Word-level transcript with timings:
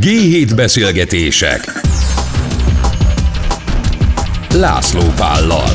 G7 0.00 0.52
beszélgetések 0.56 1.60
László 4.60 5.00
Pállal 5.16 5.70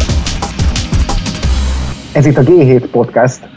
Ez 2.14 2.26
itt 2.26 2.38
a 2.38 2.42
G7 2.42 2.88
Podcast, 2.92 3.50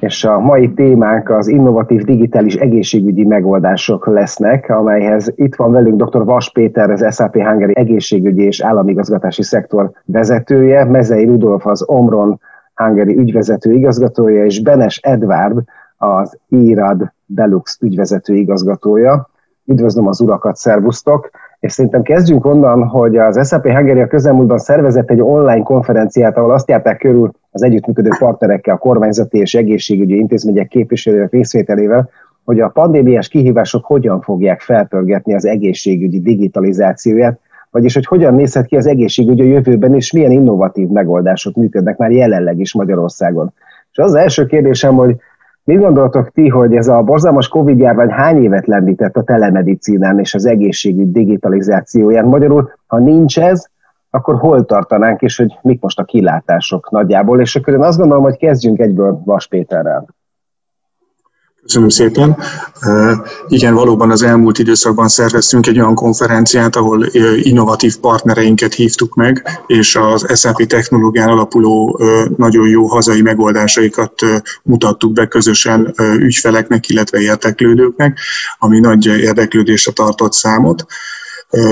és 0.00 0.24
a 0.24 0.38
mai 0.38 0.72
témánk 0.72 1.30
az 1.30 1.48
innovatív 1.48 2.02
digitális 2.02 2.54
egészségügyi 2.54 3.24
megoldások 3.24 4.06
lesznek, 4.06 4.70
amelyhez 4.70 5.32
itt 5.36 5.54
van 5.54 5.72
velünk 5.72 6.02
dr. 6.02 6.24
Vas 6.24 6.52
Péter, 6.52 6.90
az 6.90 7.14
SAP 7.14 7.34
Hungary 7.34 7.72
egészségügyi 7.76 8.42
és 8.42 8.60
államigazgatási 8.60 9.42
szektor 9.42 9.90
vezetője, 10.04 10.84
Mezei 10.84 11.24
Rudolf 11.24 11.66
az 11.66 11.82
Omron 11.86 12.40
Hungary 12.74 13.16
ügyvezető 13.16 13.72
igazgatója, 13.72 14.44
és 14.44 14.62
Benes 14.62 14.96
Edvard 15.02 15.58
az 15.96 16.38
IRAD 16.48 17.12
Belux 17.26 17.78
ügyvezető 17.80 18.34
igazgatója. 18.34 19.32
Üdvözlöm 19.66 20.06
az 20.06 20.20
urakat, 20.20 20.56
szervusztok! 20.56 21.30
És 21.60 21.72
szerintem 21.72 22.02
kezdjünk 22.02 22.46
onnan, 22.46 22.86
hogy 22.86 23.16
az 23.16 23.48
SAP 23.48 23.66
a 23.66 24.06
közelmúltban 24.06 24.58
szervezett 24.58 25.10
egy 25.10 25.20
online 25.20 25.62
konferenciát, 25.62 26.36
ahol 26.36 26.52
azt 26.52 26.68
járták 26.68 26.98
körül 26.98 27.30
az 27.50 27.62
együttműködő 27.62 28.08
partnerekkel, 28.18 28.74
a 28.74 28.78
kormányzati 28.78 29.38
és 29.38 29.54
egészségügyi 29.54 30.16
intézmények 30.16 30.68
képviselők 30.68 31.32
részvételével, 31.32 32.10
hogy 32.44 32.60
a 32.60 32.68
pandémiás 32.68 33.28
kihívások 33.28 33.84
hogyan 33.84 34.20
fogják 34.20 34.60
felpörgetni 34.60 35.34
az 35.34 35.46
egészségügyi 35.46 36.20
digitalizációját, 36.20 37.38
vagyis 37.70 37.94
hogy 37.94 38.06
hogyan 38.06 38.34
nézhet 38.34 38.66
ki 38.66 38.76
az 38.76 38.86
egészségügy 38.86 39.40
a 39.40 39.44
jövőben, 39.44 39.94
és 39.94 40.12
milyen 40.12 40.30
innovatív 40.30 40.88
megoldások 40.88 41.54
működnek 41.54 41.96
már 41.96 42.10
jelenleg 42.10 42.58
is 42.58 42.74
Magyarországon. 42.74 43.52
És 43.92 43.98
az, 43.98 44.06
az 44.06 44.14
első 44.14 44.46
kérdésem, 44.46 44.94
hogy 44.94 45.16
Mit 45.64 45.78
gondoltok 45.78 46.30
ti, 46.30 46.48
hogy 46.48 46.74
ez 46.74 46.88
a 46.88 47.02
borzalmas 47.02 47.48
Covid-járvány 47.48 48.10
hány 48.10 48.42
évet 48.42 48.66
lendített 48.66 49.16
a 49.16 49.22
telemedicinán 49.22 50.18
és 50.18 50.34
az 50.34 50.46
egészségügy 50.46 51.10
digitalizációján? 51.10 52.24
Magyarul, 52.24 52.70
ha 52.86 52.98
nincs 52.98 53.40
ez, 53.40 53.66
akkor 54.10 54.38
hol 54.38 54.64
tartanánk, 54.64 55.20
és 55.20 55.36
hogy 55.36 55.58
mik 55.62 55.80
most 55.80 55.98
a 55.98 56.04
kilátások 56.04 56.90
nagyjából? 56.90 57.40
És 57.40 57.56
akkor 57.56 57.74
én 57.74 57.82
azt 57.82 57.98
gondolom, 57.98 58.22
hogy 58.22 58.36
kezdjünk 58.36 58.78
egyből 58.78 59.20
Vas 59.24 59.46
Péterrel. 59.46 60.06
Köszönöm 61.64 61.88
szépen. 61.88 62.36
Igen, 63.48 63.74
valóban 63.74 64.10
az 64.10 64.22
elmúlt 64.22 64.58
időszakban 64.58 65.08
szerveztünk 65.08 65.66
egy 65.66 65.78
olyan 65.78 65.94
konferenciát, 65.94 66.76
ahol 66.76 67.06
innovatív 67.42 67.96
partnereinket 67.98 68.74
hívtuk 68.74 69.14
meg, 69.14 69.62
és 69.66 69.96
az 69.96 70.40
SAP 70.40 70.66
technológián 70.66 71.28
alapuló 71.28 72.00
nagyon 72.36 72.68
jó 72.68 72.86
hazai 72.86 73.22
megoldásaikat 73.22 74.14
mutattuk 74.62 75.12
be 75.12 75.26
közösen 75.26 75.94
ügyfeleknek, 76.18 76.88
illetve 76.88 77.18
érdeklődőknek, 77.18 78.18
ami 78.58 78.80
nagy 78.80 79.06
érdeklődésre 79.06 79.92
tartott 79.92 80.32
számot. 80.32 80.86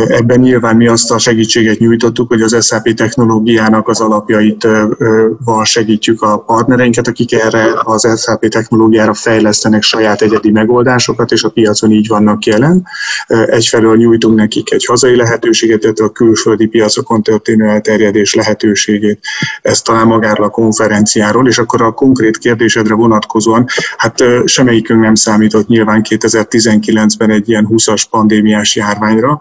Ebben 0.08 0.40
nyilván 0.40 0.76
mi 0.76 0.86
azt 0.86 1.10
a 1.10 1.18
segítséget 1.18 1.78
nyújtottuk, 1.78 2.28
hogy 2.28 2.40
az 2.40 2.66
SAP 2.66 2.94
technológiának 2.94 3.88
az 3.88 4.00
alapjait 4.00 4.68
val 5.44 5.64
segítjük 5.64 6.22
a 6.22 6.38
partnereinket, 6.38 7.06
akik 7.06 7.32
erre 7.32 7.64
az 7.82 8.22
SAP 8.22 8.48
technológiára 8.48 9.14
fejlesztenek 9.14 9.82
saját 9.82 10.22
egyedi 10.22 10.50
megoldásokat, 10.50 11.30
és 11.30 11.42
a 11.42 11.48
piacon 11.48 11.90
így 11.90 12.08
vannak 12.08 12.44
jelen. 12.44 12.86
Egyfelől 13.26 13.96
nyújtunk 13.96 14.36
nekik 14.36 14.72
egy 14.72 14.84
hazai 14.84 15.16
lehetőséget, 15.16 15.84
illetve 15.84 16.04
a 16.04 16.10
külföldi 16.10 16.66
piacokon 16.66 17.22
történő 17.22 17.68
elterjedés 17.68 18.34
lehetőségét. 18.34 19.20
Ez 19.62 19.82
talán 19.82 20.06
magáról 20.06 20.46
a 20.46 20.50
konferenciáról, 20.50 21.48
és 21.48 21.58
akkor 21.58 21.82
a 21.82 21.92
konkrét 21.92 22.38
kérdésedre 22.38 22.94
vonatkozóan, 22.94 23.66
hát 23.96 24.24
semmelyikünk 24.44 25.02
nem 25.02 25.14
számított 25.14 25.66
nyilván 25.66 26.02
2019-ben 26.08 27.30
egy 27.30 27.48
ilyen 27.48 27.68
20-as 27.70 28.02
pandémiás 28.10 28.76
járványra, 28.76 29.40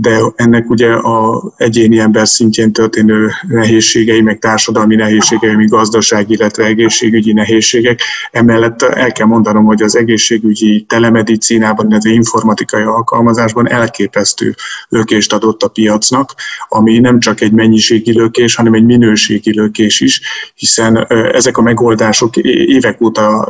de 0.00 0.20
ennek 0.34 0.70
ugye 0.70 0.92
a 0.92 1.42
egyéni 1.56 1.98
ember 1.98 2.28
szintjén 2.28 2.72
történő 2.72 3.30
nehézségei, 3.48 4.20
meg 4.20 4.38
társadalmi 4.38 4.94
nehézségei, 4.94 5.54
meg 5.54 5.68
gazdasági, 5.68 6.34
illetve 6.34 6.64
egészségügyi 6.64 7.32
nehézségek. 7.32 8.00
Emellett 8.30 8.82
el 8.82 9.12
kell 9.12 9.26
mondanom, 9.26 9.64
hogy 9.64 9.82
az 9.82 9.96
egészségügyi 9.96 10.84
telemedicinában, 10.88 11.90
illetve 11.90 12.10
informatikai 12.10 12.82
alkalmazásban 12.82 13.70
elképesztő 13.70 14.54
lökést 14.88 15.32
adott 15.32 15.62
a 15.62 15.68
piacnak, 15.68 16.34
ami 16.68 16.98
nem 16.98 17.20
csak 17.20 17.40
egy 17.40 17.52
mennyiségi 17.52 18.12
lökés, 18.12 18.54
hanem 18.54 18.74
egy 18.74 18.84
minőségi 18.84 19.54
lökés 19.54 20.00
is, 20.00 20.20
hiszen 20.54 21.06
ezek 21.32 21.56
a 21.58 21.62
megoldások 21.62 22.36
évek 22.36 23.00
óta 23.00 23.46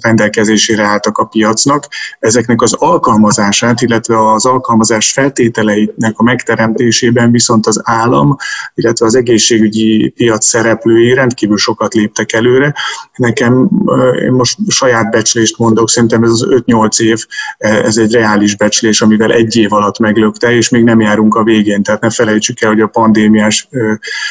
rendelkezésére 0.00 0.82
álltak 0.82 1.18
a 1.18 1.24
piacnak. 1.24 1.88
Ezeknek 2.18 2.62
az 2.62 2.72
alkalmazását, 2.72 3.80
illetve 3.80 4.32
az 4.32 4.46
alkalmazás 4.46 5.13
feltételeinek 5.14 6.12
a 6.14 6.22
megteremtésében 6.22 7.30
viszont 7.30 7.66
az 7.66 7.80
állam, 7.84 8.36
illetve 8.74 9.06
az 9.06 9.14
egészségügyi 9.14 10.08
piac 10.08 10.46
szereplői 10.46 11.14
rendkívül 11.14 11.56
sokat 11.56 11.94
léptek 11.94 12.32
előre. 12.32 12.74
Nekem, 13.16 13.70
én 14.22 14.32
most 14.32 14.58
saját 14.68 15.10
becslést 15.10 15.58
mondok, 15.58 15.90
szerintem 15.90 16.22
ez 16.22 16.30
az 16.30 16.46
5-8 16.50 17.00
év, 17.00 17.26
ez 17.58 17.96
egy 17.96 18.12
reális 18.12 18.56
becslés, 18.56 19.00
amivel 19.00 19.32
egy 19.32 19.56
év 19.56 19.72
alatt 19.72 19.98
meglökte, 19.98 20.52
és 20.52 20.68
még 20.68 20.84
nem 20.84 21.00
járunk 21.00 21.34
a 21.34 21.42
végén, 21.42 21.82
tehát 21.82 22.00
ne 22.00 22.10
felejtsük 22.10 22.60
el, 22.60 22.70
hogy 22.70 22.80
a 22.80 22.86
pandémiás 22.86 23.68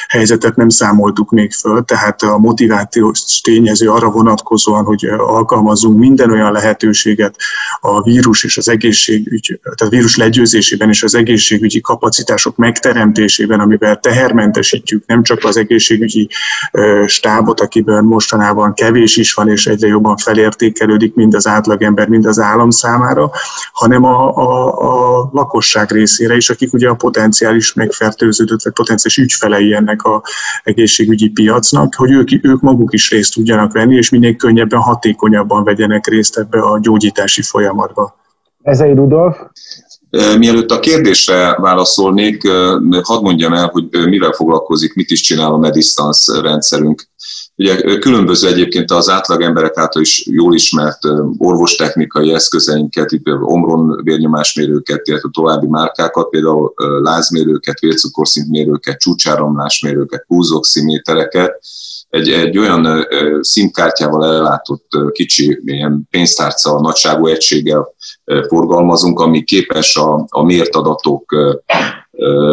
helyzetet 0.07 0.55
nem 0.55 0.69
számoltuk 0.69 1.31
még 1.31 1.51
föl, 1.51 1.83
tehát 1.83 2.21
a 2.21 2.37
motivációs 2.37 3.41
tényező 3.41 3.89
arra 3.89 4.09
vonatkozóan, 4.09 4.83
hogy 4.83 5.05
alkalmazzunk 5.17 5.97
minden 5.97 6.31
olyan 6.31 6.51
lehetőséget 6.51 7.35
a 7.79 8.01
vírus 8.01 8.43
és 8.43 8.57
az 8.57 8.69
egészségügy, 8.69 9.59
tehát 9.61 9.81
a 9.81 9.89
vírus 9.89 10.15
legyőzésében 10.73 10.89
és 10.89 11.03
az 11.03 11.15
egészségügyi 11.15 11.81
kapacitások 11.81 12.55
megteremtésében, 12.55 13.59
amivel 13.59 13.99
tehermentesítjük 13.99 15.05
nem 15.05 15.23
csak 15.23 15.43
az 15.43 15.57
egészségügyi 15.57 16.29
stábot, 17.05 17.59
akiből 17.59 18.01
mostanában 18.01 18.73
kevés 18.73 19.17
is 19.17 19.33
van, 19.33 19.49
és 19.49 19.67
egyre 19.67 19.87
jobban 19.87 20.17
felértékelődik 20.17 21.15
mind 21.15 21.33
az 21.33 21.47
átlagember, 21.47 22.07
mind 22.07 22.25
az 22.25 22.39
állam 22.39 22.69
számára, 22.69 23.31
hanem 23.73 24.03
a, 24.03 24.35
a, 24.35 25.21
a 25.21 25.29
lakosság 25.31 25.91
részére 25.91 26.35
is, 26.35 26.49
akik 26.49 26.73
ugye 26.73 26.89
a 26.89 26.95
potenciális 26.95 27.73
megfertőződött, 27.73 28.63
vagy 28.63 28.73
potenciális 28.73 29.17
ügyfelei 29.17 29.73
ennek 29.73 30.03
a 30.03 30.23
egészségügyi 30.63 31.29
piacnak, 31.29 31.95
hogy 31.95 32.11
ők, 32.11 32.45
ők 32.45 32.61
maguk 32.61 32.93
is 32.93 33.11
részt 33.11 33.33
tudjanak 33.33 33.71
venni, 33.71 33.95
és 33.95 34.09
minél 34.09 34.35
könnyebben 34.35 34.79
hatékonyabban 34.79 35.63
vegyenek 35.63 36.07
részt 36.07 36.37
ebbe 36.37 36.59
a 36.59 36.79
gyógyítási 36.79 37.41
folyamatba. 37.41 38.15
egy 38.63 38.95
Rudolf? 38.95 39.37
Mielőtt 40.37 40.71
a 40.71 40.79
kérdésre 40.79 41.55
válaszolnék, 41.59 42.47
hadd 43.01 43.21
mondjam 43.21 43.53
el, 43.53 43.67
hogy 43.67 44.07
mivel 44.07 44.31
foglalkozik, 44.31 44.93
mit 44.93 45.11
is 45.11 45.21
csinál 45.21 45.53
a 45.53 45.57
Medistance 45.57 46.41
rendszerünk. 46.41 47.07
Ugye 47.55 47.99
különböző 47.99 48.47
egyébként 48.47 48.91
az 48.91 49.09
átlag 49.09 49.41
emberek 49.41 49.77
által 49.77 50.01
is 50.01 50.25
jól 50.25 50.53
ismert 50.53 50.99
orvostechnikai 51.37 52.33
eszközeinket, 52.33 53.11
itt 53.11 53.23
például 53.23 53.45
omron 53.45 54.03
vérnyomásmérőket, 54.03 55.07
illetve 55.07 55.29
további 55.31 55.67
márkákat, 55.67 56.29
például 56.29 56.73
lázmérőket, 57.01 57.79
vércukorszintmérőket, 57.79 58.99
csúcsáramlásmérőket, 58.99 60.25
pulzoximétereket, 60.27 61.59
egy, 62.13 62.29
egy 62.29 62.57
olyan 62.57 63.07
szimkártyával 63.41 64.25
ellátott 64.25 64.87
kicsi 65.11 65.61
ilyen 65.65 66.07
pénztárca 66.09 66.79
nagyságú 66.81 67.27
egységgel 67.27 67.93
forgalmazunk, 68.47 69.19
ami 69.19 69.43
képes 69.43 69.95
a, 69.95 70.25
a 70.29 70.43
mért 70.43 70.75
adatok 70.75 71.35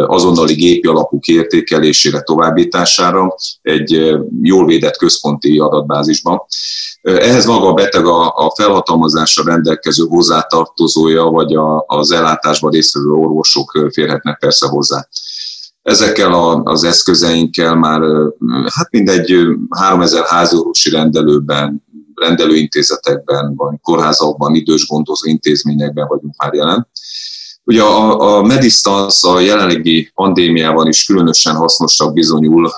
azonnali 0.07 0.53
gépi 0.53 0.87
alapú 0.87 1.19
értékelésére, 1.25 2.21
továbbítására 2.21 3.35
egy 3.61 4.17
jól 4.41 4.65
védett 4.65 4.97
központi 4.97 5.57
adatbázisban. 5.59 6.41
Ehhez 7.01 7.45
maga 7.45 7.67
a 7.67 7.73
beteg 7.73 8.05
a, 8.05 8.27
a 8.35 8.53
felhatalmazásra 8.55 9.43
rendelkező 9.43 10.05
hozzátartozója, 10.09 11.23
vagy 11.23 11.53
a, 11.53 11.83
az 11.87 12.11
ellátásban 12.11 12.71
résztvevő 12.71 13.09
orvosok 13.09 13.89
férhetnek 13.91 14.39
persze 14.39 14.67
hozzá. 14.67 15.07
Ezekkel 15.81 16.61
az 16.63 16.83
eszközeinkkel 16.83 17.75
már 17.75 18.01
hát 18.73 18.91
mindegy 18.91 19.35
3000 19.69 20.25
házorvosi 20.25 20.89
rendelőben, 20.89 21.83
rendelőintézetekben, 22.15 23.55
vagy 23.55 23.75
kórházakban, 23.81 24.55
idős 24.55 24.87
gondozó 24.87 25.29
intézményekben 25.29 26.07
vagyunk 26.07 26.35
már 26.37 26.53
jelen. 26.53 26.87
Ugye 27.63 27.81
a, 27.81 28.37
a 28.37 28.41
Medistance 28.41 29.29
a 29.29 29.39
jelenlegi 29.39 30.11
pandémiában 30.13 30.87
is 30.87 31.05
különösen 31.05 31.55
hasznosak 31.55 32.13
bizonyul, 32.13 32.71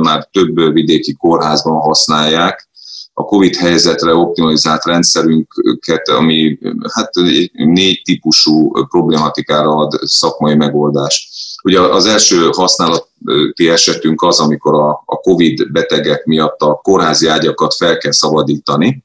már 0.00 0.28
több 0.32 0.72
vidéki 0.72 1.14
kórházban 1.14 1.80
használják, 1.80 2.68
a 3.12 3.24
COVID 3.24 3.56
helyzetre 3.56 4.14
optimalizált 4.14 4.84
rendszerünket, 4.84 6.08
ami 6.08 6.58
hát 6.92 7.10
négy 7.52 8.02
típusú 8.02 8.70
problématikára 8.88 9.70
ad 9.70 9.98
szakmai 10.02 10.54
megoldást. 10.54 11.28
Ugye 11.62 11.80
az 11.80 12.06
első 12.06 12.48
használat 12.52 13.10
központi 13.24 13.68
esetünk 13.68 14.22
az, 14.22 14.40
amikor 14.40 14.74
a, 14.74 15.02
a 15.06 15.16
COVID 15.16 15.72
betegek 15.72 16.24
miatt 16.24 16.60
a 16.60 16.74
kórházi 16.82 17.26
ágyakat 17.26 17.74
fel 17.74 17.98
kell 17.98 18.12
szabadítani, 18.12 19.02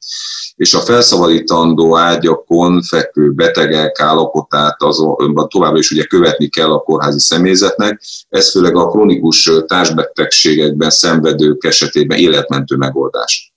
és 0.55 0.73
a 0.73 0.79
felszabadítandó 0.79 1.97
ágyakon 1.97 2.81
fekvő 2.81 3.31
betegek 3.31 3.99
állapotát 3.99 4.81
azonban 4.81 5.49
továbbra 5.49 5.79
is 5.79 5.91
ugye 5.91 6.03
követni 6.03 6.49
kell 6.49 6.71
a 6.71 6.79
kórházi 6.79 7.19
személyzetnek. 7.19 8.01
Ez 8.29 8.51
főleg 8.51 8.75
a 8.75 8.87
kronikus 8.87 9.51
társbetegségekben 9.67 10.89
szenvedők 10.89 11.63
esetében 11.63 12.17
életmentő 12.17 12.75
megoldás. 12.75 13.53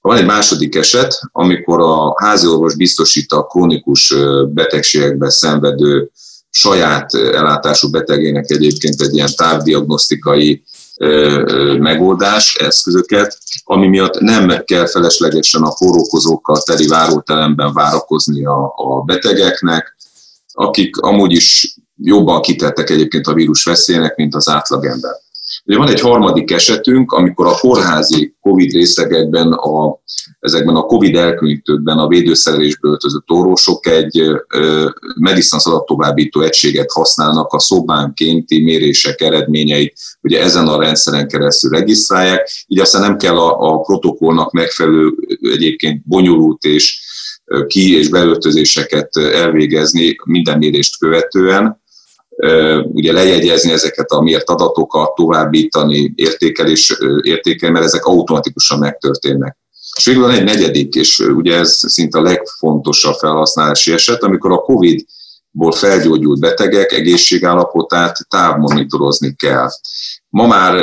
Van 0.00 0.16
egy 0.16 0.26
második 0.26 0.74
eset, 0.74 1.20
amikor 1.32 1.80
a 1.80 2.24
háziorvos 2.24 2.76
biztosít 2.76 3.32
a 3.32 3.42
krónikus 3.42 4.14
betegségekben 4.48 5.30
szenvedő 5.30 6.10
saját 6.50 7.14
ellátású 7.14 7.90
betegének 7.90 8.50
egyébként 8.50 9.00
egy 9.00 9.14
ilyen 9.14 9.28
távdiagnosztikai 9.36 10.62
megoldás, 11.78 12.54
eszközöket, 12.54 13.38
ami 13.64 13.88
miatt 13.88 14.20
nem 14.20 14.62
kell 14.64 14.86
feleslegesen 14.86 15.62
a 15.62 15.76
forrókozókkal 15.76 16.62
teli 16.62 16.86
váróteremben 16.86 17.72
várakozni 17.72 18.44
a, 18.44 18.72
a 18.76 19.02
betegeknek, 19.06 19.96
akik 20.52 20.96
amúgy 20.96 21.32
is 21.32 21.76
jobban 21.96 22.40
kitettek 22.40 22.90
egyébként 22.90 23.26
a 23.26 23.32
vírus 23.32 23.64
veszélynek, 23.64 24.16
mint 24.16 24.34
az 24.34 24.48
átlagember. 24.48 25.12
Ugye 25.68 25.78
van 25.78 25.88
egy 25.88 26.00
harmadik 26.00 26.50
esetünk, 26.50 27.12
amikor 27.12 27.46
a 27.46 27.58
kórházi 27.58 28.34
COVID 28.40 28.72
részlegekben, 28.72 29.52
a, 29.52 29.98
ezekben 30.40 30.76
a 30.76 30.82
COVID 30.82 31.16
elkülönítőkben 31.16 31.98
a 31.98 32.08
védőszerelésből 32.08 32.90
öltözött 32.90 33.30
orvosok 33.30 33.86
egy 33.86 34.22
medicinsz 35.20 35.66
adattovábbító 35.66 36.40
egységet 36.40 36.92
használnak 36.92 37.52
a 37.52 37.58
szobánkénti 37.58 38.62
mérések 38.62 39.20
eredményeit, 39.20 39.98
ugye 40.22 40.42
ezen 40.42 40.66
a 40.68 40.80
rendszeren 40.80 41.28
keresztül 41.28 41.70
regisztrálják, 41.70 42.50
így 42.66 42.80
aztán 42.80 43.02
nem 43.02 43.16
kell 43.16 43.36
a, 43.38 43.72
a 43.72 43.80
protokollnak 43.80 44.52
megfelelő 44.52 45.14
egyébként 45.40 46.02
bonyolult 46.06 46.64
és 46.64 47.00
ki- 47.66 47.96
és 47.96 48.08
beöltözéseket 48.08 49.16
elvégezni 49.16 50.16
minden 50.24 50.58
mérést 50.58 50.98
követően, 50.98 51.80
ugye 52.92 53.12
lejegyezni 53.12 53.72
ezeket 53.72 54.10
a 54.10 54.22
mért 54.22 54.50
adatokat, 54.50 55.14
továbbítani, 55.14 56.12
értékelés, 56.14 56.96
értékelni, 57.22 57.74
mert 57.74 57.86
ezek 57.86 58.04
automatikusan 58.04 58.78
megtörténnek. 58.78 59.56
És 59.96 60.04
végül 60.04 60.22
van 60.22 60.30
egy 60.30 60.44
negyedik, 60.44 60.94
és 60.94 61.18
ugye 61.18 61.56
ez 61.56 61.78
szinte 61.86 62.18
a 62.18 62.22
legfontosabb 62.22 63.14
felhasználási 63.14 63.92
eset, 63.92 64.22
amikor 64.22 64.52
a 64.52 64.58
COVID-ból 64.58 65.72
felgyógyult 65.72 66.40
betegek 66.40 66.92
egészségállapotát 66.92 68.16
távmonitorozni 68.28 69.34
kell. 69.34 69.68
Ma 70.28 70.46
már 70.46 70.74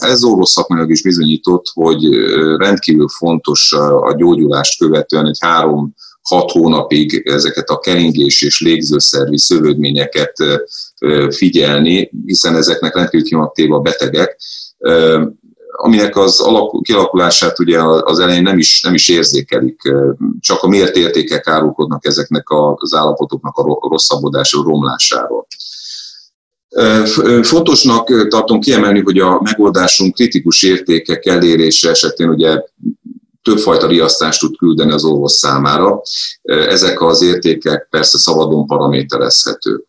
ez 0.00 0.24
orvos 0.24 0.48
szakmányok 0.48 0.90
is 0.90 1.02
bizonyított, 1.02 1.64
hogy 1.72 2.08
rendkívül 2.56 3.08
fontos 3.08 3.72
a 4.02 4.14
gyógyulást 4.16 4.78
követően 4.78 5.26
egy 5.26 5.38
három 5.40 5.94
hat 6.28 6.50
hónapig 6.50 7.22
ezeket 7.24 7.68
a 7.68 7.78
keringés 7.78 8.42
és 8.42 8.60
légzőszervi 8.60 9.38
szövődményeket 9.38 10.32
figyelni, 11.30 12.10
hiszen 12.26 12.56
ezeknek 12.56 12.94
rendkívül 12.94 13.26
kimatéva 13.26 13.76
a 13.76 13.80
betegek, 13.80 14.40
aminek 15.70 16.16
az 16.16 16.40
alakul, 16.40 16.82
kialakulását 16.82 17.58
ugye 17.58 17.82
az 17.82 18.18
elején 18.18 18.42
nem 18.42 18.58
is, 18.58 18.80
nem 18.82 18.94
is 18.94 19.08
érzékelik, 19.08 19.80
csak 20.40 20.62
a 20.62 20.68
mért 20.68 20.96
értékek 20.96 21.46
árulkodnak 21.46 22.06
ezeknek 22.06 22.44
az 22.74 22.94
állapotoknak 22.94 23.56
a 23.56 23.88
rosszabbodásról, 23.88 24.64
romlásáról. 24.64 25.46
Fontosnak 27.42 28.28
tartom 28.28 28.60
kiemelni, 28.60 29.00
hogy 29.00 29.18
a 29.18 29.40
megoldásunk 29.42 30.14
kritikus 30.14 30.62
értékek 30.62 31.26
elérése 31.26 31.90
esetén 31.90 32.28
ugye 32.28 32.62
többfajta 33.48 33.86
riasztást 33.86 34.40
tud 34.40 34.56
küldeni 34.56 34.92
az 34.92 35.04
orvos 35.04 35.32
számára. 35.32 36.00
Ezek 36.42 37.00
az 37.02 37.22
értékek 37.22 37.86
persze 37.90 38.18
szabadon 38.18 38.66
paraméterezhetők. 38.66 39.86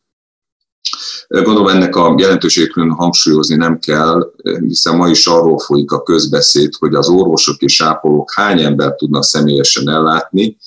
Gondolom 1.28 1.68
ennek 1.68 1.96
a 1.96 2.16
jelentőségét 2.18 2.72
külön 2.72 2.92
hangsúlyozni 2.92 3.56
nem 3.56 3.80
kell, 3.80 4.34
hiszen 4.60 4.96
ma 4.96 5.10
is 5.10 5.28
arról 5.28 5.60
folyik 5.60 5.92
a 5.92 6.04
közbeszéd, 6.04 6.74
hogy 6.80 6.94
az 6.96 7.10
orvosok 7.10 7.62
és 7.62 7.82
ápolók 7.82 8.34
hány 8.34 8.62
embert 8.62 8.98
tudnak 8.98 9.24
személyesen 9.24 9.90
ellátni, 9.90 10.58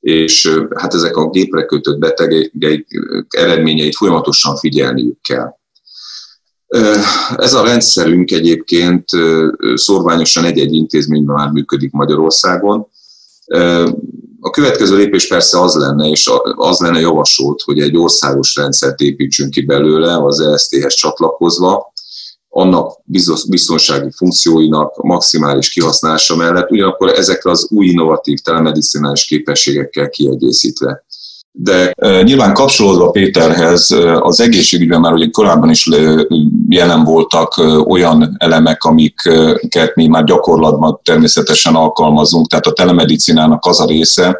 és 0.00 0.58
hát 0.74 0.94
ezek 0.94 1.16
a 1.16 1.28
gépre 1.28 1.64
kötött 1.64 1.98
betegek 1.98 2.86
eredményeit 3.28 3.96
folyamatosan 3.96 4.56
figyelniük 4.56 5.20
kell. 5.20 5.60
Ez 7.36 7.54
a 7.54 7.62
rendszerünk 7.62 8.30
egyébként 8.30 9.04
szorványosan 9.74 10.44
egy-egy 10.44 10.74
intézményben 10.74 11.34
már 11.34 11.50
működik 11.50 11.92
Magyarországon. 11.92 12.86
A 14.40 14.50
következő 14.50 14.96
lépés 14.96 15.28
persze 15.28 15.60
az 15.60 15.74
lenne, 15.74 16.08
és 16.08 16.30
az 16.56 16.78
lenne 16.78 17.00
javasolt, 17.00 17.62
hogy 17.62 17.80
egy 17.80 17.96
országos 17.96 18.56
rendszert 18.56 19.00
építsünk 19.00 19.50
ki 19.50 19.60
belőle 19.60 20.16
az 20.24 20.40
EST-hez 20.40 20.94
csatlakozva, 20.94 21.92
annak 22.48 22.98
biztonsági 23.48 24.10
funkcióinak 24.10 25.02
maximális 25.02 25.70
kihasználása 25.70 26.36
mellett, 26.36 26.70
ugyanakkor 26.70 27.08
ezekre 27.08 27.50
az 27.50 27.66
új 27.70 27.86
innovatív 27.86 28.38
telemedicinális 28.38 29.24
képességekkel 29.24 30.08
kiegészítve. 30.08 31.04
De 31.54 31.94
nyilván 32.22 32.54
kapcsolódva 32.54 33.10
Péterhez, 33.10 33.90
az 34.20 34.40
egészségügyben 34.40 35.00
már 35.00 35.12
ugye 35.12 35.30
korábban 35.30 35.70
is 35.70 35.88
jelen 36.68 37.04
voltak 37.04 37.62
olyan 37.86 38.36
elemek, 38.38 38.84
amiket 38.84 39.94
mi 39.94 40.06
már 40.06 40.24
gyakorlatban 40.24 41.00
természetesen 41.02 41.74
alkalmazunk, 41.74 42.48
tehát 42.48 42.66
a 42.66 42.72
telemedicinának 42.72 43.66
az 43.66 43.80
a 43.80 43.86
része, 43.86 44.38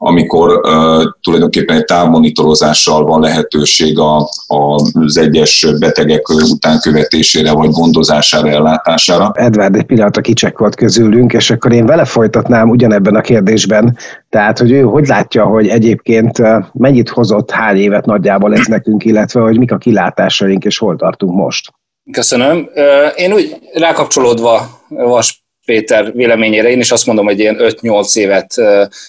amikor 0.00 0.50
uh, 0.50 1.04
tulajdonképpen 1.20 1.76
egy 1.76 1.84
távmonitorozással 1.84 3.04
van 3.04 3.20
lehetőség 3.20 3.98
a, 3.98 4.16
a, 4.46 4.74
az 4.92 5.16
egyes 5.16 5.66
betegek 5.78 6.28
utánkövetésére 6.28 7.52
vagy 7.52 7.70
gondozására, 7.70 8.48
ellátására. 8.48 9.30
Edvard 9.34 9.76
egy 9.76 9.84
pillanatra 9.84 10.22
kicsekkolt 10.22 10.74
közülünk, 10.74 11.32
és 11.32 11.50
akkor 11.50 11.72
én 11.72 11.86
vele 11.86 12.04
folytatnám 12.04 12.68
ugyanebben 12.68 13.14
a 13.14 13.20
kérdésben, 13.20 13.96
tehát 14.28 14.58
hogy 14.58 14.72
ő 14.72 14.80
hogy 14.80 15.06
látja, 15.06 15.44
hogy 15.44 15.68
egyébként 15.68 16.42
mennyit 16.72 17.08
hozott, 17.08 17.50
hány 17.50 17.76
évet 17.76 18.06
nagyjából 18.06 18.54
ez 18.54 18.66
nekünk, 18.66 19.04
illetve 19.04 19.40
hogy 19.40 19.58
mik 19.58 19.72
a 19.72 19.78
kilátásaink, 19.78 20.64
és 20.64 20.78
hol 20.78 20.96
tartunk 20.96 21.34
most. 21.34 21.72
Köszönöm. 22.12 22.68
Én 23.16 23.32
úgy 23.32 23.56
rákapcsolódva 23.74 24.80
Vas 24.88 25.47
Péter 25.68 26.12
véleményére 26.12 26.70
én 26.70 26.80
is 26.80 26.90
azt 26.90 27.06
mondom, 27.06 27.24
hogy 27.24 27.38
ilyen 27.38 27.56
5-8 27.58 28.16
évet 28.16 28.54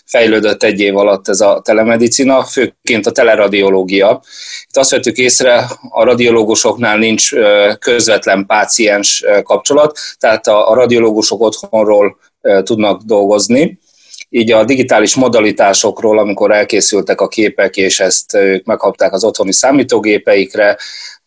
fejlődött 0.06 0.64
egy 0.64 0.80
év 0.80 0.98
alatt 0.98 1.28
ez 1.28 1.42
a 1.42 1.62
telemedicina, 1.64 2.44
főként 2.44 3.06
a 3.06 3.12
teleradiológia. 3.12 4.22
Itt 4.68 4.78
azt 4.78 4.90
vettük 4.92 5.18
észre, 5.18 5.68
a 5.90 6.04
radiológusoknál 6.04 6.98
nincs 6.98 7.32
közvetlen 7.80 8.46
páciens 8.46 9.26
kapcsolat, 9.44 9.98
tehát 10.18 10.48
a 10.48 10.74
radiológusok 10.74 11.42
otthonról 11.42 12.18
tudnak 12.64 13.02
dolgozni, 13.02 13.80
így 14.30 14.52
a 14.52 14.64
digitális 14.64 15.16
modalitásokról, 15.16 16.20
amikor 16.20 16.52
elkészültek 16.52 17.22
a 17.22 17.28
képek, 17.28 17.78
és 17.78 18.00
ezt 18.00 18.34
ők 18.34 18.66
megkapták 18.66 19.14
az 19.14 19.24
otthoni 19.24 19.54
számítógépeikre, 19.54 20.78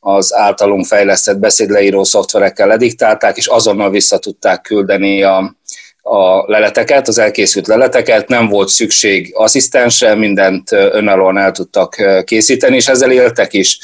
az 0.05 0.35
általunk 0.35 0.85
fejlesztett 0.85 1.39
beszédleíró 1.39 2.05
szoftverekkel 2.05 2.67
lediktálták, 2.67 3.37
és 3.37 3.47
azonnal 3.47 3.91
vissza 3.91 4.19
tudták 4.19 4.61
küldeni 4.61 5.23
a, 5.23 5.55
a 6.03 6.51
leleteket, 6.51 7.09
az 7.09 7.19
elkészült 7.19 7.67
leleteket, 7.67 8.29
nem 8.29 8.49
volt 8.49 8.69
szükség 8.69 9.31
asszisztensre, 9.35 10.15
mindent 10.15 10.73
önállóan 10.73 11.39
el 11.39 11.53
tudtak 11.53 11.97
készíteni, 12.25 12.77
és 12.77 12.89
ezzel 12.89 13.11
éltek 13.11 13.53
is. 13.53 13.79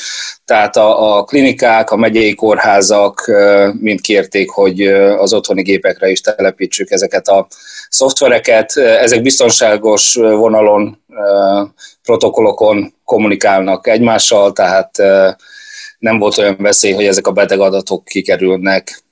Tehát 0.44 0.76
a, 0.76 1.16
a 1.16 1.24
klinikák, 1.24 1.90
a 1.90 1.96
megyei 1.96 2.34
kórházak 2.34 3.30
mind 3.80 4.00
kérték, 4.00 4.50
hogy 4.50 4.82
az 5.18 5.32
otthoni 5.32 5.62
gépekre 5.62 6.08
is 6.08 6.20
telepítsük 6.20 6.90
ezeket 6.90 7.28
a 7.28 7.46
szoftvereket. 7.88 8.76
Ezek 8.76 9.22
biztonságos 9.22 10.14
vonalon, 10.14 11.02
protokollokon 12.02 12.94
kommunikálnak 13.04 13.86
egymással, 13.86 14.52
tehát 14.52 14.90
nem 15.98 16.18
volt 16.18 16.38
olyan 16.38 16.56
veszély, 16.58 16.92
hogy 16.92 17.04
ezek 17.04 17.26
a 17.26 17.32
beteg 17.32 17.60
adatok 17.60 18.04
kikerülnek 18.04 19.02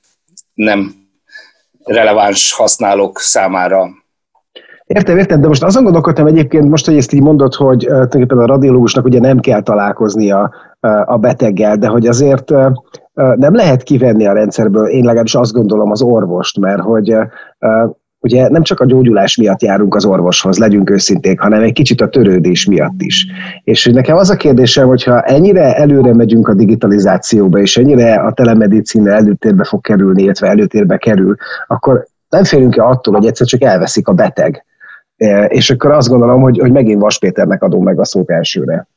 nem 0.53 0.95
releváns 1.83 2.53
használók 2.53 3.19
számára. 3.19 3.89
Értem, 4.85 5.17
értem, 5.17 5.41
de 5.41 5.47
most 5.47 5.63
azon 5.63 5.83
gondolkodtam 5.83 6.25
egyébként 6.25 6.69
most, 6.69 6.85
hogy 6.85 6.97
ezt 6.97 7.13
így 7.13 7.21
mondod, 7.21 7.53
hogy 7.53 7.83
uh, 7.83 7.91
tulajdonképpen 7.91 8.37
a 8.37 8.45
radiológusnak 8.45 9.05
ugye 9.05 9.19
nem 9.19 9.39
kell 9.39 9.61
találkoznia 9.61 10.53
uh, 10.81 11.11
a 11.11 11.17
beteggel, 11.17 11.77
de 11.77 11.87
hogy 11.87 12.07
azért 12.07 12.51
uh, 12.51 12.71
nem 13.13 13.55
lehet 13.55 13.83
kivenni 13.83 14.27
a 14.27 14.33
rendszerből, 14.33 14.87
én 14.87 15.03
legalábbis 15.03 15.35
azt 15.35 15.51
gondolom 15.51 15.91
az 15.91 16.01
orvost, 16.01 16.59
mert 16.59 16.81
hogy 16.81 17.15
ugye 18.19 18.49
nem 18.49 18.61
csak 18.61 18.79
a 18.79 18.85
gyógyulás 18.85 19.37
miatt 19.37 19.61
járunk 19.61 19.95
az 19.95 20.05
orvoshoz, 20.05 20.57
legyünk 20.57 20.89
őszinték, 20.89 21.39
hanem 21.39 21.61
egy 21.61 21.73
kicsit 21.73 22.01
a 22.01 22.09
törődés 22.09 22.65
miatt 22.65 23.01
is. 23.01 23.25
És 23.63 23.85
nekem 23.85 24.17
az 24.17 24.29
a 24.29 24.35
kérdésem, 24.35 24.87
hogyha 24.87 25.21
ennyire 25.21 25.75
előre 25.75 26.13
megyünk 26.13 26.47
a 26.47 26.53
digitalizációba, 26.53 27.59
és 27.59 27.77
ennyire 27.77 28.13
a 28.13 28.31
telemedicina 28.31 29.11
előtérbe 29.11 29.63
fog 29.63 29.81
kerülni, 29.81 30.23
illetve 30.23 30.47
előtérbe 30.47 30.97
kerül, 30.97 31.35
akkor 31.67 32.05
nem 32.29 32.43
félünk-e 32.43 32.83
attól, 32.83 33.13
hogy 33.13 33.25
egyszer 33.25 33.47
csak 33.47 33.61
elveszik 33.61 34.07
a 34.07 34.13
beteg. 34.13 34.65
E, 35.17 35.45
és 35.45 35.69
akkor 35.69 35.91
azt 35.91 36.09
gondolom, 36.09 36.41
hogy, 36.41 36.59
hogy 36.59 36.71
megint 36.71 37.01
Vas 37.01 37.19
Péternek 37.19 37.63
adom 37.63 37.83
meg 37.83 37.99
a 37.99 38.05
szót 38.05 38.29
elsőre. 38.29 38.87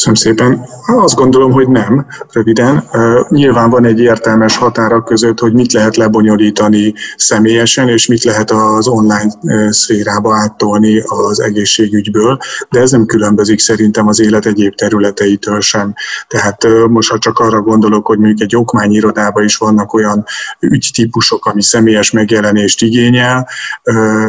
Köszönöm 0.00 0.36
szépen. 0.36 0.68
Azt 0.86 1.14
gondolom, 1.14 1.52
hogy 1.52 1.68
nem, 1.68 2.06
röviden. 2.32 2.88
Nyilván 3.28 3.70
van 3.70 3.84
egy 3.84 4.00
értelmes 4.00 4.56
határa 4.56 5.02
között, 5.02 5.38
hogy 5.38 5.52
mit 5.52 5.72
lehet 5.72 5.96
lebonyolítani 5.96 6.94
személyesen, 7.16 7.88
és 7.88 8.06
mit 8.06 8.24
lehet 8.24 8.50
az 8.50 8.88
online 8.88 9.32
szférába 9.70 10.36
áttolni 10.36 11.02
az 11.06 11.40
egészségügyből, 11.40 12.38
de 12.70 12.80
ez 12.80 12.90
nem 12.90 13.06
különbözik 13.06 13.58
szerintem 13.58 14.08
az 14.08 14.20
élet 14.20 14.46
egyéb 14.46 14.74
területeitől 14.74 15.60
sem. 15.60 15.94
Tehát 16.28 16.66
most 16.88 17.10
ha 17.10 17.18
csak 17.18 17.38
arra 17.38 17.60
gondolok, 17.60 18.06
hogy 18.06 18.18
mondjuk 18.18 18.40
egy 18.40 18.56
okmányirodában 18.56 19.44
is 19.44 19.56
vannak 19.56 19.92
olyan 19.92 20.24
ügytípusok, 20.60 21.46
ami 21.46 21.62
személyes 21.62 22.10
megjelenést 22.10 22.82
igényel, 22.82 23.48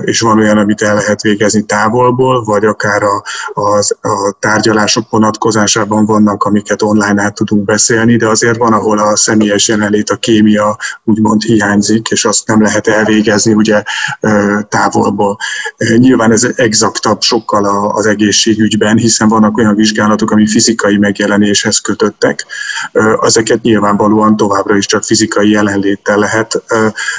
és 0.01 0.19
van 0.19 0.39
olyan, 0.39 0.57
amit 0.57 0.81
el 0.81 0.95
lehet 0.95 1.21
végezni 1.21 1.61
távolból, 1.61 2.43
vagy 2.43 2.65
akár 2.65 3.03
a, 3.03 3.23
az, 3.53 3.97
a 4.01 4.35
tárgyalások 4.39 5.09
vonatkozásában, 5.09 5.59
vonatkozásában 5.61 6.05
vannak, 6.05 6.43
amiket 6.43 6.81
online 6.81 7.21
át 7.21 7.35
tudunk 7.35 7.65
beszélni, 7.65 8.15
de 8.15 8.27
azért 8.27 8.57
van, 8.57 8.73
ahol 8.73 8.99
a 8.99 9.15
személyes 9.15 9.67
jelenlét, 9.67 10.09
a 10.09 10.15
kémia 10.15 10.77
úgymond 11.03 11.41
hiányzik, 11.41 12.07
és 12.09 12.25
azt 12.25 12.47
nem 12.47 12.61
lehet 12.61 12.87
elvégezni 12.87 13.53
ugye 13.53 13.83
távolból. 14.69 15.37
Nyilván 15.97 16.31
ez 16.31 16.47
exaktabb 16.55 17.21
sokkal 17.21 17.91
az 17.95 18.05
egészségügyben, 18.05 18.97
hiszen 18.97 19.27
vannak 19.27 19.57
olyan 19.57 19.75
vizsgálatok, 19.75 20.31
ami 20.31 20.47
fizikai 20.47 20.97
megjelenéshez 20.97 21.77
kötöttek. 21.79 22.45
Ezeket 23.21 23.61
nyilvánvalóan 23.61 24.35
továbbra 24.35 24.75
is 24.75 24.85
csak 24.85 25.03
fizikai 25.03 25.49
jelenléttel 25.49 26.17
lehet 26.17 26.63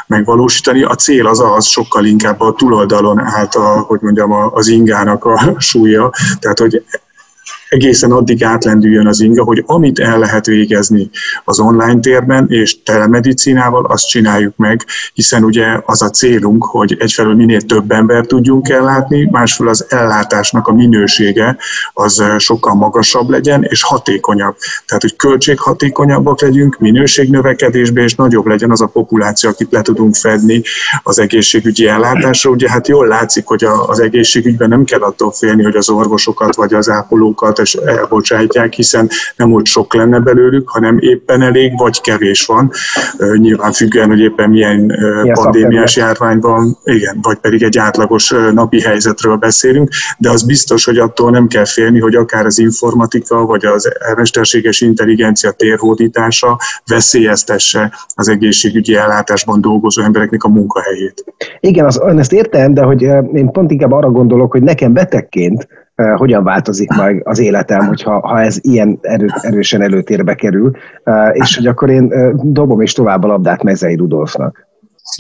megvalósítani. 0.07 0.83
A 0.83 0.95
cél 0.95 1.27
az 1.27 1.41
az 1.41 1.67
sokkal 1.67 2.05
inkább 2.05 2.41
a 2.41 2.53
túloldalon 2.53 3.21
állt 3.21 3.55
a, 3.55 3.85
hogy 3.87 4.01
mondjam, 4.01 4.33
az 4.33 4.69
ingának 4.69 5.25
a 5.25 5.55
súlya, 5.59 6.13
tehát 6.41 6.59
hogy 6.59 6.85
egészen 7.73 8.11
addig 8.11 8.45
átlendüljön 8.45 9.07
az 9.07 9.21
inga, 9.21 9.45
hogy 9.45 9.63
amit 9.67 9.99
el 9.99 10.19
lehet 10.19 10.47
végezni 10.47 11.11
az 11.45 11.61
online 11.61 12.01
térben 12.01 12.47
és 12.49 12.83
telemedicinával, 12.83 13.85
azt 13.85 14.09
csináljuk 14.09 14.57
meg, 14.57 14.85
hiszen 15.15 15.45
ugye 15.45 15.81
az 15.85 16.03
a 16.03 16.11
célunk, 16.11 16.65
hogy 16.65 16.97
egyfelől 16.99 17.35
minél 17.35 17.61
több 17.61 17.91
ember 17.91 18.27
tudjunk 18.27 18.69
ellátni, 18.69 19.29
másfelől 19.31 19.73
az 19.73 19.87
ellátásnak 19.89 20.67
a 20.67 20.73
minősége 20.73 21.57
az 21.93 22.23
sokkal 22.39 22.75
magasabb 22.75 23.29
legyen 23.29 23.63
és 23.63 23.83
hatékonyabb. 23.83 24.57
Tehát, 24.87 25.03
hogy 25.03 25.17
költséghatékonyabbak 25.17 26.41
legyünk, 26.41 26.79
minőségnövekedésbe, 26.79 28.03
és 28.03 28.15
nagyobb 28.15 28.47
legyen 28.47 28.71
az 28.71 28.81
a 28.81 28.87
populáció, 28.87 29.51
akit 29.51 29.73
le 29.73 29.83
tudunk 29.83 30.15
fedni 30.15 30.63
az 31.03 31.19
egészségügyi 31.19 31.87
ellátásra. 31.87 32.51
Ugye 32.51 32.71
hát 32.71 32.89
jól 32.89 33.07
látszik, 33.07 33.47
hogy 33.47 33.65
az 33.87 34.01
egészségügyben 34.01 34.69
nem 34.69 34.85
kell 34.85 35.01
attól 35.01 35.33
félni, 35.33 35.63
hogy 35.63 35.77
az 35.77 35.91
orvosokat 35.91 36.55
vagy 36.55 36.75
az 36.75 36.89
ápolókat 36.89 37.61
és 37.63 37.75
elbocsátják, 37.75 38.73
hiszen 38.73 39.09
nem 39.37 39.53
úgy 39.53 39.67
sok 39.67 39.95
lenne 39.95 40.19
belőlük, 40.19 40.69
hanem 40.69 40.99
éppen 41.01 41.43
elég, 41.43 41.79
vagy 41.79 42.01
kevés 42.01 42.47
van. 42.47 42.71
Nyilván 43.37 43.73
függően, 43.73 44.09
hogy 44.09 44.21
éppen 44.21 44.51
milyen, 44.51 44.77
milyen 44.77 45.33
pandémiás 45.33 45.97
járványban, 45.97 46.79
igen, 46.85 47.19
vagy 47.23 47.39
pedig 47.39 47.63
egy 47.63 47.79
átlagos 47.79 48.35
napi 48.53 48.81
helyzetről 48.81 49.37
beszélünk, 49.37 49.89
de 50.19 50.31
az 50.31 50.43
biztos, 50.43 50.85
hogy 50.85 50.99
attól 50.99 51.31
nem 51.31 51.47
kell 51.47 51.65
félni, 51.65 52.01
hogy 52.01 52.15
akár 52.15 52.47
az 52.47 52.59
informatika, 52.59 53.45
vagy 53.45 53.65
az 53.65 53.93
mesterséges 54.17 54.81
intelligencia 54.81 55.51
térhódítása 55.51 56.59
veszélyeztesse 56.87 57.93
az 58.15 58.29
egészségügyi 58.29 58.97
ellátásban 58.97 59.61
dolgozó 59.61 60.03
embereknek 60.03 60.43
a 60.43 60.49
munkahelyét. 60.49 61.25
Igen, 61.61 61.85
az, 61.85 62.01
ezt 62.17 62.33
értem, 62.33 62.75
de 62.75 62.83
hogy 62.83 63.03
én 63.33 63.51
pont 63.53 63.71
inkább 63.71 63.93
arra 63.93 64.11
gondolok, 64.11 64.53
hogy 64.53 64.63
nekem 64.63 64.93
betegként 64.93 65.69
hogyan 66.17 66.45
változik 66.45 66.91
majd 66.91 67.21
az 67.25 67.39
életem, 67.39 67.87
hogyha 67.87 68.29
ha 68.29 68.41
ez 68.41 68.59
ilyen 68.61 68.99
erő, 69.01 69.27
erősen 69.41 69.83
előtérbe 69.83 70.35
kerül, 70.35 70.71
és 71.33 71.57
hogy 71.57 71.67
akkor 71.67 71.91
én 71.91 72.13
dobom 72.43 72.81
és 72.81 72.93
tovább 72.93 73.25
a 73.25 73.27
labdát 73.27 73.63
Mezei 73.63 73.97
Rudolfnak. 73.97 74.71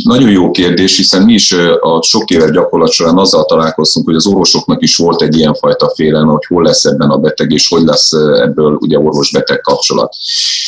Nagyon 0.05 0.31
jó 0.31 0.51
kérdés, 0.51 0.97
hiszen 0.97 1.23
mi 1.23 1.33
is 1.33 1.53
a 1.81 2.03
sok 2.03 2.31
éves 2.31 2.51
gyakorlat 2.51 2.91
során 2.91 3.19
azzal 3.19 3.45
találkoztunk, 3.45 4.07
hogy 4.07 4.15
az 4.15 4.27
orvosoknak 4.27 4.83
is 4.83 4.97
volt 4.97 5.23
egy 5.23 5.37
ilyenfajta 5.37 5.93
félelme, 5.95 6.31
hogy 6.31 6.45
hol 6.49 6.63
lesz 6.63 6.85
ebben 6.85 7.11
a 7.11 7.17
beteg, 7.17 7.51
és 7.51 7.69
hogy 7.69 7.83
lesz 7.83 8.13
ebből 8.43 8.77
ugye 8.81 8.99
orvos-beteg 8.99 9.61
kapcsolat. 9.61 10.15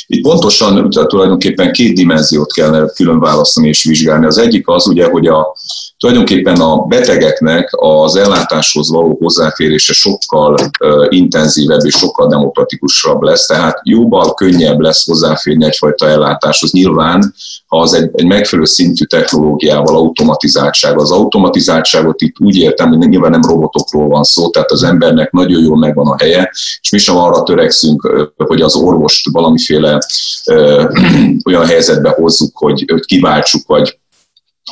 Itt 0.06 0.23
pontosan 0.23 0.90
tulajdonképpen 0.90 1.73
két 1.73 1.94
dimenziót 1.94 2.52
kellene 2.52 2.87
külön 2.87 3.21
választani 3.21 3.68
és 3.68 3.85
vizsgálni. 3.85 4.26
Az 4.26 4.38
egyik 4.38 4.68
az 4.68 4.87
ugye, 4.87 5.09
hogy 5.11 5.26
a, 5.26 5.56
tulajdonképpen 5.99 6.61
a 6.61 6.76
betegeknek 6.76 7.68
az 7.73 8.16
ellátáshoz 8.16 8.90
való 8.90 9.18
hozzáférése 9.21 9.92
sokkal 9.92 10.54
intenzívebb 11.09 11.85
és 11.85 11.94
sokkal 11.94 12.28
demokratikusabb 12.28 13.23
lesz, 13.23 13.47
tehát 13.47 13.80
jóval 13.83 14.35
könnyebb 14.35 14.80
lesz 14.80 15.06
hozzáférni 15.06 15.64
egyfajta 15.64 16.06
ellátáshoz. 16.06 16.73
Nyilván, 16.73 17.35
ha 17.66 17.80
az 17.80 17.92
egy, 17.94 18.11
egy 18.12 18.26
megfelelő 18.26 18.66
szintű 18.66 19.03
technológiával, 19.06 19.96
automatizáltság. 19.96 20.99
Az 20.99 21.11
automatizáltságot 21.11 22.20
itt 22.20 22.40
úgy 22.40 22.56
értem, 22.56 22.88
hogy 22.88 23.08
nyilván 23.08 23.30
nem 23.30 23.42
robotokról 23.42 24.08
van 24.08 24.23
szó, 24.23 24.50
tehát 24.50 24.70
az 24.70 24.82
embernek 24.82 25.32
nagyon 25.32 25.62
jól 25.62 25.78
megvan 25.78 26.06
a 26.06 26.16
helye, 26.18 26.50
és 26.80 26.90
mi 26.90 26.99
sem 26.99 27.16
arra 27.16 27.42
törekszünk, 27.42 28.32
hogy 28.37 28.61
az 28.61 28.76
orvost 28.76 29.30
valamiféle 29.30 29.99
ö, 30.44 30.84
olyan 31.49 31.66
helyzetbe 31.66 32.08
hozzuk, 32.08 32.56
hogy, 32.56 32.84
hogy 32.90 33.04
kiváltsuk, 33.04 33.66
vagy 33.66 33.99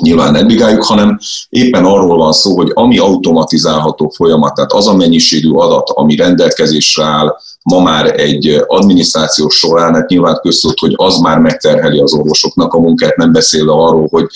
nyilván 0.00 0.32
nem 0.32 0.46
bigáljuk, 0.46 0.84
hanem 0.84 1.18
éppen 1.48 1.84
arról 1.84 2.16
van 2.16 2.32
szó, 2.32 2.56
hogy 2.56 2.70
ami 2.74 2.98
automatizálható 2.98 4.08
folyamat, 4.08 4.54
tehát 4.54 4.72
az 4.72 4.88
a 4.88 4.96
mennyiségű 4.96 5.50
adat, 5.50 5.90
ami 5.94 6.16
rendelkezésre 6.16 7.04
áll 7.04 7.36
ma 7.62 7.82
már 7.82 8.20
egy 8.20 8.62
adminisztráció 8.66 9.48
során, 9.48 9.94
hát 9.94 10.08
nyilván 10.08 10.38
köztudott, 10.42 10.78
hogy 10.78 10.92
az 10.96 11.18
már 11.18 11.38
megterheli 11.38 11.98
az 11.98 12.14
orvosoknak 12.14 12.74
a 12.74 12.78
munkát, 12.78 13.16
nem 13.16 13.32
beszélve 13.32 13.72
arról, 13.72 14.08
hogy 14.10 14.26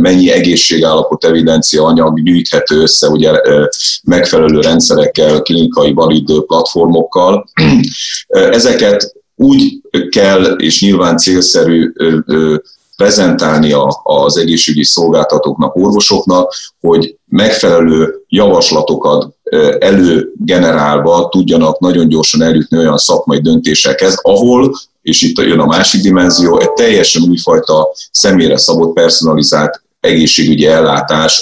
mennyi 0.00 0.30
egészségállapot 0.30 1.24
evidencia 1.24 1.84
anyag 1.84 2.22
gyűjthető 2.22 2.80
össze 2.80 3.08
ugye 3.08 3.32
megfelelő 4.04 4.60
rendszerekkel, 4.60 5.40
klinikai 5.40 5.92
valid 5.92 6.44
platformokkal. 6.46 7.48
Ezeket 8.26 9.14
úgy 9.34 9.80
kell, 10.10 10.44
és 10.44 10.80
nyilván 10.80 11.16
célszerű 11.16 11.92
prezentálni 12.96 13.74
az 14.02 14.36
egészségügyi 14.36 14.84
szolgáltatóknak, 14.84 15.76
orvosoknak, 15.76 16.54
hogy 16.80 17.16
megfelelő 17.26 18.24
javaslatokat 18.28 19.34
előgenerálva 19.78 21.28
tudjanak 21.28 21.78
nagyon 21.78 22.08
gyorsan 22.08 22.42
eljutni 22.42 22.78
olyan 22.78 22.96
szakmai 22.96 23.40
döntésekhez, 23.40 24.18
ahol, 24.22 24.74
és 25.02 25.22
itt 25.22 25.38
jön 25.38 25.58
a 25.58 25.66
másik 25.66 26.02
dimenzió, 26.02 26.60
egy 26.60 26.72
teljesen 26.72 27.22
újfajta 27.28 27.88
személyre 28.10 28.56
szabott 28.56 28.94
personalizált 28.94 29.84
egészségügyi 30.00 30.66
ellátás 30.66 31.40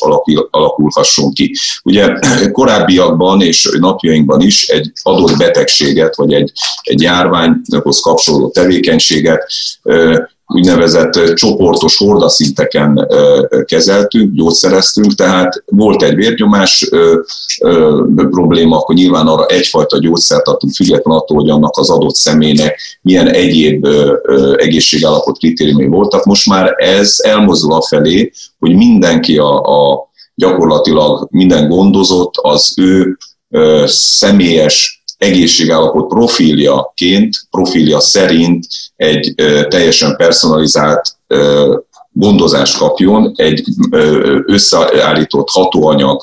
alakulhasson 0.50 1.32
ki. 1.32 1.56
Ugye 1.84 2.12
korábbiakban 2.52 3.42
és 3.42 3.76
napjainkban 3.78 4.40
is 4.40 4.68
egy 4.68 4.92
adott 5.02 5.36
betegséget, 5.36 6.16
vagy 6.16 6.32
egy, 6.32 6.52
egy 6.82 7.02
járványhoz 7.02 8.00
kapcsolódó 8.00 8.50
tevékenységet 8.50 9.46
úgynevezett 10.46 11.34
csoportos 11.34 11.96
hordaszinteken 11.96 13.08
kezeltünk, 13.64 14.34
gyógyszereztünk, 14.34 15.14
tehát 15.14 15.64
volt 15.66 16.02
egy 16.02 16.14
vérnyomás 16.14 16.88
probléma, 18.14 18.76
akkor 18.76 18.94
nyilván 18.94 19.26
arra 19.26 19.46
egyfajta 19.46 19.98
gyógyszert 19.98 20.48
adtunk, 20.48 20.74
független 20.74 21.16
attól, 21.16 21.36
hogy 21.36 21.50
annak 21.50 21.76
az 21.76 21.90
adott 21.90 22.14
személynek 22.14 22.80
milyen 23.02 23.28
egyéb 23.28 23.86
egészségállapot 24.56 25.38
kritériumai 25.38 25.86
voltak. 25.86 26.24
Most 26.24 26.48
már 26.48 26.74
ez 26.76 27.16
elmozdul 27.22 27.72
a 27.72 27.82
felé, 27.82 28.32
hogy 28.58 28.74
mindenki 28.76 29.38
a, 29.38 29.60
a 29.60 30.10
gyakorlatilag 30.34 31.28
minden 31.30 31.68
gondozott 31.68 32.34
az 32.36 32.74
ő 32.76 33.18
személyes 33.86 35.03
egészségállapot 35.18 36.08
profiljaként, 36.08 37.36
profilja 37.50 38.00
szerint 38.00 38.66
egy 38.96 39.34
teljesen 39.68 40.16
personalizált 40.16 41.16
gondozást 42.16 42.78
kapjon, 42.78 43.32
egy 43.36 43.64
összeállított 44.46 45.48
hatóanyag 45.48 46.22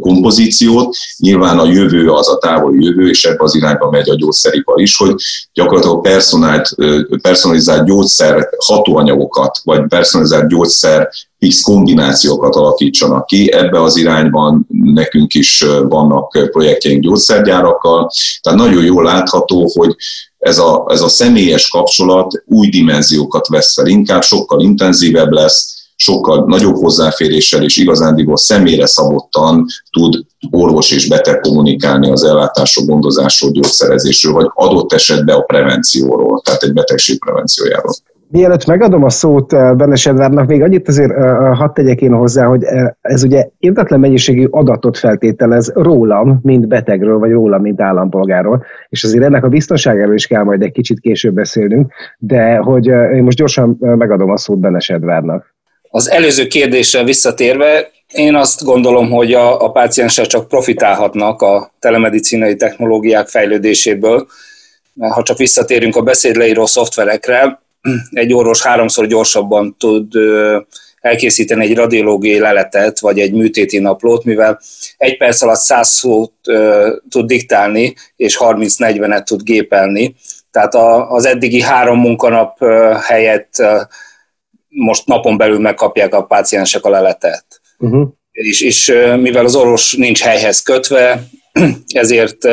kompozíciót. 0.00 0.96
Nyilván 1.18 1.58
a 1.58 1.66
jövő 1.66 2.10
az 2.10 2.28
a 2.28 2.38
távoli 2.38 2.84
jövő, 2.84 3.08
és 3.08 3.24
ebbe 3.24 3.44
az 3.44 3.54
irányba 3.54 3.90
megy 3.90 4.10
a 4.10 4.14
gyógyszeripar 4.14 4.80
is, 4.80 4.96
hogy 4.96 5.14
gyakorlatilag 5.52 6.00
personált, 6.00 6.74
personalizált 7.22 7.86
gyógyszer 7.86 8.48
hatóanyagokat, 8.58 9.60
vagy 9.64 9.86
personalizált 9.88 10.48
gyógyszer 10.48 11.08
fix 11.38 11.60
kombinációkat 11.60 12.54
alakítsanak 12.54 13.26
ki. 13.26 13.52
Ebbe 13.52 13.82
az 13.82 13.96
irányban 13.96 14.66
nekünk 14.68 15.34
is 15.34 15.64
vannak 15.88 16.48
projektjeink 16.50 17.02
gyógyszergyárakkal. 17.02 18.10
Tehát 18.40 18.58
nagyon 18.58 18.84
jól 18.84 19.04
látható, 19.04 19.70
hogy 19.74 19.96
ez 20.46 20.58
a, 20.58 20.86
ez 20.88 21.00
a 21.00 21.08
személyes 21.08 21.68
kapcsolat 21.68 22.42
új 22.46 22.68
dimenziókat 22.68 23.48
vesz 23.48 23.74
fel, 23.74 23.86
inkább 23.86 24.22
sokkal 24.22 24.60
intenzívebb 24.60 25.30
lesz, 25.30 25.74
sokkal 25.96 26.44
nagyobb 26.46 26.74
hozzáféréssel 26.74 27.62
és 27.62 27.76
igazándiból 27.76 28.36
személyre 28.36 28.86
szabottan 28.86 29.66
tud 29.90 30.24
orvos 30.50 30.90
és 30.90 31.08
beteg 31.08 31.40
kommunikálni 31.40 32.10
az 32.10 32.24
ellátásról, 32.24 32.86
gondozásról, 32.86 33.50
gyógyszerezésről, 33.50 34.32
vagy 34.32 34.50
adott 34.54 34.92
esetben 34.92 35.36
a 35.36 35.40
prevencióról, 35.40 36.40
tehát 36.44 36.62
egy 36.62 36.72
betegség 36.72 37.18
prevenciójáról. 37.18 37.94
Mielőtt 38.30 38.66
megadom 38.66 39.04
a 39.04 39.10
szót 39.10 39.52
eh, 39.52 39.74
Benes 39.74 40.06
Edvárnak, 40.06 40.46
még 40.46 40.62
annyit 40.62 40.88
azért 40.88 41.10
eh, 41.10 41.24
eh, 41.24 41.56
hadd 41.56 41.74
tegyek 41.74 42.00
én 42.00 42.12
hozzá, 42.12 42.44
hogy 42.44 42.64
ez 43.00 43.24
ugye 43.24 43.48
értetlen 43.58 44.00
mennyiségű 44.00 44.46
adatot 44.50 44.98
feltételez 44.98 45.72
rólam, 45.74 46.38
mint 46.42 46.68
betegről, 46.68 47.18
vagy 47.18 47.30
rólam, 47.30 47.62
mint 47.62 47.80
állampolgárról, 47.80 48.64
és 48.88 49.04
azért 49.04 49.24
ennek 49.24 49.44
a 49.44 49.48
biztonságáról 49.48 50.14
is 50.14 50.26
kell 50.26 50.42
majd 50.42 50.62
egy 50.62 50.72
kicsit 50.72 51.00
később 51.00 51.34
beszélnünk, 51.34 51.92
de 52.18 52.56
hogy 52.56 52.86
én 52.86 53.22
most 53.22 53.36
gyorsan 53.36 53.76
megadom 53.78 54.30
a 54.30 54.36
szót 54.36 54.58
Benes 54.58 54.88
Edvárnak. 54.88 55.54
Az 55.90 56.10
előző 56.10 56.46
kérdéssel 56.46 57.04
visszatérve, 57.04 57.90
én 58.12 58.34
azt 58.34 58.64
gondolom, 58.64 59.10
hogy 59.10 59.32
a, 59.32 59.64
a 59.64 59.70
páciensek 59.70 60.26
csak 60.26 60.48
profitálhatnak 60.48 61.42
a 61.42 61.72
telemedicinai 61.78 62.56
technológiák 62.56 63.28
fejlődéséből, 63.28 64.26
ha 64.98 65.22
csak 65.22 65.38
visszatérünk 65.38 65.96
a 65.96 66.02
beszédleíró 66.02 66.66
szoftverekre, 66.66 67.58
egy 68.10 68.32
orvos 68.32 68.62
háromszor 68.62 69.06
gyorsabban 69.06 69.76
tud 69.78 70.12
elkészíteni 71.00 71.64
egy 71.64 71.76
radiológiai 71.76 72.38
leletet, 72.38 73.00
vagy 73.00 73.20
egy 73.20 73.32
műtéti 73.32 73.78
naplót, 73.78 74.24
mivel 74.24 74.60
egy 74.96 75.16
perc 75.16 75.42
alatt 75.42 75.58
100 75.58 75.88
szót 75.88 76.32
tud 77.08 77.26
diktálni, 77.26 77.94
és 78.16 78.36
30-40-et 78.40 79.22
tud 79.22 79.42
gépelni. 79.42 80.14
Tehát 80.50 80.74
az 81.10 81.24
eddigi 81.26 81.60
három 81.60 82.00
munkanap 82.00 82.64
helyett 83.02 83.62
most 84.68 85.06
napon 85.06 85.36
belül 85.36 85.58
megkapják 85.58 86.14
a 86.14 86.24
páciensek 86.24 86.84
a 86.84 86.90
leletet. 86.90 87.44
Uh-huh. 87.78 88.08
És, 88.32 88.60
és 88.60 88.92
mivel 89.20 89.44
az 89.44 89.54
orvos 89.54 89.94
nincs 89.94 90.22
helyhez 90.22 90.62
kötve, 90.62 91.22
ezért 91.88 92.44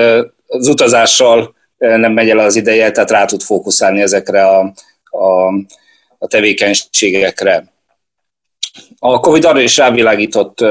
az 0.48 0.68
utazással 0.68 1.56
nem 1.78 2.14
megy 2.14 2.30
el 2.30 2.40
az 2.40 2.56
ideje, 2.56 2.92
tehát 2.92 3.12
rá 3.12 3.26
tud 3.26 3.42
fókuszálni 3.42 4.02
ezekre 4.02 4.48
a 4.48 4.74
a, 5.14 5.48
a 6.18 6.28
tevékenységekre. 6.28 7.74
A 9.00 9.20
Covid 9.20 9.46
arra 9.46 9.60
is 9.60 9.78
rávilágított 9.78 10.66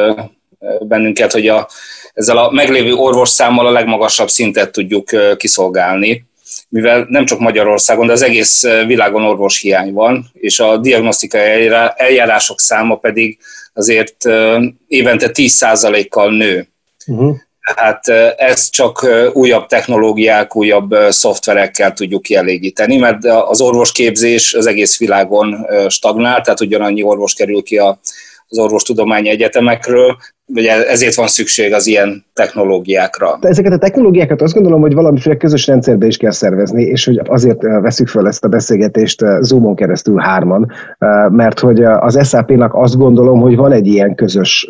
bennünket, 0.81 1.33
hogy 1.33 1.49
a, 1.49 1.69
ezzel 2.15 2.37
a 2.37 2.51
meglévő 2.51 2.95
orvosszámmal 2.95 3.67
a 3.67 3.71
legmagasabb 3.71 4.29
szintet 4.29 4.73
tudjuk 4.73 5.11
kiszolgálni, 5.37 6.27
mivel 6.69 7.07
nem 7.09 7.25
csak 7.25 7.39
Magyarországon, 7.39 8.07
de 8.07 8.13
az 8.13 8.23
egész 8.23 8.63
világon 8.63 9.25
orvos 9.25 9.61
hiány 9.61 9.93
van, 9.93 10.31
és 10.33 10.61
a 10.61 10.77
diagnosztikai 10.77 11.69
eljárások 11.97 12.61
száma 12.61 12.97
pedig 12.97 13.39
azért 13.75 14.25
évente 14.87 15.31
10%-kal 15.33 16.31
nő. 16.31 16.69
Uh-huh. 17.07 17.37
Tehát 17.75 18.09
ezt 18.39 18.73
csak 18.73 19.07
újabb 19.33 19.67
technológiák, 19.67 20.57
újabb 20.57 20.95
szoftverekkel 21.09 21.93
tudjuk 21.93 22.23
kielégíteni, 22.23 22.97
mert 22.97 23.25
az 23.25 23.61
orvosképzés 23.61 24.55
az 24.55 24.67
egész 24.67 24.99
világon 24.99 25.67
stagnál, 25.89 26.41
tehát 26.41 26.61
ugyanannyi 26.61 27.03
orvos 27.03 27.35
kerül 27.35 27.63
ki 27.63 27.79
az 27.79 28.59
orvostudományi 28.59 29.29
egyetemekről, 29.29 30.17
ugye 30.55 30.87
ezért 30.87 31.15
van 31.15 31.27
szükség 31.27 31.73
az 31.73 31.87
ilyen 31.87 32.25
technológiákra. 32.33 33.39
De 33.41 33.49
ezeket 33.49 33.73
a 33.73 33.79
technológiákat 33.79 34.43
azt 34.43 34.55
gondolom, 34.55 34.81
hogy 34.81 34.95
valamiféle 34.95 35.37
közös 35.37 35.67
rendszerbe 35.67 36.07
is 36.07 36.17
kell 36.17 36.31
szervezni, 36.31 36.83
és 36.83 37.05
hogy 37.05 37.21
azért 37.25 37.63
veszük 37.63 38.09
fel 38.09 38.27
ezt 38.27 38.45
a 38.45 38.49
beszélgetést 38.49 39.25
Zoomon 39.41 39.75
keresztül 39.75 40.19
hárman, 40.19 40.73
mert 41.29 41.59
hogy 41.61 41.83
az 41.85 42.29
SAP-nak 42.29 42.75
azt 42.75 42.97
gondolom, 42.97 43.41
hogy 43.41 43.57
van 43.57 43.73
egy 43.73 43.87
ilyen 43.87 44.15
közös 44.15 44.69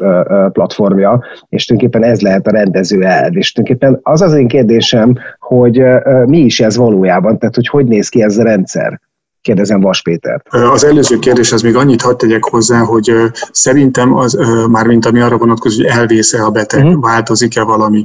platformja, 0.53 1.25
és 1.49 1.65
tulajdonképpen 1.65 2.11
ez 2.11 2.21
lehet 2.21 2.47
a 2.47 2.51
rendező 2.51 3.03
elv. 3.03 3.37
És 3.37 3.53
tulajdonképpen 3.53 4.01
az 4.03 4.23
az 4.23 4.35
én 4.35 4.49
kérdésem, 4.49 5.15
hogy 5.39 5.83
mi 6.27 6.39
is 6.39 6.61
ez 6.61 6.77
valójában, 6.77 7.39
tehát 7.39 7.55
hogy 7.55 7.69
hogy 7.69 7.87
néz 7.87 8.09
ki 8.09 8.23
ez 8.23 8.39
a 8.39 8.43
rendszer? 8.43 9.01
Kérdezem 9.43 9.81
Vas 9.81 10.03
Pétert. 10.03 10.49
Az 10.49 10.85
előző 10.85 11.19
kérdéshez 11.19 11.63
még 11.63 11.77
annyit 11.77 12.03
hadd 12.03 12.17
tegyek 12.17 12.45
hozzá, 12.45 12.79
hogy 12.79 13.13
szerintem 13.51 14.15
az, 14.15 14.39
már 14.71 14.87
mint 14.87 15.07
ami 15.07 15.21
arra 15.21 15.37
vonatkozik, 15.39 15.87
hogy 15.87 15.99
elvész-e 15.99 16.45
a 16.45 16.51
beteg, 16.51 16.85
uh-huh. 16.85 17.03
változik-e 17.03 17.63
valami. 17.63 18.05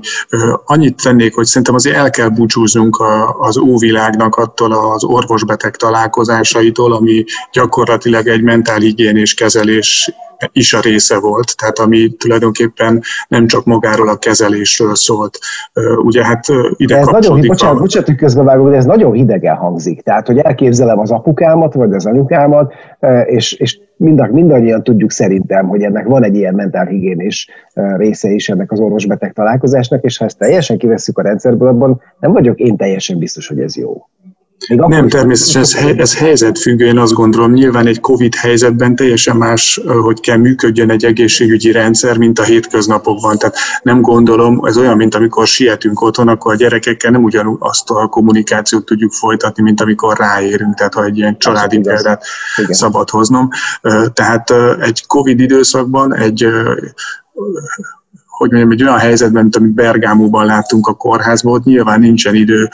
Annyit 0.65 1.02
tennék, 1.04 1.36
hogy 1.36 1.45
szerintem 1.45 1.76
azért 1.76 1.95
el 1.95 2.10
kell 2.10 2.30
búcsúznunk 2.30 3.04
az 3.39 3.58
óvilágnak 3.58 4.36
attól 4.36 4.71
az 4.71 5.04
orvosbeteg 5.04 5.76
találkozásaitól, 5.76 6.93
ami 6.93 7.23
gyakorlatilag 7.52 8.28
egy 8.28 8.41
mentálhigiénés 8.41 9.34
kezelés 9.34 10.12
is 10.52 10.73
a 10.73 10.80
része 10.80 11.19
volt, 11.19 11.56
tehát 11.58 11.80
ami 11.80 12.10
tulajdonképpen 12.17 13.02
nem 13.28 13.47
csak 13.47 13.65
magáról 13.65 14.10
a 14.10 14.17
kezelésről 14.17 14.95
szólt. 14.95 15.39
Ugye 16.04 16.26
hát 16.26 16.45
ide 16.76 16.93
de 16.93 17.00
ez 17.00 17.08
nagyon, 17.08 17.41
bocsánat, 17.47 17.78
a... 17.78 17.80
bocsánat, 17.80 18.08
hogy 18.08 18.17
közbevágok, 18.17 18.69
de 18.69 18.76
ez 18.76 18.86
nagyon 18.86 19.12
hidegen 19.12 19.56
hangzik. 19.56 20.02
Tehát, 20.02 20.28
hogy 20.28 20.38
elképzelem 20.38 21.00
az 21.00 21.12
apukámat, 21.12 21.73
vagy 21.73 21.93
az 21.93 22.06
anyukámat, 22.06 22.73
és, 23.26 23.54
és 23.54 23.80
mind, 23.97 24.32
mindannyian 24.32 24.84
tudjuk 24.84 25.12
szerintem, 25.12 25.67
hogy 25.67 25.82
ennek 25.82 26.06
van 26.06 26.23
egy 26.23 26.36
ilyen 26.36 26.54
mentálhigiénés 26.54 27.50
része 27.73 28.30
is 28.30 28.50
ennek 28.50 28.71
az 28.71 28.80
orvosbeteg 28.80 29.34
találkozásnak, 29.34 30.04
és 30.04 30.17
ha 30.17 30.26
ezt 30.26 30.38
teljesen 30.38 30.78
kivesszük 30.78 31.17
a 31.17 31.21
rendszerből, 31.21 31.67
abban 31.67 32.02
nem 32.19 32.32
vagyok 32.32 32.60
én 32.60 32.78
teljesen 32.78 33.17
biztos, 33.17 33.47
hogy 33.47 33.60
ez 33.60 33.78
jó. 33.78 34.08
Nem, 34.67 35.09
természetesen 35.09 35.87
ez, 35.87 35.97
ez 35.97 36.17
helyzetfüggő, 36.17 36.85
én 36.85 36.97
azt 36.97 37.13
gondolom, 37.13 37.51
nyilván 37.51 37.87
egy 37.87 37.99
COVID 37.99 38.35
helyzetben 38.35 38.95
teljesen 38.95 39.35
más, 39.35 39.81
hogy 40.01 40.19
kell 40.19 40.37
működjön 40.37 40.89
egy 40.89 41.05
egészségügyi 41.05 41.71
rendszer, 41.71 42.17
mint 42.17 42.39
a 42.39 42.43
hétköznapokban. 42.43 43.37
Tehát 43.37 43.55
nem 43.81 44.01
gondolom, 44.01 44.65
ez 44.65 44.77
olyan, 44.77 44.97
mint 44.97 45.15
amikor 45.15 45.47
sietünk 45.47 46.01
otthon, 46.01 46.27
akkor 46.27 46.53
a 46.53 46.55
gyerekekkel 46.55 47.11
nem 47.11 47.23
ugyanazt 47.23 47.89
a 47.89 48.07
kommunikációt 48.07 48.85
tudjuk 48.85 49.11
folytatni, 49.11 49.63
mint 49.63 49.81
amikor 49.81 50.17
ráérünk, 50.17 50.75
tehát 50.75 50.93
ha 50.93 51.05
egy 51.05 51.17
ilyen 51.17 51.37
családi 51.37 51.79
példát 51.79 52.25
szabad 52.69 53.09
hoznom. 53.09 53.49
Tehát 54.13 54.53
egy 54.79 55.05
COVID 55.07 55.39
időszakban 55.39 56.15
egy 56.15 56.47
hogy 58.38 58.50
mondjam, 58.50 58.71
egy 58.71 58.84
olyan 58.84 58.97
helyzetben, 58.97 59.41
mint 59.41 59.56
amit 59.56 59.71
Bergámóban 59.71 60.45
láttunk 60.45 60.88
a 60.88 60.93
kórházban, 60.93 61.54
ott 61.54 61.63
nyilván 61.63 62.00
nincsen 62.00 62.36
idő 62.36 62.69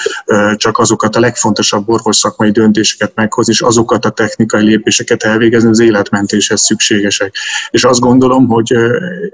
csak 0.56 0.78
azokat 0.78 1.16
a 1.16 1.20
legfontosabb 1.20 1.90
orvosszakmai 1.90 2.52
döntéseket 2.52 3.12
meghozni, 3.16 3.54
és 3.54 3.62
azokat 3.62 4.06
a 4.06 4.10
technikai 4.10 4.64
lépéseket 4.64 5.24
elvégezni, 5.24 5.70
az 5.70 5.80
életmentéshez 5.80 6.62
szükségesek. 6.62 7.36
És 7.70 7.84
azt 7.84 8.00
gondolom, 8.00 8.48
hogy 8.48 8.76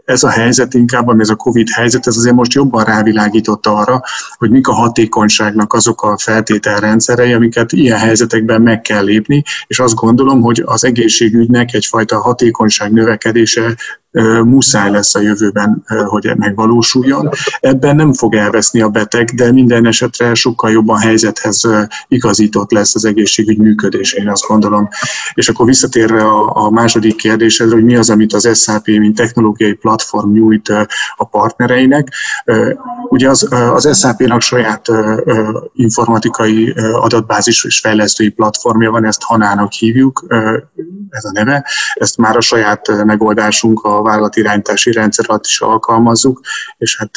ez 0.06 0.24
a 0.24 0.30
helyzet 0.30 0.74
inkább, 0.74 1.08
ami 1.08 1.22
ez 1.22 1.30
a 1.30 1.36
COVID 1.36 1.70
helyzet, 1.70 2.08
ez 2.08 2.18
azért 2.18 2.36
most 2.36 2.54
jobban 2.54 2.84
rávilágított 2.84 3.66
arra, 3.66 4.02
hogy 4.38 4.50
mik 4.50 4.68
a 4.68 4.74
hatékonyságnak 4.74 5.74
azok 5.74 6.02
a 6.02 6.18
feltételrendszerei, 6.18 7.34
amiket 7.34 7.72
ilyen 7.72 7.98
helyzetekben 7.98 8.62
meg 8.62 8.82
kell 8.82 9.04
lépni, 9.04 9.44
és 9.68 9.80
azt 9.80 9.96
gondolom, 9.96 10.42
hogy 10.42 10.64
az 10.66 10.84
egészségügynek 10.84 11.74
egyfajta 11.74 12.22
hatékonyság 12.22 12.92
növekedése 12.92 13.76
muszáj 14.44 14.92
lesz 14.92 15.16
a 15.16 15.20
jövőben, 15.20 15.84
hogy 16.06 16.32
megvalósuljon. 16.36 17.30
Ebben 17.60 17.96
nem 17.96 18.14
fog 18.14 18.36
elveszni 18.36 18.82
a 18.82 18.90
beteg, 18.90 19.30
de 19.30 19.52
minden 19.52 19.86
esetre 19.86 20.34
sokkal 20.34 20.72
jobban 20.72 20.98
helyzethez 20.98 21.68
igazított 22.08 22.72
lesz 22.72 22.96
az 22.96 23.06
egészségügy 23.06 23.58
működése, 23.58 24.18
én 24.18 24.30
azt 24.30 24.48
gondolom. 24.48 24.90
És 25.34 25.50
akkor 25.50 25.66
visszatérve 25.66 26.24
a 26.46 26.70
második 26.70 27.16
kérdésedre, 27.16 27.76
hogy 27.76 27.84
mi 27.84 27.96
az, 27.96 28.10
amit 28.10 28.34
az 28.34 28.62
SAP, 28.62 28.88
mint 28.88 29.16
technológiai 29.16 29.74
platform 29.74 30.32
nyújt 30.32 30.70
a 31.16 31.26
partnereinek. 31.26 32.14
Ugye 33.10 33.30
az, 33.30 33.48
az 33.52 34.00
SAP-nak 34.00 34.42
saját 34.42 34.88
informatikai 35.74 36.74
adatbázis 36.94 37.64
és 37.64 37.80
fejlesztői 37.80 38.30
platformja 38.30 38.92
van, 38.92 39.06
ezt 39.06 39.24
Hanának 39.24 39.72
hívjuk, 39.72 40.26
ez 41.10 41.26
a 41.26 41.32
neve. 41.32 41.66
Ezt 41.94 42.18
már 42.18 42.36
a 42.36 42.42
saját 42.42 43.04
megoldásunk 43.06 43.84
a 43.84 43.99
vállalatirányítási 44.02 44.92
rendszer 44.92 45.26
alatt 45.28 45.46
is 45.46 45.62
alkalmazzuk, 45.62 46.42
és 46.78 46.98
hát 46.98 47.12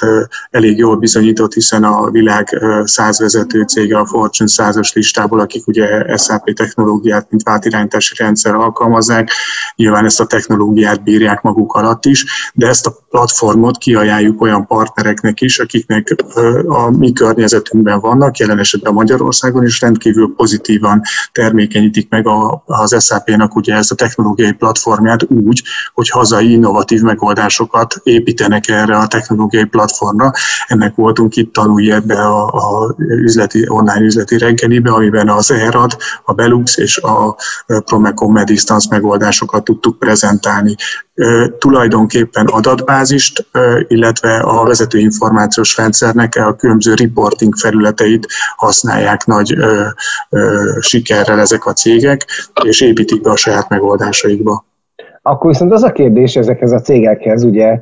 elég 0.50 0.78
jól 0.78 0.96
bizonyított, 0.96 1.52
hiszen 1.52 1.84
a 1.84 2.10
világ 2.10 2.62
száz 2.84 3.20
vezető 3.20 3.62
cége 3.62 3.98
a 3.98 4.06
Fortune 4.06 4.50
100-as 4.56 4.92
listából, 4.94 5.40
akik 5.40 5.66
ugye 5.66 6.16
SAP 6.16 6.52
technológiát, 6.52 7.26
mint 7.30 7.42
vállalatirányítási 7.42 8.14
rendszer 8.18 8.54
alkalmazzák, 8.54 9.30
nyilván 9.76 10.04
ezt 10.04 10.20
a 10.20 10.26
technológiát 10.26 11.02
bírják 11.02 11.42
maguk 11.42 11.74
alatt 11.74 12.04
is, 12.04 12.24
de 12.54 12.68
ezt 12.68 12.86
a 12.86 12.96
platformot 13.10 13.78
kiajánljuk 13.78 14.40
olyan 14.40 14.66
partnereknek 14.66 15.40
is, 15.40 15.58
akiknek 15.58 16.14
a 16.66 16.90
mi 16.90 17.12
környezetünkben 17.12 18.00
vannak, 18.00 18.36
jelen 18.36 18.58
esetben 18.58 18.92
Magyarországon 18.92 19.64
is 19.64 19.80
rendkívül 19.80 20.34
pozitívan 20.36 21.02
termékenyítik 21.32 22.08
meg 22.08 22.26
az 22.64 23.04
SAP-nak 23.04 23.54
ugye 23.54 23.74
ezt 23.74 23.92
a 23.92 23.94
technológiai 23.94 24.52
platformját 24.52 25.30
úgy, 25.30 25.62
hogy 25.94 26.08
hazai 26.08 26.56
innovatív 26.72 27.00
megoldásokat 27.00 27.94
építenek 28.02 28.68
erre 28.68 28.96
a 28.96 29.06
technológiai 29.06 29.64
platformra. 29.64 30.32
Ennek 30.66 30.94
voltunk 30.94 31.36
itt 31.36 31.52
tanulni 31.52 31.90
ebbe 31.90 32.14
a, 32.14 32.46
a 32.46 32.94
üzleti, 32.98 33.68
online 33.68 34.00
üzleti 34.00 34.38
reggelibe, 34.38 34.90
amiben 34.90 35.28
az 35.28 35.50
ERAD, 35.50 35.96
a 36.24 36.32
Belux 36.32 36.76
és 36.76 36.98
a 36.98 37.36
Promecom 37.66 38.32
Medistance 38.32 38.86
megoldásokat 38.90 39.64
tudtuk 39.64 39.98
prezentálni. 39.98 40.74
Tulajdonképpen 41.58 42.46
adatbázist, 42.46 43.46
illetve 43.88 44.36
a 44.36 44.64
vezető 44.64 44.98
információs 44.98 45.76
rendszernek 45.76 46.36
a 46.36 46.54
különböző 46.54 46.94
reporting 46.94 47.56
felületeit 47.56 48.26
használják 48.56 49.24
nagy 49.24 49.56
sikerrel 50.80 51.40
ezek 51.40 51.66
a 51.66 51.72
cégek, 51.72 52.26
és 52.62 52.80
építik 52.80 53.20
be 53.20 53.30
a 53.30 53.36
saját 53.36 53.68
megoldásaikba. 53.68 54.64
Akkor 55.22 55.50
viszont 55.50 55.72
az 55.72 55.82
a 55.82 55.92
kérdés 55.92 56.36
ezekhez 56.36 56.72
a 56.72 56.80
cégekhez, 56.80 57.44
ugye 57.44 57.80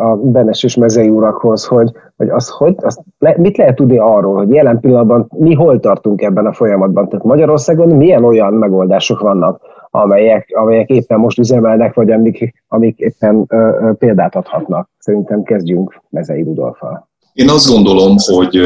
a 0.00 0.16
Benes 0.16 0.62
és 0.62 0.76
Mezei 0.76 1.08
urakhoz, 1.08 1.66
hogy, 1.66 1.90
hogy, 2.16 2.28
az, 2.28 2.48
hogy 2.48 2.74
az, 2.76 3.00
mit 3.36 3.56
lehet 3.56 3.76
tudni 3.76 3.98
arról, 3.98 4.36
hogy 4.36 4.50
jelen 4.50 4.80
pillanatban 4.80 5.26
mi 5.38 5.54
hol 5.54 5.80
tartunk 5.80 6.22
ebben 6.22 6.46
a 6.46 6.52
folyamatban? 6.52 7.08
Tehát 7.08 7.24
Magyarországon 7.24 7.88
milyen 7.88 8.24
olyan 8.24 8.52
megoldások 8.52 9.20
vannak, 9.20 9.60
amelyek, 9.90 10.48
amelyek 10.54 10.88
éppen 10.88 11.18
most 11.18 11.38
üzemelnek, 11.38 11.94
vagy 11.94 12.10
amik, 12.10 12.64
amik 12.68 12.98
éppen 12.98 13.44
ö, 13.48 13.56
ö, 13.56 13.92
példát 13.98 14.36
adhatnak? 14.36 14.88
Szerintem 14.98 15.42
kezdjünk 15.42 16.00
Mezei 16.08 16.42
Rudolfal. 16.42 17.08
Én 17.32 17.48
azt 17.48 17.68
gondolom, 17.68 18.14
hogy 18.18 18.56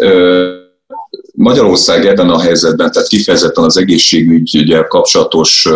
ö, 0.00 0.48
Magyarország 1.34 2.04
ebben 2.04 2.28
a 2.28 2.40
helyzetben, 2.40 2.90
tehát 2.92 3.08
kifejezetten 3.08 3.64
az 3.64 3.76
egészségügyel 3.76 4.86
kapcsolatos 4.86 5.68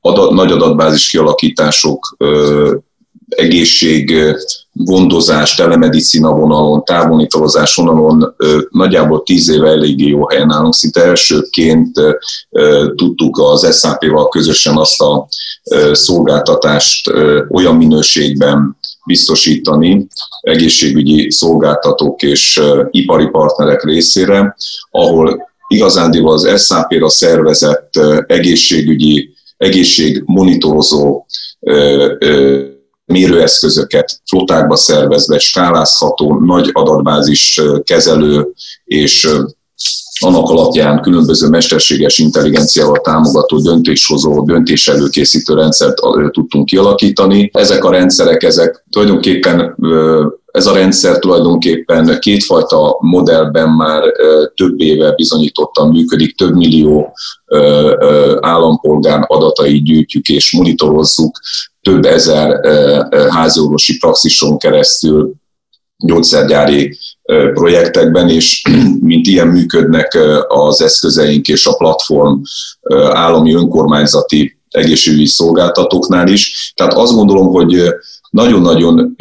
adat, 0.00 0.30
nagy 0.30 0.52
adatbázis 0.52 1.10
kialakítások, 1.10 2.16
egészség, 3.28 4.14
gondozás, 4.72 5.54
telemedicina 5.54 6.32
vonalon, 6.32 6.84
távmonitorozás 6.84 7.74
vonalon 7.74 8.34
nagyjából 8.70 9.22
tíz 9.22 9.50
éve 9.50 9.68
eléggé 9.68 10.08
jó 10.08 10.28
helyen 10.28 10.52
állunk. 10.52 10.74
Szinte 10.74 11.02
elsőként 11.04 12.00
tudtuk 12.94 13.38
az 13.38 13.78
SAP-val 13.78 14.28
közösen 14.28 14.76
azt 14.76 15.00
a 15.00 15.28
szolgáltatást 15.92 17.10
olyan 17.50 17.76
minőségben 17.76 18.78
biztosítani 19.06 20.06
egészségügyi 20.40 21.30
szolgáltatók 21.30 22.22
és 22.22 22.62
ipari 22.90 23.26
partnerek 23.26 23.84
részére, 23.84 24.56
ahol 24.90 25.48
igazándiból 25.68 26.32
az 26.32 26.64
SAP-ra 26.64 27.08
szervezett 27.08 27.96
egészségügyi, 28.26 29.34
egészségmonitorozó 29.60 31.26
mérőeszközöket 33.04 34.20
flotákba 34.28 34.76
szervezve, 34.76 35.38
skálázható, 35.38 36.40
nagy 36.40 36.70
adatbázis 36.72 37.60
kezelő 37.84 38.52
és 38.84 39.28
annak 40.22 40.48
alapján 40.48 41.02
különböző 41.02 41.48
mesterséges 41.48 42.18
intelligenciával 42.18 43.00
támogató 43.00 43.58
döntéshozó, 43.58 44.44
döntéselőkészítő 44.44 45.54
rendszert 45.54 46.00
tudtunk 46.30 46.66
kialakítani. 46.66 47.50
Ezek 47.52 47.84
a 47.84 47.90
rendszerek, 47.90 48.42
ezek 48.42 48.84
tulajdonképpen 48.90 49.76
ez 50.52 50.66
a 50.66 50.72
rendszer 50.72 51.18
tulajdonképpen 51.18 52.18
kétfajta 52.20 52.96
modellben 53.00 53.68
már 53.70 54.02
több 54.54 54.80
éve 54.80 55.12
bizonyítottan 55.12 55.88
működik, 55.88 56.36
több 56.36 56.54
millió 56.54 57.12
állampolgár 58.40 59.24
adatait 59.26 59.84
gyűjtjük 59.84 60.28
és 60.28 60.52
monitorozzuk, 60.52 61.40
több 61.82 62.04
ezer 62.04 62.60
háziorvosi 63.30 63.98
praxison 63.98 64.58
keresztül 64.58 65.32
gyógyszergyári 65.96 66.98
projektekben, 67.54 68.28
és 68.28 68.62
mint 69.00 69.26
ilyen 69.26 69.48
működnek 69.48 70.18
az 70.48 70.82
eszközeink 70.82 71.48
és 71.48 71.66
a 71.66 71.76
platform 71.76 72.40
állami 73.10 73.54
önkormányzati 73.54 74.58
egészségügyi 74.70 75.26
szolgáltatóknál 75.26 76.28
is. 76.28 76.72
Tehát 76.76 76.92
azt 76.92 77.12
gondolom, 77.12 77.46
hogy 77.46 77.82
nagyon-nagyon 78.30 79.16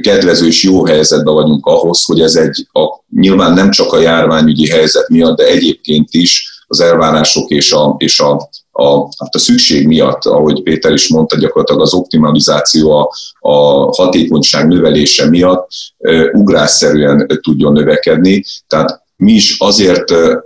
kedvező 0.00 0.46
és 0.46 0.62
jó 0.62 0.84
helyzetben 0.84 1.34
vagyunk 1.34 1.66
ahhoz, 1.66 2.04
hogy 2.04 2.20
ez 2.20 2.34
egy, 2.34 2.66
a, 2.72 3.04
nyilván 3.20 3.52
nem 3.52 3.70
csak 3.70 3.92
a 3.92 4.00
járványügyi 4.00 4.70
helyzet 4.70 5.08
miatt, 5.08 5.36
de 5.36 5.46
egyébként 5.46 6.08
is 6.10 6.54
az 6.66 6.80
elvárások 6.80 7.50
és 7.50 7.72
a, 7.72 7.94
és 7.98 8.20
a, 8.20 8.48
a, 8.72 9.02
hát 9.18 9.34
a 9.34 9.38
szükség 9.38 9.86
miatt, 9.86 10.24
ahogy 10.24 10.62
Péter 10.62 10.92
is 10.92 11.08
mondta, 11.08 11.38
gyakorlatilag 11.38 11.80
az 11.80 11.94
optimalizáció, 11.94 12.90
a, 12.90 13.10
a 13.48 13.54
hatékonyság 13.96 14.66
növelése 14.66 15.28
miatt 15.28 15.68
e, 15.98 16.30
ugrásszerűen 16.32 17.40
tudjon 17.42 17.72
növekedni. 17.72 18.44
Tehát 18.66 19.02
mi 19.16 19.32
is 19.32 19.56
azért 19.58 20.10
e, 20.10 20.44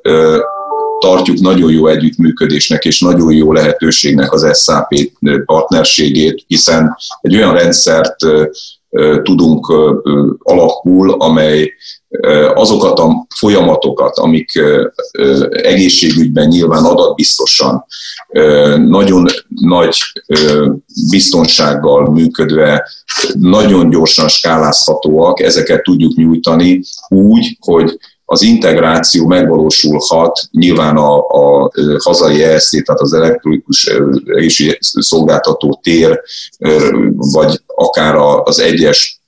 tartjuk 1.00 1.38
nagyon 1.38 1.72
jó 1.72 1.86
együttműködésnek 1.86 2.84
és 2.84 3.00
nagyon 3.00 3.32
jó 3.32 3.52
lehetőségnek 3.52 4.32
az 4.32 4.62
SAP 4.62 4.94
partnerségét, 5.44 6.44
hiszen 6.46 6.96
egy 7.20 7.36
olyan 7.36 7.54
rendszert 7.54 8.16
tudunk 9.22 9.72
alakul, 10.38 11.10
amely 11.10 11.72
azokat 12.54 12.98
a 12.98 13.26
folyamatokat, 13.34 14.18
amik 14.18 14.62
egészségügyben 15.50 16.48
nyilván 16.48 16.84
adatbiztosan, 16.84 17.84
nagyon 18.76 19.26
nagy 19.48 19.98
biztonsággal 21.10 22.10
működve, 22.10 22.88
nagyon 23.38 23.90
gyorsan 23.90 24.28
skálázhatóak, 24.28 25.40
ezeket 25.40 25.82
tudjuk 25.82 26.14
nyújtani 26.14 26.80
úgy, 27.08 27.56
hogy 27.60 27.98
az 28.32 28.42
integráció 28.42 29.26
megvalósulhat 29.26 30.40
nyilván 30.50 30.96
a, 30.96 31.16
a 31.18 31.70
hazai 32.02 32.42
ESZ, 32.42 32.70
tehát 32.70 33.00
az 33.00 33.12
elektronikus 33.12 33.94
szolgáltató 34.80 35.80
tér, 35.82 36.20
vagy 37.14 37.62
akár 37.66 38.14
az 38.44 38.58
egyes 38.58 39.19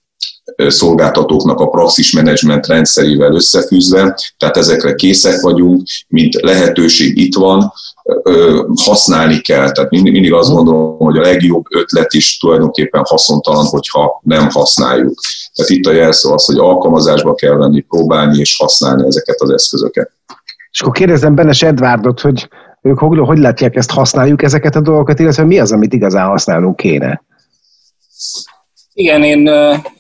szolgáltatóknak 0.57 1.61
a 1.61 1.69
praxis 1.69 2.13
menedzsment 2.13 2.67
rendszerével 2.67 3.35
összefűzve, 3.35 4.19
tehát 4.37 4.57
ezekre 4.57 4.95
készek 4.95 5.41
vagyunk, 5.41 5.83
mint 6.09 6.41
lehetőség 6.41 7.19
itt 7.19 7.35
van, 7.35 7.73
használni 8.85 9.41
kell. 9.41 9.71
Tehát 9.71 9.91
mindig 9.91 10.33
azt 10.33 10.51
gondolom, 10.51 10.97
hogy 10.99 11.19
a 11.19 11.21
legjobb 11.21 11.65
ötlet 11.71 12.13
is 12.13 12.39
tulajdonképpen 12.39 13.03
haszontalan, 13.05 13.65
hogyha 13.65 14.21
nem 14.23 14.49
használjuk. 14.51 15.21
Tehát 15.55 15.71
itt 15.71 15.87
a 15.87 15.93
jelszó 15.93 16.33
az, 16.33 16.45
hogy 16.45 16.59
alkalmazásba 16.59 17.35
kell 17.35 17.55
venni, 17.55 17.81
próbálni 17.81 18.39
és 18.39 18.57
használni 18.57 19.07
ezeket 19.07 19.41
az 19.41 19.51
eszközöket. 19.51 20.13
És 20.71 20.81
akkor 20.81 20.93
kérdezem 20.93 21.35
Benes 21.35 21.63
Edvárdot, 21.63 22.21
hogy 22.21 22.49
ők 22.83 22.99
hogy, 22.99 23.19
hogy 23.19 23.39
látják 23.39 23.77
ezt, 23.77 23.91
használjuk 23.91 24.43
ezeket 24.43 24.77
a 24.77 24.81
dolgokat, 24.81 25.19
illetve 25.19 25.45
mi 25.45 25.59
az, 25.59 25.73
amit 25.73 25.93
igazán 25.93 26.29
használnunk 26.29 26.77
kéne? 26.77 27.23
Igen, 28.95 29.23
én 29.23 29.51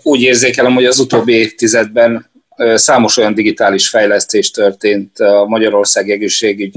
úgy 0.02 0.20
érzékelem, 0.20 0.74
hogy 0.74 0.84
az 0.84 0.98
utóbbi 0.98 1.32
évtizedben 1.32 2.30
számos 2.74 3.16
olyan 3.16 3.34
digitális 3.34 3.88
fejlesztés 3.88 4.50
történt 4.50 5.18
a 5.18 5.44
Magyarország 5.46 6.10
egészségügy 6.10 6.74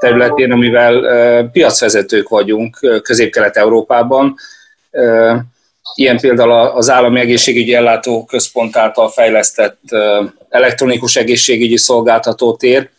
területén, 0.00 0.52
amivel 0.52 1.48
piacvezetők 1.52 2.28
vagyunk 2.28 3.00
Közép-Kelet-Európában. 3.02 4.34
Ilyen 5.94 6.18
például 6.20 6.50
az 6.52 6.90
Állami 6.90 7.20
Egészségügyi 7.20 7.74
Ellátó 7.74 8.24
Központ 8.24 8.76
által 8.76 9.10
fejlesztett 9.10 9.80
elektronikus 10.48 11.16
egészségügyi 11.16 11.76
szolgáltató 11.76 12.56
tér, 12.56 12.90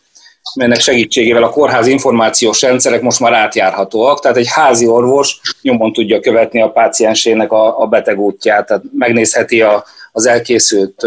melynek 0.56 0.79
segítségével 0.79 1.43
a 1.43 1.49
kórház 1.49 1.88
információs 1.88 2.62
rendszerek 2.62 3.01
most 3.01 3.19
már 3.19 3.34
átjárhatóak, 3.34 4.19
tehát 4.19 4.38
egy 4.38 4.47
házi 4.49 4.88
orvos 4.88 5.39
nyomon 5.62 5.93
tudja 5.93 6.19
követni 6.19 6.62
a 6.62 6.71
páciensének 6.71 7.51
a, 7.51 7.82
a 7.82 7.88
beteg 7.88 8.19
útját, 8.19 8.67
tehát 8.67 8.84
megnézheti 8.97 9.62
a, 9.62 9.84
az 10.12 10.25
elkészült 10.25 11.01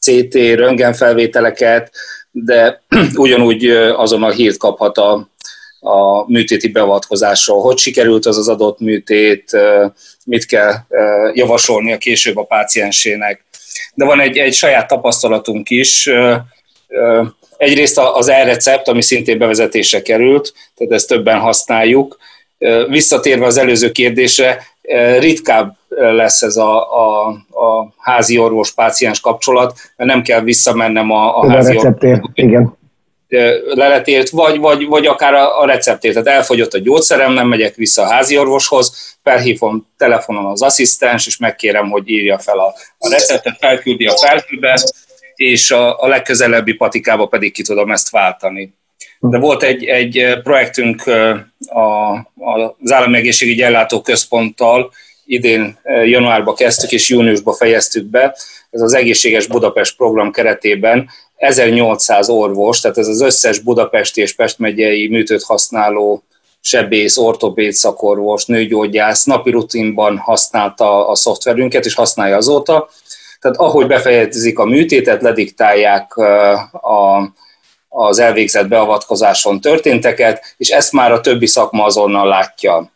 CT, 0.00 0.34
röntgenfelvételeket, 0.34 1.90
de 2.30 2.82
ugyanúgy 3.14 3.66
azon 3.96 4.22
a 4.22 4.30
hírt 4.30 4.56
kaphat 4.56 4.98
a 4.98 5.28
a 5.80 6.30
műtéti 6.32 6.68
beavatkozásról. 6.68 7.60
Hogy 7.60 7.78
sikerült 7.78 8.26
az 8.26 8.38
az 8.38 8.48
adott 8.48 8.80
műtét, 8.80 9.50
mit 10.24 10.46
kell 10.46 10.72
javasolni 11.32 11.92
a 11.92 11.98
később 11.98 12.36
a 12.36 12.44
páciensének. 12.44 13.44
De 13.94 14.04
van 14.04 14.20
egy, 14.20 14.36
egy 14.36 14.54
saját 14.54 14.88
tapasztalatunk 14.88 15.70
is, 15.70 16.10
egyrészt 17.56 17.98
az 17.98 18.28
e-recept, 18.28 18.88
ami 18.88 19.02
szintén 19.02 19.38
bevezetése 19.38 20.02
került, 20.02 20.52
tehát 20.74 20.92
ezt 20.92 21.08
többen 21.08 21.38
használjuk. 21.38 22.18
Visszatérve 22.88 23.46
az 23.46 23.56
előző 23.56 23.90
kérdésre, 23.90 24.62
ritkább 25.18 25.76
lesz 25.88 26.42
ez 26.42 26.56
a, 26.56 26.98
a, 27.00 27.28
a 27.50 27.94
házi 27.98 28.38
orvos-páciens 28.38 29.20
kapcsolat, 29.20 29.78
mert 29.96 30.10
nem 30.10 30.22
kell 30.22 30.40
visszamennem 30.40 31.10
a, 31.10 31.38
a 31.38 31.50
házi 31.50 31.76
orvoshoz. 31.76 32.20
Igen 32.34 32.76
leletért, 33.74 34.30
vagy, 34.30 34.58
vagy, 34.58 34.86
vagy 34.86 35.06
akár 35.06 35.34
a, 35.34 35.60
a 35.60 35.66
receptért. 35.66 36.14
Tehát 36.14 36.38
elfogyott 36.38 36.72
a 36.72 36.78
gyógyszerem, 36.78 37.32
nem 37.32 37.48
megyek 37.48 37.74
vissza 37.74 38.02
a 38.02 38.08
házi 38.08 38.38
orvoshoz, 38.38 39.16
felhívom 39.22 39.88
telefonon 39.96 40.44
az 40.44 40.62
asszisztens, 40.62 41.26
és 41.26 41.36
megkérem, 41.36 41.90
hogy 41.90 42.10
írja 42.10 42.38
fel 42.38 42.58
a, 42.58 42.74
a 42.98 43.10
receptet, 43.10 43.56
felküldi 43.58 44.06
a 44.06 44.16
felhőbe, 44.16 44.82
és 45.36 45.70
a, 45.70 46.02
a 46.02 46.06
legközelebbi 46.06 46.72
patikába 46.72 47.26
pedig 47.26 47.52
ki 47.52 47.62
tudom 47.62 47.90
ezt 47.90 48.10
váltani. 48.10 48.74
De 49.18 49.38
volt 49.38 49.62
egy, 49.62 49.84
egy 49.84 50.38
projektünk 50.42 51.06
a, 51.66 52.12
az 52.82 52.92
Állami 52.92 53.16
Egészségügyi 53.16 53.62
Ellátó 53.62 54.00
Központtal, 54.00 54.92
idén 55.26 55.78
januárban 56.04 56.54
kezdtük 56.54 56.92
és 56.92 57.08
júniusban 57.08 57.54
fejeztük 57.54 58.04
be, 58.04 58.36
ez 58.70 58.80
az 58.80 58.94
Egészséges 58.94 59.46
Budapest 59.46 59.96
program 59.96 60.32
keretében 60.32 61.08
1800 61.36 62.28
orvos, 62.28 62.80
tehát 62.80 62.98
ez 62.98 63.08
az 63.08 63.20
összes 63.20 63.58
budapesti 63.58 64.20
és 64.20 64.34
Pest 64.34 64.58
megyei 64.58 65.08
műtőt 65.08 65.42
használó 65.42 66.22
sebész, 66.60 67.16
ortopéd 67.16 67.72
szakorvos, 67.72 68.44
nőgyógyász 68.44 69.24
napi 69.24 69.50
rutinban 69.50 70.18
használta 70.18 71.08
a 71.08 71.14
szoftverünket, 71.14 71.84
és 71.84 71.94
használja 71.94 72.36
azóta. 72.36 72.88
Tehát 73.46 73.60
ahogy 73.60 73.86
befejezik 73.86 74.58
a 74.58 74.64
műtétet, 74.64 75.22
lediktálják 75.22 76.16
a, 76.72 77.32
az 77.88 78.18
elvégzett 78.18 78.68
beavatkozáson 78.68 79.60
történteket, 79.60 80.54
és 80.56 80.68
ezt 80.68 80.92
már 80.92 81.12
a 81.12 81.20
többi 81.20 81.46
szakma 81.46 81.84
azonnal 81.84 82.28
látja 82.28 82.94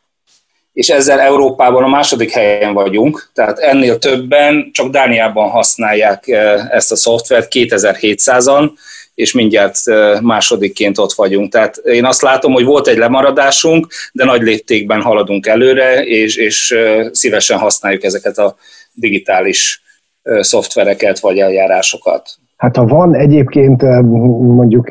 és 0.72 0.88
ezzel 0.88 1.20
Európában 1.20 1.82
a 1.82 1.88
második 1.88 2.30
helyen 2.30 2.72
vagyunk, 2.72 3.30
tehát 3.34 3.58
ennél 3.58 3.98
többen 3.98 4.70
csak 4.72 4.90
Dániában 4.90 5.50
használják 5.50 6.28
ezt 6.70 6.92
a 6.92 6.96
szoftvert, 6.96 7.48
2700-an, 7.50 8.70
és 9.14 9.32
mindjárt 9.32 9.78
másodikként 10.20 10.98
ott 10.98 11.12
vagyunk. 11.12 11.52
Tehát 11.52 11.76
én 11.76 12.04
azt 12.04 12.22
látom, 12.22 12.52
hogy 12.52 12.64
volt 12.64 12.88
egy 12.88 12.98
lemaradásunk, 12.98 13.86
de 14.12 14.24
nagy 14.24 14.42
léptékben 14.42 15.02
haladunk 15.02 15.46
előre, 15.46 16.04
és, 16.04 16.36
és 16.36 16.76
szívesen 17.12 17.58
használjuk 17.58 18.04
ezeket 18.04 18.38
a 18.38 18.56
digitális 18.92 19.82
szoftvereket 20.40 21.18
vagy 21.18 21.38
eljárásokat. 21.38 22.22
Hát 22.56 22.76
ha 22.76 22.86
van 22.86 23.14
egyébként 23.14 23.82
mondjuk 24.40 24.88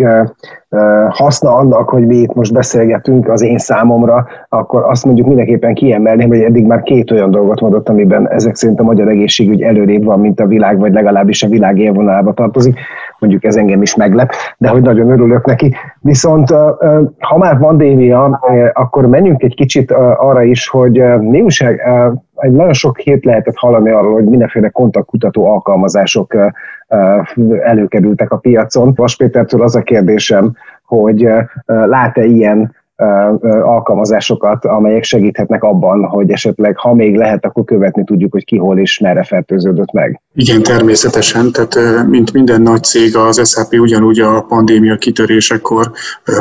haszna 1.10 1.56
annak, 1.56 1.90
hogy 1.90 2.06
mi 2.06 2.16
itt 2.16 2.34
most 2.34 2.54
beszélgetünk 2.54 3.30
az 3.30 3.42
én 3.42 3.58
számomra, 3.58 4.28
akkor 4.50 4.84
azt 4.84 5.06
mondjuk 5.06 5.28
mindenképpen 5.28 5.74
kiemelném, 5.74 6.28
hogy 6.28 6.42
eddig 6.42 6.66
már 6.66 6.82
két 6.82 7.12
olyan 7.12 7.32
dolgot 7.32 7.62
mondott, 7.62 7.90
amiben 7.90 8.30
ezek 8.30 8.56
szerint 8.56 8.80
a 8.80 8.84
magyar 8.84 9.08
egészségügy 9.08 9.62
előrébb 9.62 10.04
van, 10.04 10.20
mint 10.20 10.40
a 10.40 10.46
világ, 10.46 10.80
vagy 10.80 10.94
legalábbis 10.94 11.44
a 11.44 11.48
világ 11.48 11.78
élvonalába 11.78 12.34
tartozik. 12.34 12.80
Mondjuk 13.20 13.44
ez 13.44 13.56
engem 13.56 13.82
is 13.82 13.96
meglep, 13.96 14.32
de 14.58 14.70
hogy 14.70 14.82
nagyon 14.82 15.12
örülök 15.12 15.46
neki. 15.46 15.76
Viszont 16.00 16.50
ha 17.20 17.38
már 17.38 17.58
pandémia, 17.60 18.40
akkor 18.74 19.06
menjünk 19.06 19.44
egy 19.44 19.56
kicsit 19.56 19.92
arra 19.92 20.44
is, 20.44 20.68
hogy 20.68 21.04
mi 21.20 21.44
egy 22.36 22.52
nagyon 22.52 22.74
sok 22.74 22.98
hét 22.98 23.26
lehetett 23.26 23.56
hallani 23.56 23.90
arról, 23.90 24.14
hogy 24.14 24.26
mindenféle 24.26 24.70
kontaktkutató 24.70 25.46
alkalmazások 25.46 26.36
előkerültek 27.64 28.32
a 28.32 28.38
piacon. 28.38 28.94
Vas 28.96 29.16
Pétertől 29.16 29.62
az 29.62 29.76
a 29.76 29.82
kérdésem, 29.82 30.56
hogy 30.86 31.30
lát-e 31.66 32.24
ilyen 32.24 32.76
alkalmazásokat, 33.64 34.66
amelyek 34.66 35.04
segíthetnek 35.04 35.64
abban, 35.64 36.04
hogy 36.04 36.32
esetleg, 36.32 36.78
ha 36.78 36.94
még 36.94 37.16
lehet, 37.16 37.46
akkor 37.46 37.64
követni 37.64 38.04
tudjuk, 38.04 38.32
hogy 38.32 38.46
ki 38.46 38.58
hol 38.58 38.80
és 38.80 39.00
merre 39.00 39.24
fertőződött 39.24 39.92
meg. 39.92 40.22
Igen, 40.34 40.64
természetesen. 40.64 41.52
Tehát 41.52 42.08
mint 42.08 42.34
minden 42.34 42.62
nagy 42.62 42.84
cég, 42.84 43.16
az 43.16 43.50
SAP 43.50 43.74
ugyanúgy 43.74 44.20
a 44.20 44.42
pandémia 44.42 44.98
kitörésekor 44.98 45.92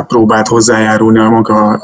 próbált 0.07 0.47
hozzájárulni 0.47 1.19
a 1.19 1.29
maga 1.29 1.81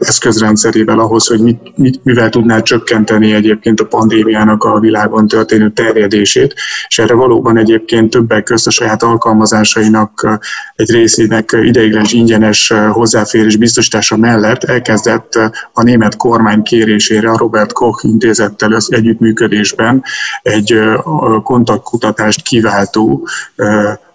eszközrendszerével 0.00 0.98
ahhoz, 0.98 1.26
hogy 1.26 1.40
mit, 1.40 1.72
mit, 1.76 2.04
mivel 2.04 2.28
tudná 2.28 2.60
csökkenteni 2.60 3.32
egyébként 3.32 3.80
a 3.80 3.86
pandémiának 3.86 4.64
a 4.64 4.78
világon 4.78 5.26
történő 5.28 5.70
terjedését, 5.70 6.54
és 6.88 6.98
erre 6.98 7.14
valóban 7.14 7.58
egyébként 7.58 8.10
többek 8.10 8.42
közt 8.42 8.66
a 8.66 8.70
saját 8.70 9.02
alkalmazásainak 9.02 10.40
egy 10.76 10.90
részének 10.90 11.56
ideiglenes 11.62 12.12
ingyenes 12.12 12.72
hozzáférés 12.90 13.56
biztosítás 13.56 14.07
megbízása 14.16 14.16
mellett 14.16 14.64
elkezdett 14.64 15.32
a 15.72 15.82
német 15.82 16.16
kormány 16.16 16.62
kérésére 16.62 17.30
a 17.30 17.36
Robert 17.36 17.72
Koch 17.72 18.04
intézettel 18.04 18.74
együttműködésben 18.92 20.02
egy 20.42 20.80
kontaktkutatást 21.42 22.42
kiváltó 22.42 23.28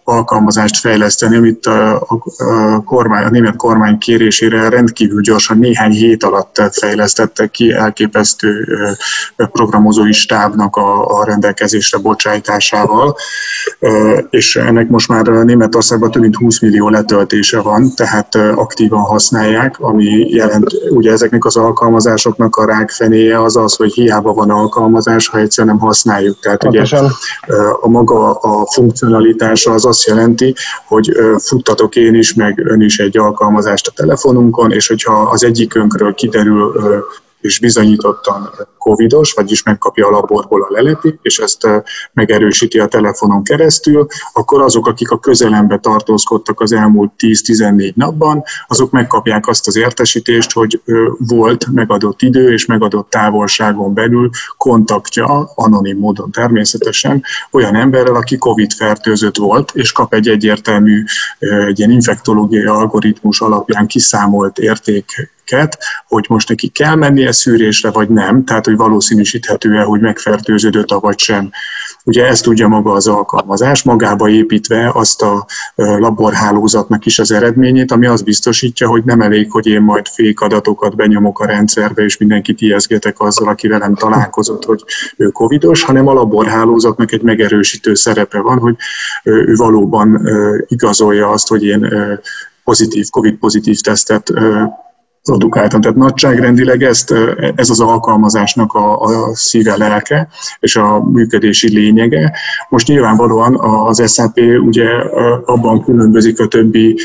alkalmazást 0.04 0.78
fejleszteni, 0.78 1.36
amit 1.36 1.66
a, 1.66 1.96
a, 2.38 2.84
kormány, 2.86 3.24
a 3.24 3.30
német 3.30 3.56
kormány 3.56 3.98
kérésére 3.98 4.70
rendkívül 4.70 5.22
gyorsan 5.22 5.58
néhány 5.58 5.92
hét 5.92 6.24
alatt 6.24 6.62
fejlesztettek 6.72 7.52
ki 7.52 7.72
elképesztő 7.72 8.68
programozói 9.36 10.12
stábnak 10.12 10.76
a, 10.76 11.20
a 11.20 11.26
rendelkezésre 11.26 11.98
bocsájtásával, 11.98 13.16
és 14.30 14.56
ennek 14.56 14.90
most 14.90 15.08
már 15.08 15.26
Németországban 15.26 16.12
több 16.12 16.22
mint 16.22 16.36
20 16.36 16.60
millió 16.60 16.90
letöltése 16.90 17.62
van, 17.62 17.96
tehát 17.96 18.36
aktívan 18.36 19.02
használják, 19.02 19.80
ami 19.80 20.30
jelent, 20.30 20.72
ugye 20.90 21.12
ezeknek 21.12 21.46
az 21.46 21.56
alkalmazásoknak 21.56 22.56
a 22.56 22.66
rákfenéje 22.66 23.42
az 23.42 23.58
az, 23.58 23.76
hogy 23.76 23.94
hiába 23.94 24.34
van 24.34 24.50
alkalmazás, 24.50 25.28
ha 25.28 25.38
egyszer 25.38 25.66
nem 25.66 25.80
használjuk. 25.80 26.40
Tehát 26.40 26.64
ugye 26.64 26.84
a 27.82 27.90
maga 27.90 28.34
a 28.34 28.66
funkcionalitása 28.72 29.72
az 29.72 29.86
azt 29.94 30.08
jelenti, 30.08 30.56
hogy 30.86 31.12
futtatok 31.38 31.96
én 31.96 32.16
is, 32.16 32.34
meg 32.34 32.60
ön 32.66 32.82
is 32.82 33.00
egy 33.00 33.18
alkalmazást 33.18 33.88
a 33.88 33.92
telefonunkon, 33.92 34.72
és 34.72 34.88
hogyha 34.88 35.22
az 35.22 35.44
egyikünkről 35.44 36.14
kiderül 36.14 36.74
és 37.44 37.60
bizonyítottan 37.60 38.50
covidos, 38.78 39.34
vagyis 39.34 39.64
megkapja 39.64 40.08
a 40.08 40.10
laborból 40.10 40.62
a 40.62 40.72
leletét, 40.72 41.20
és 41.22 41.38
ezt 41.38 41.68
megerősíti 42.14 42.80
a 42.80 42.88
telefonon 42.88 43.44
keresztül, 43.44 44.08
akkor 44.34 44.62
azok, 44.62 44.88
akik 44.88 45.12
a 45.12 45.20
közelembe 45.20 45.78
tartózkodtak 45.78 46.60
az 46.60 46.72
elmúlt 46.72 47.12
10-14 47.18 47.94
napban, 47.94 48.44
azok 48.68 48.92
megkapják 48.92 49.48
azt 49.48 49.68
az 49.68 49.76
értesítést, 49.76 50.52
hogy 50.52 50.82
volt 51.18 51.68
megadott 51.72 52.22
idő 52.22 52.54
és 52.54 52.66
megadott 52.66 53.10
távolságon 53.10 53.94
belül 53.94 54.30
kontaktja, 54.58 55.52
anonim 55.56 55.98
módon 55.98 56.32
természetesen, 56.32 57.24
olyan 57.52 57.76
emberrel, 57.76 58.16
aki 58.16 58.38
COVID 58.38 58.72
fertőzött 58.72 59.38
volt, 59.38 59.72
és 59.74 59.92
kap 59.92 60.14
egy 60.14 60.28
egyértelmű, 60.28 61.04
egy 61.40 61.80
ilyen 61.80 61.92
infektológiai 61.92 62.66
algoritmus 62.66 63.42
alapján 63.42 63.88
kiszámolt 63.88 64.58
érték 64.58 65.32
hogy 66.08 66.26
most 66.30 66.50
neki 66.50 66.68
kell 66.68 66.96
mennie 66.96 67.32
szűrésre, 67.32 67.92
vagy 67.92 68.10
nem, 68.10 68.46
tehát 68.46 68.66
hogy 68.66 68.76
valószínűsíthető-e, 68.76 69.82
hogy 69.82 70.02
megfertőződött, 70.02 70.92
vagy 70.92 71.20
sem. 71.20 71.52
Ugye 72.06 72.26
ezt 72.26 72.44
tudja 72.44 72.68
maga 72.68 72.92
az 72.92 73.08
alkalmazás, 73.08 73.84
magába 73.84 74.30
építve 74.30 74.92
azt 74.94 75.22
a 75.22 75.46
laborhálózatnak 75.76 77.06
is 77.06 77.20
az 77.20 77.32
eredményét, 77.32 77.92
ami 77.92 78.06
azt 78.06 78.24
biztosítja, 78.24 78.88
hogy 78.88 79.04
nem 79.04 79.22
elég, 79.22 79.52
hogy 79.52 79.68
én 79.68 79.82
majd 79.82 80.08
fék 80.08 80.40
adatokat 80.40 80.96
benyomok 80.96 81.40
a 81.40 81.46
rendszerbe, 81.46 82.04
és 82.04 82.18
mindenkit 82.18 82.62
ijeszgetek 82.62 83.20
azzal, 83.20 83.48
aki 83.48 83.68
velem 83.68 83.96
találkozott, 83.96 84.66
hogy 84.66 84.84
ő 85.18 85.28
covidos, 85.28 85.84
hanem 85.84 86.08
a 86.08 86.14
laborhálózatnak 86.14 87.12
egy 87.12 87.22
megerősítő 87.22 87.94
szerepe 87.94 88.40
van, 88.40 88.58
hogy 88.58 88.76
ő 89.24 89.56
valóban 89.56 90.28
igazolja 90.68 91.30
azt, 91.30 91.48
hogy 91.48 91.64
én 91.64 91.94
pozitív, 92.64 93.10
COVID 93.10 93.36
pozitív 93.36 93.80
tesztet 93.80 94.34
produkáltam. 95.24 95.82
Tehát 95.82 95.98
nagyságrendileg 95.98 96.84
ezt, 96.84 97.14
ez 97.56 97.70
az 97.70 97.80
alkalmazásnak 97.80 98.74
a, 98.74 99.00
a 99.00 99.36
szíve, 99.36 99.78
lelke 99.78 100.28
és 100.60 100.76
a 100.76 101.04
működési 101.04 101.74
lényege. 101.74 102.34
Most 102.70 102.88
nyilvánvalóan 102.88 103.60
az 103.88 104.14
SAP 104.14 104.40
ugye 104.60 104.90
abban 105.46 105.84
különbözik 105.84 106.40
a 106.40 106.48
többi 106.48 107.00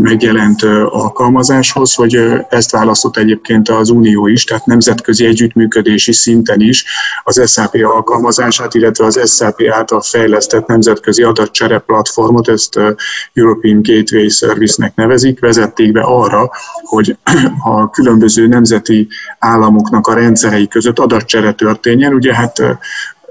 megjelent 0.00 0.62
alkalmazáshoz, 0.88 1.94
hogy 1.94 2.18
ezt 2.48 2.70
választott 2.70 3.16
egyébként 3.16 3.68
az 3.68 3.90
Unió 3.90 4.26
is, 4.26 4.44
tehát 4.44 4.66
nemzetközi 4.66 5.26
együttműködési 5.26 6.12
szinten 6.12 6.60
is 6.60 6.84
az 7.24 7.52
SAP 7.52 7.74
alkalmazását, 7.82 8.74
illetve 8.74 9.04
az 9.04 9.36
SAP 9.36 9.62
által 9.70 10.00
fejlesztett 10.00 10.66
nemzetközi 10.66 11.22
adatcsere 11.22 11.78
platformot, 11.78 12.48
ezt 12.48 12.80
European 13.32 13.82
Gateway 13.82 14.28
Service-nek 14.28 14.94
nevezik, 14.94 15.40
vezették 15.40 15.92
be 15.92 16.00
arra, 16.00 16.50
hogy 16.82 17.16
a 17.66 17.90
különböző 17.90 18.46
nemzeti 18.46 19.08
államoknak 19.38 20.06
a 20.06 20.14
rendszerei 20.14 20.68
között 20.68 20.98
adatcsere 20.98 21.52
történjen. 21.52 22.14
Ugye 22.14 22.34
hát 22.34 22.62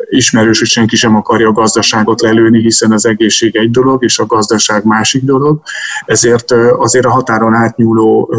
ismerős, 0.09 0.59
hogy 0.59 0.67
senki 0.67 0.95
sem 0.95 1.15
akarja 1.15 1.47
a 1.47 1.51
gazdaságot 1.51 2.21
lelőni, 2.21 2.61
hiszen 2.61 2.91
az 2.91 3.05
egészség 3.05 3.55
egy 3.55 3.71
dolog, 3.71 4.03
és 4.03 4.19
a 4.19 4.25
gazdaság 4.25 4.83
másik 4.85 5.23
dolog. 5.23 5.61
Ezért 6.05 6.51
azért 6.77 7.05
a 7.05 7.11
határon 7.11 7.53
átnyúló 7.53 8.35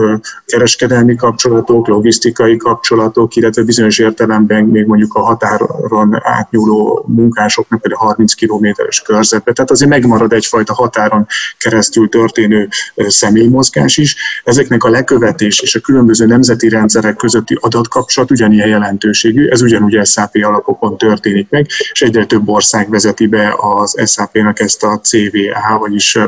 kereskedelmi 0.46 1.16
kapcsolatok, 1.16 1.88
logisztikai 1.88 2.57
kapcsolatok, 2.57 3.37
illetve 3.37 3.62
bizonyos 3.62 3.98
értelemben 3.98 4.64
még 4.64 4.87
mondjuk 4.87 5.14
a 5.14 5.20
határon 5.20 6.18
átnyúló 6.22 7.05
munkásoknak 7.09 7.85
a 7.85 7.96
30 7.96 8.35
kilométeres 8.35 9.03
körzetbe. 9.03 9.53
Tehát 9.53 9.70
azért 9.70 9.90
megmarad 9.90 10.33
egyfajta 10.33 10.74
határon 10.74 11.27
keresztül 11.59 12.09
történő 12.09 12.68
személymozgás 12.96 13.96
is. 13.96 14.16
Ezeknek 14.44 14.85
a 14.85 14.88
lekövetés 14.88 15.61
és 15.61 15.74
a 15.74 15.81
különböző 15.81 16.27
nemzeti 16.27 16.68
rendszerek 16.68 17.16
közötti 17.16 17.59
adatkapcsolat 17.61 18.31
ugyanilyen 18.31 18.68
jelentőségű, 18.68 19.48
ez 19.48 19.62
ugyanúgy 19.62 20.07
SAP 20.07 20.35
alapokon 20.42 20.98
történik 20.98 21.50
meg, 21.55 21.67
és 21.93 22.03
egyre 22.03 22.27
több 22.27 22.49
ország 22.49 22.90
vezeti 22.90 23.27
be 23.27 23.55
az 23.57 24.11
SAP-nak 24.11 24.61
ezt 24.61 24.83
a 24.83 25.01
CVA, 25.03 25.79
vagyis 25.79 26.19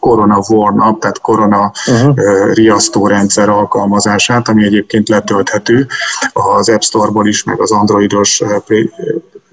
Corona 0.00 0.38
Warn 0.48 0.98
tehát 0.98 1.20
korona 1.20 1.72
uh-huh. 1.86 2.52
riasztórendszer 2.52 3.48
alkalmazását, 3.48 4.48
ami 4.48 4.64
egyébként 4.64 5.08
letölthető 5.08 5.86
az 6.32 6.68
App 6.68 6.80
Store-ból 6.80 7.28
is, 7.28 7.44
meg 7.44 7.60
az 7.60 7.72
androidos 7.72 8.42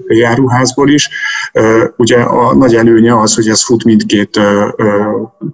járuházból 0.07 0.89
is. 0.89 1.09
Ugye 1.97 2.17
a 2.17 2.55
nagy 2.55 2.75
előnye 2.75 3.19
az, 3.19 3.35
hogy 3.35 3.47
ez 3.47 3.63
fut 3.63 3.83
mindkét 3.83 4.39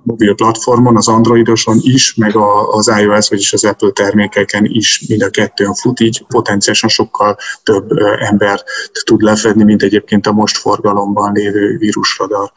mobil 0.03 0.35
platformon, 0.35 0.97
az 0.97 1.07
Androidoson 1.07 1.77
is, 1.81 2.15
meg 2.15 2.35
az 2.71 2.91
iOS, 3.01 3.29
vagyis 3.29 3.53
az 3.53 3.65
Apple 3.65 3.91
termékeken 3.91 4.65
is 4.65 5.05
mind 5.07 5.21
a 5.21 5.29
kettőn 5.29 5.73
fut, 5.73 5.99
így 5.99 6.25
potenciálisan 6.27 6.89
sokkal 6.89 7.37
több 7.63 7.89
embert 8.19 8.63
tud 9.03 9.21
lefedni, 9.21 9.63
mint 9.63 9.83
egyébként 9.83 10.27
a 10.27 10.31
most 10.31 10.57
forgalomban 10.57 11.33
lévő 11.33 11.77
vírusradar. 11.77 12.51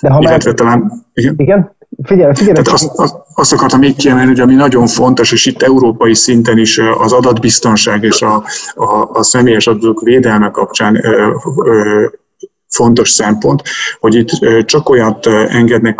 De 0.00 0.10
ha 0.10 0.20
Illetve 0.20 0.50
már... 0.50 0.58
talán... 0.58 1.06
Igen? 1.14 1.34
igen? 1.36 1.75
Figyelj, 2.02 2.34
figyelj. 2.34 2.52
Tehát 2.52 2.68
azt, 2.68 2.90
azt, 2.94 3.14
azt 3.34 3.52
akartam 3.52 3.78
még 3.80 3.96
kiemelni, 3.96 4.28
hogy 4.28 4.40
ami 4.40 4.54
nagyon 4.54 4.86
fontos, 4.86 5.32
és 5.32 5.46
itt 5.46 5.62
európai 5.62 6.14
szinten 6.14 6.58
is 6.58 6.78
az 6.98 7.12
adatbiztonság 7.12 8.02
és 8.02 8.22
a, 8.22 8.44
a, 8.74 9.08
a 9.12 9.22
személyes 9.22 9.66
adatok 9.66 10.00
védelme 10.00 10.50
kapcsán 10.50 11.04
ö, 11.04 11.34
ö, 11.64 12.06
fontos 12.76 13.10
szempont, 13.10 13.62
hogy 14.00 14.14
itt 14.14 14.30
csak 14.64 14.88
olyat 14.88 15.26
engednek 15.26 15.94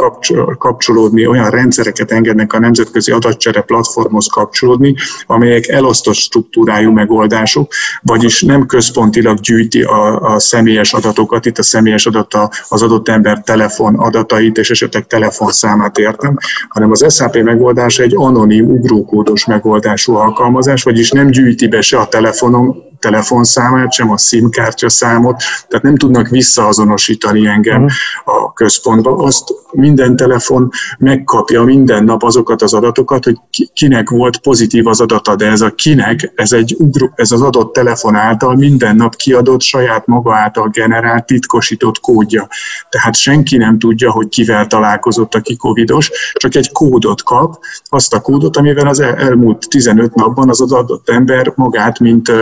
kapcsolódni, 0.59 1.27
olyan 1.27 1.51
rendszereket 1.51 2.13
engednek 2.13 2.53
a 2.53 2.59
nemzetközi 2.59 3.13
adatcsere 3.13 3.61
platformhoz 3.61 4.27
kapcsolódni, 4.27 4.95
amelyek 5.27 5.69
elosztott 5.69 6.15
struktúrájú 6.15 6.91
megoldások, 6.91 7.73
vagyis 8.03 8.43
nem 8.43 8.67
központilag 8.67 9.41
gyűjti 9.41 9.83
a, 9.83 10.21
a 10.21 10.39
személyes 10.39 10.93
adatokat, 10.93 11.47
itt 11.47 11.59
a 11.59 11.63
személyes 11.63 12.07
adata 12.07 12.51
az 12.69 12.83
adott 12.83 13.09
ember 13.09 13.43
telefon 13.43 13.95
adatait 13.95 14.59
és 14.59 14.71
esetleg 14.71 15.07
telefonszámát 15.07 15.99
értem, 15.99 16.37
hanem 16.69 16.91
az 16.91 17.15
SAP 17.15 17.43
megoldás 17.43 17.99
egy 17.99 18.15
anonim, 18.17 18.71
ugrókódos 18.71 19.47
megoldású 19.47 20.15
alkalmazás, 20.15 20.83
vagyis 20.83 21.11
nem 21.11 21.31
gyűjti 21.31 21.69
be 21.69 21.81
se 21.81 21.99
a 21.99 22.09
telefonom, 22.09 22.85
telefonszámát, 23.07 23.93
sem 23.93 24.11
a 24.11 24.17
SIM 24.19 24.51
kártya 24.51 24.89
számot, 24.89 25.43
tehát 25.69 25.85
nem 25.85 25.97
tudnak 25.97 26.29
visszaazonosítani 26.29 27.47
engem 27.47 27.83
uh-huh. 27.83 28.45
a 28.45 28.53
központba. 28.53 29.17
Azt 29.17 29.55
minden 29.73 30.17
telefon 30.17 30.71
megkapja 30.99 31.63
minden 31.63 32.05
nap 32.05 32.23
azokat 32.23 32.63
az 32.63 32.75
adatokat, 32.75 33.25
hogy 33.25 33.37
kinek 33.73 34.11
volt 34.11 34.39
pozitív 34.39 34.87
az 34.87 35.01
adata, 35.01 35.37
de 35.37 35.47
ez 35.47 35.61
a 35.61 35.71
kinek, 35.71 36.33
ez, 36.35 36.53
egy, 36.53 36.77
ez 37.15 37.33
az 37.33 37.43
adott 37.43 37.73
telefon 37.73 38.15
által 38.15 38.55
minden 38.55 38.97
nap 38.97 39.17
kiadott 39.17 39.63
saját 39.63 40.07
maga 40.07 40.35
által 40.35 40.69
generált 40.69 41.27
titkosított 41.27 42.01
kódja. 42.01 42.49
Tehát 42.89 43.17
senki 43.17 43.57
nem 43.57 43.79
tudja, 43.79 44.11
hogy 44.11 44.29
kivel 44.29 44.67
találkozott, 44.67 45.35
aki 45.35 45.57
covidos, 45.57 46.11
csak 46.33 46.55
egy 46.55 46.73
kódot 46.73 47.23
kap, 47.23 47.59
azt 47.85 48.15
a 48.15 48.21
kódot, 48.21 48.57
amivel 48.57 48.87
az 48.87 49.01
elmúlt 49.01 49.69
15 49.69 50.15
napban 50.15 50.49
az 50.49 50.61
adott 50.61 51.09
ember 51.09 51.53
magát, 51.55 51.99
mint 51.99 52.33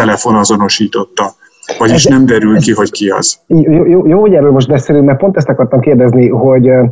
telefonazonosította. 0.00 1.24
Vagyis 1.78 2.04
ez, 2.04 2.12
nem 2.12 2.26
derül 2.26 2.58
ki, 2.58 2.72
hogy 2.72 2.90
ki 2.90 3.08
az. 3.08 3.40
Jó, 3.46 3.84
jó, 3.84 4.06
jó, 4.06 4.20
hogy 4.20 4.34
erről 4.34 4.50
most 4.50 4.68
beszélünk, 4.68 5.06
mert 5.06 5.18
pont 5.18 5.36
ezt 5.36 5.48
akartam 5.48 5.80
kérdezni, 5.80 6.28
hogy 6.28 6.70
uh, 6.70 6.88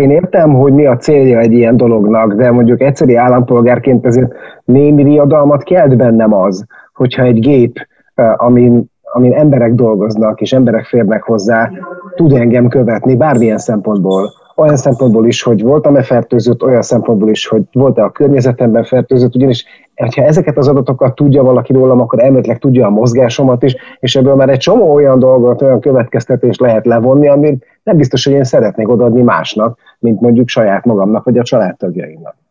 én 0.00 0.10
értem, 0.10 0.52
hogy 0.52 0.72
mi 0.72 0.86
a 0.86 0.96
célja 0.96 1.38
egy 1.38 1.52
ilyen 1.52 1.76
dolognak, 1.76 2.34
de 2.34 2.50
mondjuk 2.50 2.80
egyszerű 2.80 3.14
állampolgárként 3.14 4.06
ezért 4.06 4.32
némi 4.64 5.02
riadalmat 5.02 5.62
kelt 5.62 5.96
bennem 5.96 6.34
az, 6.34 6.64
hogyha 6.94 7.22
egy 7.22 7.40
gép, 7.40 7.86
uh, 8.16 8.26
amin, 8.36 8.90
amin 9.02 9.32
emberek 9.32 9.72
dolgoznak, 9.74 10.40
és 10.40 10.52
emberek 10.52 10.84
férnek 10.84 11.22
hozzá, 11.22 11.70
tud 12.14 12.32
engem 12.32 12.68
követni 12.68 13.16
bármilyen 13.16 13.58
szempontból 13.58 14.32
olyan 14.56 14.76
szempontból 14.76 15.26
is, 15.26 15.42
hogy 15.42 15.62
voltam-e 15.62 16.02
fertőzött, 16.02 16.62
olyan 16.62 16.82
szempontból 16.82 17.30
is, 17.30 17.46
hogy 17.46 17.62
volt-e 17.72 18.02
a 18.02 18.10
környezetemben 18.10 18.84
fertőzött, 18.84 19.34
ugyanis 19.34 19.64
ha 19.94 20.22
ezeket 20.22 20.56
az 20.56 20.68
adatokat 20.68 21.14
tudja 21.14 21.42
valaki 21.42 21.72
rólam, 21.72 22.00
akkor 22.00 22.22
elméletileg 22.22 22.58
tudja 22.58 22.86
a 22.86 22.90
mozgásomat 22.90 23.62
is, 23.62 23.76
és 24.00 24.16
ebből 24.16 24.34
már 24.34 24.48
egy 24.48 24.58
csomó 24.58 24.92
olyan 24.92 25.18
dolgot, 25.18 25.62
olyan 25.62 25.80
következtetést 25.80 26.60
lehet 26.60 26.86
levonni, 26.86 27.28
amit 27.28 27.64
nem 27.82 27.96
biztos, 27.96 28.24
hogy 28.24 28.34
én 28.34 28.44
szeretnék 28.44 28.88
odaadni 28.88 29.22
másnak, 29.22 29.78
mint 29.98 30.20
mondjuk 30.20 30.48
saját 30.48 30.84
magamnak, 30.84 31.24
vagy 31.24 31.38
a 31.38 31.42
családtagjaimnak. 31.42 32.41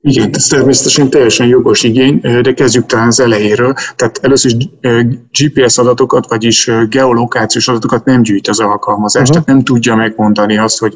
Igen, 0.00 0.30
ez 0.32 0.46
természetesen 0.46 1.10
teljesen 1.10 1.46
jogos 1.46 1.82
igény, 1.82 2.20
de 2.20 2.54
kezdjük 2.54 2.86
talán 2.86 3.06
az 3.06 3.20
elejéről. 3.20 3.74
Tehát 3.96 4.18
először 4.22 4.52
is 4.56 4.66
GPS 5.30 5.78
adatokat, 5.78 6.28
vagyis 6.28 6.70
geolokációs 6.88 7.68
adatokat 7.68 8.04
nem 8.04 8.22
gyűjt 8.22 8.48
az 8.48 8.60
alkalmazás, 8.60 9.22
uh-huh. 9.22 9.34
tehát 9.36 9.48
nem 9.48 9.64
tudja 9.64 9.94
megmondani 9.94 10.58
azt, 10.58 10.78
hogy 10.78 10.94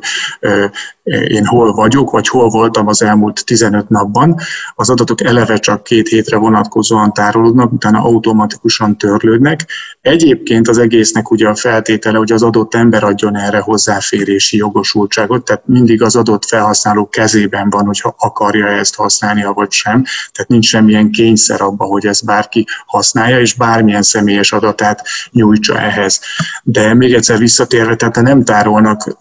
én 1.29 1.45
hol 1.45 1.73
vagyok, 1.73 2.11
vagy 2.11 2.29
hol 2.29 2.49
voltam 2.49 2.87
az 2.87 3.03
elmúlt 3.03 3.45
15 3.45 3.89
napban. 3.89 4.37
Az 4.75 4.91
adatok 4.91 5.23
eleve 5.23 5.57
csak 5.57 5.83
két 5.83 6.09
hétre 6.09 6.37
vonatkozóan 6.37 7.13
tárolódnak, 7.13 7.73
utána 7.73 8.03
automatikusan 8.03 8.99
törlődnek. 8.99 9.67
Egyébként 10.01 10.69
az 10.69 10.79
egésznek 10.79 11.31
ugye 11.31 11.49
a 11.49 11.55
feltétele, 11.55 12.19
hogy 12.19 12.33
az 12.33 12.43
adott 12.43 12.75
ember 12.75 13.05
adjon 13.05 13.37
erre 13.37 13.59
hozzáférési 13.59 14.57
jogosultságot, 14.57 15.45
tehát 15.45 15.63
mindig 15.67 16.03
az 16.03 16.17
adott 16.17 16.45
felhasználó 16.45 17.09
kezében 17.09 17.71
van, 17.71 17.87
hogyha 17.87 18.15
akarja 18.19 18.67
ezt 18.67 18.95
használnia, 18.95 19.53
vagy 19.53 19.71
sem. 19.71 20.05
Tehát 20.33 20.49
nincs 20.49 20.67
semmilyen 20.67 21.11
kényszer 21.11 21.61
abba, 21.61 21.85
hogy 21.85 22.07
ezt 22.07 22.25
bárki 22.25 22.67
használja, 22.87 23.41
és 23.41 23.55
bármilyen 23.55 24.03
személyes 24.03 24.53
adatát 24.53 25.07
nyújtsa 25.31 25.79
ehhez. 25.79 26.21
De 26.63 26.95
még 26.95 27.15
egyszer 27.15 27.39
visszatérve, 27.39 27.97
tehát 27.97 28.21
nem 28.21 28.45
tárolnak 28.45 29.17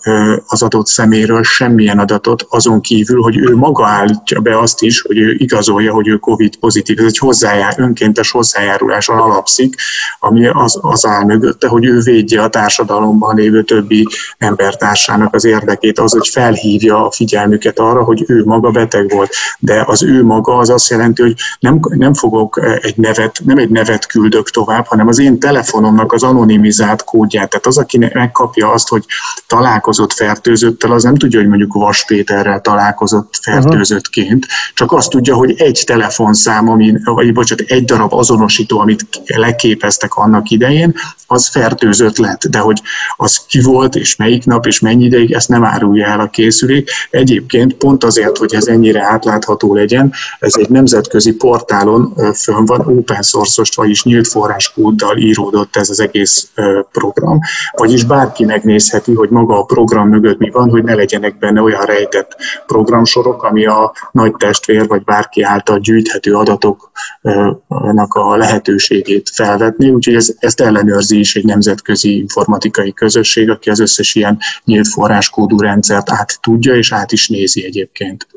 az 0.47 0.61
adott 0.61 0.87
szeméről 0.87 1.43
semmilyen 1.43 1.99
adatot, 1.99 2.45
azon 2.49 2.81
kívül, 2.81 3.21
hogy 3.21 3.37
ő 3.37 3.55
maga 3.55 3.87
állítja 3.87 4.39
be 4.39 4.59
azt 4.59 4.81
is, 4.81 5.01
hogy 5.01 5.17
ő 5.17 5.35
igazolja, 5.37 5.93
hogy 5.93 6.07
ő 6.07 6.17
COVID 6.17 6.55
pozitív. 6.55 6.99
Ez 6.99 7.05
egy 7.05 7.17
hozzájár, 7.17 7.73
önkéntes 7.77 8.31
hozzájáruláson 8.31 9.17
alapszik, 9.17 9.75
ami 10.19 10.47
az, 10.47 10.68
az 10.81 11.05
áll 11.05 11.23
mögötte, 11.23 11.67
hogy 11.67 11.85
ő 11.85 11.99
védje 11.99 12.41
a 12.41 12.49
társadalomban 12.49 13.35
lévő 13.35 13.63
többi 13.63 14.07
embertársának 14.37 15.35
az 15.35 15.45
érdekét, 15.45 15.99
az, 15.99 16.11
hogy 16.11 16.27
felhívja 16.27 17.05
a 17.05 17.11
figyelmüket 17.11 17.79
arra, 17.79 18.03
hogy 18.03 18.23
ő 18.27 18.43
maga 18.45 18.71
beteg 18.71 19.09
volt 19.09 19.29
de 19.59 19.83
az 19.85 20.03
ő 20.03 20.23
maga 20.23 20.57
az 20.57 20.69
azt 20.69 20.89
jelenti, 20.89 21.21
hogy 21.21 21.35
nem, 21.59 21.79
nem 21.89 22.13
fogok 22.13 22.59
eh, 22.61 22.75
egy 22.81 22.97
nevet, 22.97 23.41
nem 23.43 23.57
egy 23.57 23.69
nevet 23.69 24.05
küldök 24.05 24.49
tovább, 24.49 24.85
hanem 24.85 25.07
az 25.07 25.19
én 25.19 25.39
telefonomnak 25.39 26.13
az 26.13 26.23
anonimizált 26.23 27.03
kódját. 27.03 27.49
Tehát 27.49 27.65
az, 27.65 27.77
aki 27.77 27.97
megkapja 27.97 28.71
azt, 28.71 28.87
hogy 28.87 29.05
találkozott 29.47 30.13
fertőzöttel, 30.13 30.91
az 30.91 31.03
nem 31.03 31.15
tudja, 31.15 31.39
hogy 31.39 31.47
mondjuk 31.47 31.73
Vas 31.73 32.05
Péterrel 32.05 32.61
találkozott 32.61 33.39
fertőzöttként, 33.41 34.47
csak 34.73 34.91
azt 34.91 35.09
tudja, 35.09 35.35
hogy 35.35 35.53
egy 35.57 35.83
telefonszám, 35.85 36.69
ami, 36.69 36.93
vagy 37.03 37.33
bocsánat, 37.33 37.65
egy 37.67 37.85
darab 37.85 38.13
azonosító, 38.13 38.79
amit 38.79 39.05
leképeztek 39.25 40.15
annak 40.15 40.49
idején, 40.49 40.58
idején, 40.59 40.93
az 41.27 41.47
fertőzött 41.47 42.17
lett, 42.17 42.47
de 42.47 42.59
hogy 42.59 42.81
az 43.17 43.45
ki 43.47 43.61
volt, 43.61 43.95
és 43.95 44.15
melyik 44.15 44.45
nap, 44.45 44.65
és 44.65 44.79
mennyi 44.79 45.03
ideig, 45.03 45.31
ezt 45.31 45.49
nem 45.49 45.63
árulja 45.63 46.07
el 46.07 46.19
a 46.19 46.29
készülék. 46.29 46.89
Egyébként 47.09 47.73
pont 47.73 48.03
azért, 48.03 48.37
hogy 48.37 48.53
ez 48.53 48.67
ennyire 48.67 49.03
átlátható 49.03 49.73
legyen, 49.75 50.13
ez 50.39 50.53
egy 50.57 50.69
nemzetközi 50.69 51.33
portálon 51.35 52.13
fönn 52.33 52.65
van, 52.65 52.79
open 52.79 53.21
source-os, 53.21 53.69
vagyis 53.75 54.03
nyílt 54.03 54.27
forráskóddal 54.27 55.17
íródott 55.17 55.75
ez 55.75 55.89
az 55.89 55.99
egész 55.99 56.51
program, 56.91 57.39
vagyis 57.71 58.03
bárki 58.03 58.45
megnézheti, 58.45 59.13
hogy 59.13 59.29
maga 59.29 59.59
a 59.59 59.63
program 59.63 60.09
mögött 60.09 60.37
mi 60.37 60.49
van, 60.49 60.69
hogy 60.69 60.83
ne 60.83 60.95
legyenek 60.95 61.37
benne 61.37 61.61
olyan 61.61 61.85
rejtett 61.85 62.35
programsorok, 62.65 63.43
ami 63.43 63.65
a 63.65 63.93
nagy 64.11 64.33
testvér 64.37 64.87
vagy 64.87 65.03
bárki 65.03 65.41
által 65.41 65.79
gyűjthető 65.79 66.33
adatoknak 66.33 68.13
a 68.13 68.35
lehetőségét 68.35 69.29
felvetni, 69.33 69.89
úgyhogy 69.89 70.15
ez, 70.15 70.35
ezt 70.49 70.61
ellenőrzi 70.61 71.19
is 71.19 71.35
egy 71.35 71.45
nemzetközi 71.45 72.19
informatikai 72.19 72.93
közösség, 72.93 73.49
aki 73.49 73.69
az 73.69 73.79
összes 73.79 74.15
ilyen 74.15 74.37
nyílt 74.65 74.87
forráskódú 74.87 75.59
rendszert 75.59 76.11
át 76.11 76.41
tudja 76.41 76.75
és 76.75 76.93
át 76.93 77.11
is 77.11 77.29
nézi 77.29 77.65
egyébként. 77.65 78.27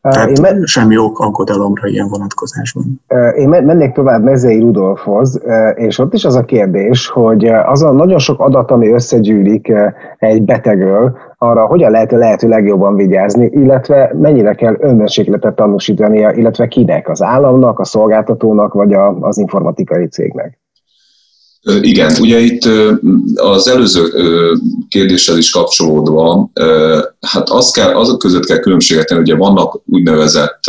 Tehát 0.00 0.28
én 0.28 0.40
me- 0.40 0.66
semmi 0.66 0.96
ok 0.98 1.18
aggodalomra 1.18 1.88
ilyen 1.88 2.08
vonatkozásban. 2.08 3.00
Én 3.36 3.48
mennék 3.48 3.92
tovább 3.92 4.22
Mezei 4.22 4.58
Rudolfhoz, 4.60 5.42
és 5.74 5.98
ott 5.98 6.14
is 6.14 6.24
az 6.24 6.34
a 6.34 6.44
kérdés, 6.44 7.08
hogy 7.08 7.44
az 7.46 7.82
a 7.82 7.92
nagyon 7.92 8.18
sok 8.18 8.40
adat, 8.40 8.70
ami 8.70 8.88
összegyűlik 8.88 9.72
egy 10.18 10.42
betegről, 10.42 11.16
arra 11.38 11.66
hogyan 11.66 11.90
lehet 11.90 12.12
a 12.12 12.16
lehető 12.16 12.48
legjobban 12.48 12.96
vigyázni, 12.96 13.50
illetve 13.52 14.12
mennyire 14.20 14.54
kell 14.54 14.76
önmérsékletet 14.78 15.54
tanúsítania, 15.54 16.32
illetve 16.32 16.68
kinek, 16.68 17.08
az 17.08 17.22
államnak, 17.22 17.78
a 17.78 17.84
szolgáltatónak, 17.84 18.72
vagy 18.72 18.92
az 19.20 19.38
informatikai 19.38 20.06
cégnek? 20.06 20.63
Igen, 21.80 22.16
ugye 22.20 22.38
itt 22.38 22.68
az 23.34 23.68
előző 23.68 24.12
kérdéssel 24.88 25.38
is 25.38 25.50
kapcsolódva, 25.50 26.50
hát 27.20 27.48
az 27.48 27.70
kell, 27.70 27.94
azok 27.94 28.18
között 28.18 28.44
kell 28.44 28.58
különbséget 28.58 29.06
tenni, 29.06 29.20
ugye 29.20 29.36
vannak 29.36 29.80
úgynevezett 29.86 30.60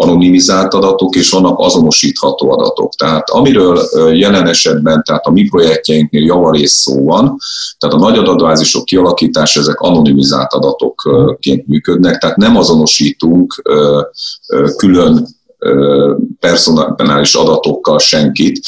anonimizált 0.00 0.74
adatok, 0.74 1.16
és 1.16 1.30
vannak 1.30 1.58
azonosítható 1.58 2.50
adatok. 2.50 2.94
Tehát 2.94 3.30
amiről 3.30 3.82
jelen 4.12 4.46
esetben, 4.46 5.02
tehát 5.02 5.26
a 5.26 5.30
mi 5.30 5.48
projektjeinknél 5.48 6.24
javarész 6.24 6.72
szó 6.72 7.04
van, 7.04 7.36
tehát 7.78 7.96
a 7.96 7.98
nagy 7.98 8.18
adatbázisok 8.18 8.84
kialakítása, 8.84 9.60
ezek 9.60 9.80
anonimizált 9.80 10.52
adatokként 10.52 11.66
működnek, 11.66 12.18
tehát 12.18 12.36
nem 12.36 12.56
azonosítunk 12.56 13.62
külön 14.76 15.26
personális 16.40 17.34
adatokkal 17.34 17.98
senkit. 17.98 18.60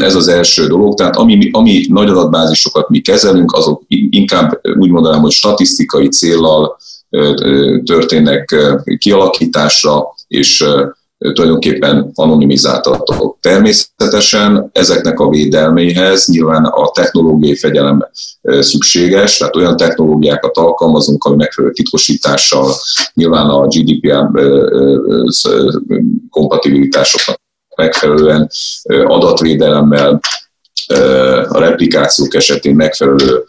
Ez 0.00 0.14
az 0.14 0.28
első 0.28 0.66
dolog. 0.66 0.94
Tehát 0.94 1.16
ami, 1.16 1.48
ami 1.52 1.86
nagy 1.88 2.08
adatbázisokat 2.08 2.88
mi 2.88 3.00
kezelünk, 3.00 3.52
azok 3.52 3.82
inkább 4.10 4.60
úgy 4.78 4.90
mondanám, 4.90 5.20
hogy 5.20 5.30
statisztikai 5.30 6.08
célral 6.08 6.76
történnek 7.84 8.54
kialakításra, 8.98 10.14
és 10.28 10.64
tulajdonképpen 11.18 12.10
anonimizált 12.14 12.86
adatok. 12.86 13.38
Természetesen 13.40 14.70
ezeknek 14.72 15.20
a 15.20 15.28
védelméhez 15.28 16.26
nyilván 16.26 16.64
a 16.64 16.90
technológiai 16.90 17.56
fegyelem 17.56 18.08
szükséges, 18.42 19.36
tehát 19.36 19.56
olyan 19.56 19.76
technológiákat 19.76 20.56
alkalmazunk, 20.56 21.24
ami 21.24 21.36
megfelelő 21.36 21.72
titkosítással, 21.72 22.72
nyilván 23.14 23.48
a 23.48 23.66
GDPR 23.66 24.30
kompatibilitásoknak 26.30 27.40
megfelelően 27.76 28.50
adatvédelemmel, 29.06 30.20
a 31.48 31.58
replikációk 31.58 32.34
esetén 32.34 32.74
megfelelő 32.74 33.44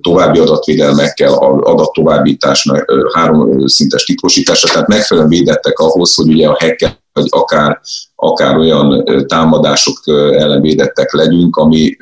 további 0.00 0.38
adatvédelmekkel, 0.38 1.32
adattovábbítás, 1.62 2.66
három 3.12 3.66
szintes 3.66 4.04
titkosítása, 4.04 4.68
tehát 4.68 4.88
megfelelően 4.88 5.32
védettek 5.32 5.78
ahhoz, 5.78 6.14
hogy 6.14 6.28
ugye 6.28 6.48
a 6.48 6.56
hacker 6.60 6.96
vagy 7.12 7.26
akár, 7.28 7.80
akár 8.14 8.56
olyan 8.56 9.04
támadások 9.26 10.00
ellen 10.32 10.60
védettek 10.60 11.12
legyünk, 11.12 11.56
ami 11.56 11.96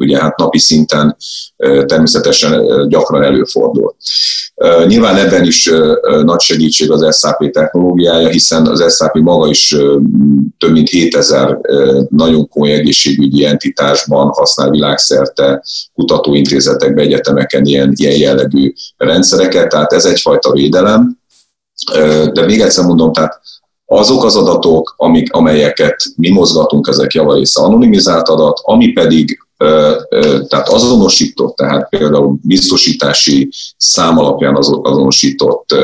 ugye 0.00 0.20
hát 0.20 0.36
napi 0.36 0.58
szinten 0.58 1.16
természetesen 1.86 2.88
gyakran 2.88 3.22
előfordul. 3.22 3.94
Nyilván 4.86 5.16
ebben 5.16 5.44
is 5.44 5.70
nagy 6.22 6.40
segítség 6.40 6.90
az 6.90 7.18
SAP 7.18 7.50
technológiája, 7.50 8.28
hiszen 8.28 8.66
az 8.66 8.96
SAP 8.96 9.14
maga 9.14 9.48
is 9.48 9.76
több 10.58 10.72
mint 10.72 10.88
7000 10.88 11.58
nagyon 12.08 12.48
komoly 12.48 12.72
egészségügyi 12.72 13.44
entitásban 13.44 14.28
használ 14.28 14.70
világszerte 14.70 15.64
kutatóintézetekben, 15.94 17.04
egyetemeken 17.04 17.64
ilyen, 17.64 17.92
ilyen 17.94 18.18
jellegű 18.18 18.72
rendszereket, 18.96 19.68
tehát 19.68 19.92
ez 19.92 20.04
egyfajta 20.04 20.52
védelem. 20.52 21.18
De 22.32 22.44
még 22.44 22.60
egyszer 22.60 22.84
mondom, 22.84 23.12
tehát 23.12 23.40
azok 23.86 24.24
az 24.24 24.36
adatok, 24.36 24.94
amik, 24.96 25.32
amelyeket 25.32 25.96
mi 26.16 26.30
mozgatunk, 26.30 26.88
ezek 26.88 27.12
javarésze 27.14 27.62
anonimizált 27.62 28.28
adat, 28.28 28.60
ami 28.62 28.92
pedig 28.92 29.38
tehát 30.48 30.68
azonosított, 30.68 31.56
tehát 31.56 31.88
például 31.88 32.38
biztosítási 32.42 33.48
szám 33.76 34.18
alapján 34.18 34.56
azonosított 34.82 35.74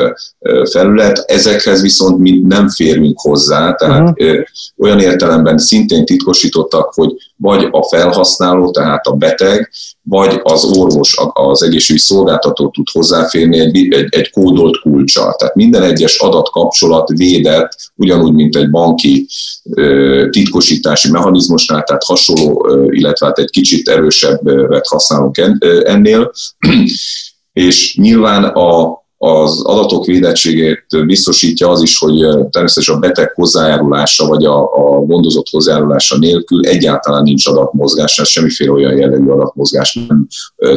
felület, 0.70 1.18
ezekhez 1.26 1.82
viszont 1.82 2.18
mi 2.18 2.40
nem 2.44 2.68
férünk 2.68 3.20
hozzá, 3.20 3.74
tehát 3.74 4.10
uh-huh. 4.10 4.38
olyan 4.78 5.00
értelemben 5.00 5.58
szintén 5.58 6.04
titkosítottak, 6.04 6.94
hogy 6.94 7.12
vagy 7.36 7.68
a 7.70 7.82
felhasználó, 7.82 8.70
tehát 8.70 9.06
a 9.06 9.12
beteg, 9.12 9.70
vagy 10.02 10.40
az 10.42 10.64
orvos, 10.64 11.16
az 11.32 11.62
egészségügyi 11.62 12.04
szolgáltató 12.04 12.68
tud 12.68 12.86
hozzáférni 12.92 13.58
egy, 13.58 13.92
egy, 13.94 14.06
egy 14.10 14.30
kódolt 14.30 14.80
kulcsal. 14.80 15.34
Tehát 15.34 15.54
minden 15.54 15.82
egyes 15.82 16.18
adatkapcsolat 16.18 17.08
védett, 17.08 17.76
ugyanúgy, 17.94 18.32
mint 18.32 18.56
egy 18.56 18.70
banki 18.70 19.26
ö, 19.70 20.28
titkosítási 20.30 21.10
mechanizmusnál, 21.10 21.82
tehát 21.82 22.04
hasonló, 22.04 22.66
ö, 22.68 22.92
illetve 22.92 23.26
hát 23.26 23.38
egy 23.38 23.50
kicsit 23.50 23.88
erősebbet 23.88 24.86
használunk 24.86 25.38
ennél. 25.84 26.32
És 27.52 27.96
nyilván 27.96 28.44
a, 28.44 29.04
az 29.18 29.62
adatok 29.64 30.04
védettségét 30.04 31.06
biztosítja 31.06 31.68
az 31.70 31.82
is, 31.82 31.98
hogy 31.98 32.20
természetesen 32.50 32.94
a 32.94 32.98
beteg 32.98 33.32
hozzájárulása 33.34 34.26
vagy 34.26 34.44
a, 34.44 34.62
a 34.62 35.00
gondozott 35.00 35.48
hozzájárulása 35.50 36.18
nélkül 36.18 36.66
egyáltalán 36.66 37.22
nincs 37.22 37.46
adatmozgás, 37.46 38.14
tehát 38.14 38.30
semmiféle 38.30 38.70
olyan 38.70 38.96
jellegű 38.96 39.28
adatmozgás 39.28 39.94
nem 40.08 40.26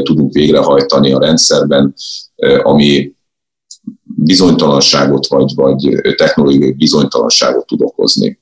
tudunk 0.04 0.34
végrehajtani 0.34 1.14
a 1.14 1.20
rendszerben, 1.20 1.94
ami 2.62 3.14
bizonytalanságot 4.04 5.28
vagy, 5.28 5.52
vagy 5.56 6.02
technológiai 6.16 6.72
bizonytalanságot 6.72 7.66
tud 7.66 7.82
okozni. 7.82 8.40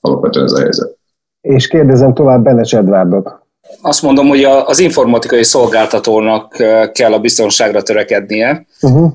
Alapvetően 0.00 0.44
ez 0.44 0.52
a 0.52 0.60
helyzet. 0.60 0.98
És 1.40 1.68
kérdezem 1.68 2.14
tovább 2.14 2.42
Benes 2.42 2.72
Edvárdot. 2.72 3.46
Azt 3.80 4.02
mondom, 4.02 4.28
hogy 4.28 4.44
az 4.44 4.78
informatikai 4.78 5.44
szolgáltatónak 5.44 6.56
kell 6.92 7.12
a 7.12 7.18
biztonságra 7.18 7.82
törekednie. 7.82 8.66
Uh-huh. 8.80 9.12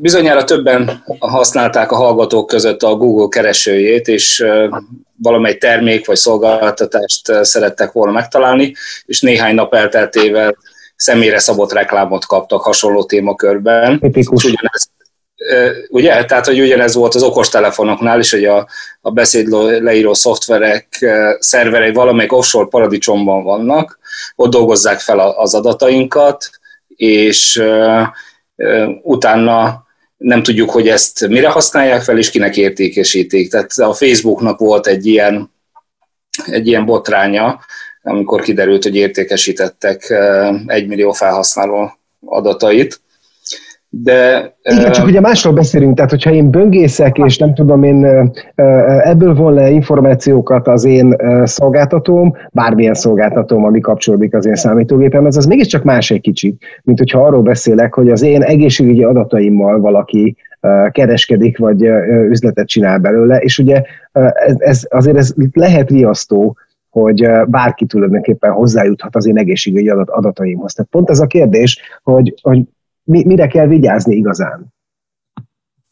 Bizonyára 0.00 0.44
többen 0.44 1.04
használták 1.18 1.92
a 1.92 1.96
hallgatók 1.96 2.46
között 2.46 2.82
a 2.82 2.96
Google 2.96 3.28
keresőjét, 3.28 4.08
és 4.08 4.44
valamely 5.22 5.56
termék 5.56 6.06
vagy 6.06 6.16
szolgáltatást 6.16 7.44
szerettek 7.44 7.92
volna 7.92 8.12
megtalálni, 8.12 8.74
és 9.04 9.20
néhány 9.20 9.54
nap 9.54 9.74
elteltével 9.74 10.56
személyre 10.96 11.38
szabott 11.38 11.72
reklámot 11.72 12.26
kaptak 12.26 12.62
hasonló 12.62 13.04
témakörben. 13.04 13.98
Tipikus. 13.98 14.44
ugyanez, 14.44 14.90
ugye? 15.88 16.24
Tehát, 16.24 16.46
hogy 16.46 16.60
ugyanez 16.60 16.94
volt 16.94 17.14
az 17.14 17.22
okostelefonoknál 17.22 18.18
is, 18.18 18.30
hogy 18.30 18.44
a, 18.44 18.68
a 19.00 19.10
beszéd 19.10 19.48
leíró 19.82 20.14
szoftverek 20.14 21.06
szerverei 21.38 21.92
valamelyik 21.92 22.32
offshore 22.32 22.68
paradicsomban 22.68 23.42
vannak, 23.42 23.98
ott 24.36 24.50
dolgozzák 24.50 24.98
fel 25.00 25.18
az 25.18 25.54
adatainkat, 25.54 26.50
és 26.96 27.62
utána 29.02 29.86
nem 30.16 30.42
tudjuk, 30.42 30.70
hogy 30.70 30.88
ezt 30.88 31.28
mire 31.28 31.48
használják 31.48 32.02
fel, 32.02 32.18
és 32.18 32.30
kinek 32.30 32.56
értékesítik. 32.56 33.50
Tehát 33.50 33.70
a 33.76 33.94
Facebooknak 33.94 34.58
volt 34.58 34.86
egy 34.86 35.06
ilyen, 35.06 35.52
egy 36.46 36.66
ilyen 36.66 36.84
botránya, 36.84 37.60
amikor 38.02 38.42
kiderült, 38.42 38.82
hogy 38.82 38.96
értékesítettek 38.96 40.14
egy 40.66 40.86
millió 40.86 41.12
felhasználó 41.12 41.98
adatait. 42.26 43.00
De, 43.94 44.52
Igen, 44.62 44.92
csak 44.92 45.06
ugye 45.06 45.20
másról 45.20 45.52
beszélünk, 45.52 45.96
tehát 45.96 46.10
hogyha 46.10 46.30
én 46.30 46.50
böngészek, 46.50 47.18
és 47.18 47.38
nem 47.38 47.54
tudom, 47.54 47.82
én 47.82 48.04
ebből 49.02 49.34
von 49.34 49.54
le 49.54 49.70
információkat 49.70 50.68
az 50.68 50.84
én 50.84 51.16
szolgáltatóm, 51.44 52.32
bármilyen 52.52 52.94
szolgáltatóm, 52.94 53.64
ami 53.64 53.80
kapcsolódik 53.80 54.34
az 54.34 54.46
én 54.46 54.54
számítógépemhez, 54.54 55.36
az 55.36 55.44
mégiscsak 55.44 55.82
más 55.82 56.10
egy 56.10 56.20
kicsit, 56.20 56.64
mint 56.82 56.98
hogyha 56.98 57.24
arról 57.24 57.42
beszélek, 57.42 57.94
hogy 57.94 58.10
az 58.10 58.22
én 58.22 58.42
egészségügyi 58.42 59.02
adataimmal 59.02 59.80
valaki 59.80 60.36
kereskedik, 60.90 61.58
vagy 61.58 61.82
üzletet 62.28 62.68
csinál 62.68 62.98
belőle, 62.98 63.36
és 63.36 63.58
ugye 63.58 63.82
ez, 64.32 64.54
ez 64.58 64.86
azért 64.88 65.16
ez 65.16 65.34
lehet 65.52 65.90
riasztó, 65.90 66.56
hogy 66.90 67.28
bárki 67.46 67.86
tulajdonképpen 67.86 68.52
hozzájuthat 68.52 69.16
az 69.16 69.26
én 69.26 69.38
egészségügyi 69.38 69.88
adat, 69.88 70.10
adataimhoz. 70.10 70.72
Tehát 70.72 70.90
pont 70.90 71.10
ez 71.10 71.20
a 71.20 71.26
kérdés, 71.26 71.80
hogy, 72.02 72.34
hogy 72.42 72.62
mi, 73.04 73.24
mire 73.24 73.46
kell 73.46 73.66
vigyázni 73.66 74.16
igazán. 74.16 74.74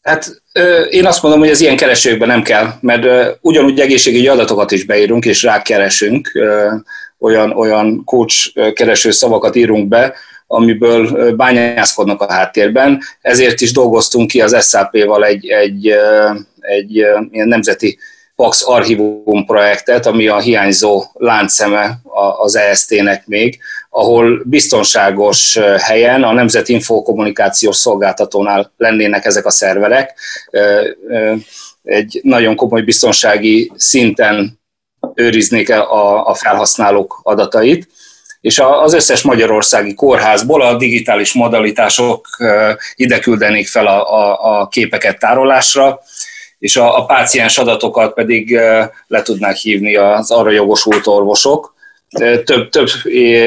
Hát 0.01 0.41
én 0.89 1.05
azt 1.05 1.21
mondom, 1.21 1.39
hogy 1.41 1.49
az 1.49 1.61
ilyen 1.61 1.77
keresőkben 1.77 2.27
nem 2.27 2.41
kell, 2.41 2.67
mert 2.79 3.37
ugyanúgy 3.41 3.79
egészségügyi 3.79 4.27
adatokat 4.27 4.71
is 4.71 4.85
beírunk, 4.85 5.25
és 5.25 5.43
rákeresünk, 5.43 6.31
olyan, 7.19 7.51
olyan 7.51 8.03
coach 8.05 8.73
kereső 8.73 9.11
szavakat 9.11 9.55
írunk 9.55 9.87
be, 9.87 10.13
amiből 10.47 11.35
bányászkodnak 11.35 12.21
a 12.21 12.31
háttérben. 12.31 12.99
Ezért 13.21 13.61
is 13.61 13.71
dolgoztunk 13.71 14.27
ki 14.27 14.41
az 14.41 14.69
SAP-val 14.69 15.25
egy, 15.25 15.47
egy, 15.47 15.93
egy 16.59 16.95
ilyen 16.95 17.29
nemzeti 17.31 17.97
Pax 18.41 18.67
archívum 18.67 19.45
projektet, 19.45 20.05
ami 20.05 20.27
a 20.27 20.39
hiányzó 20.39 21.03
láncszeme 21.13 21.99
az 22.37 22.55
EST-nek 22.55 23.27
még, 23.27 23.59
ahol 23.89 24.41
biztonságos 24.45 25.59
helyen 25.77 26.23
a 26.23 26.33
Nemzeti 26.33 26.73
Infokommunikációs 26.73 27.75
Szolgáltatónál 27.75 28.71
lennének 28.77 29.25
ezek 29.25 29.45
a 29.45 29.49
szerverek. 29.49 30.19
Egy 31.83 32.19
nagyon 32.23 32.55
komoly 32.55 32.81
biztonsági 32.81 33.71
szinten 33.75 34.59
őriznék 35.13 35.69
a, 35.69 36.33
felhasználók 36.33 37.19
adatait, 37.23 37.87
és 38.39 38.59
az 38.59 38.93
összes 38.93 39.21
magyarországi 39.21 39.93
kórházból 39.93 40.61
a 40.61 40.77
digitális 40.77 41.33
modalitások 41.33 42.27
ide 42.95 43.19
küldenék 43.19 43.67
fel 43.67 43.87
a 43.87 44.67
képeket 44.67 45.19
tárolásra, 45.19 45.99
és 46.61 46.77
a, 46.77 46.97
a 46.97 47.05
páciens 47.05 47.57
adatokat 47.57 48.13
pedig 48.13 48.59
le 49.07 49.21
tudnák 49.21 49.55
hívni 49.55 49.95
az 49.95 50.31
arra 50.31 50.51
jogosult 50.51 51.07
orvosok. 51.07 51.73
Több, 52.43 52.69
több 52.69 52.87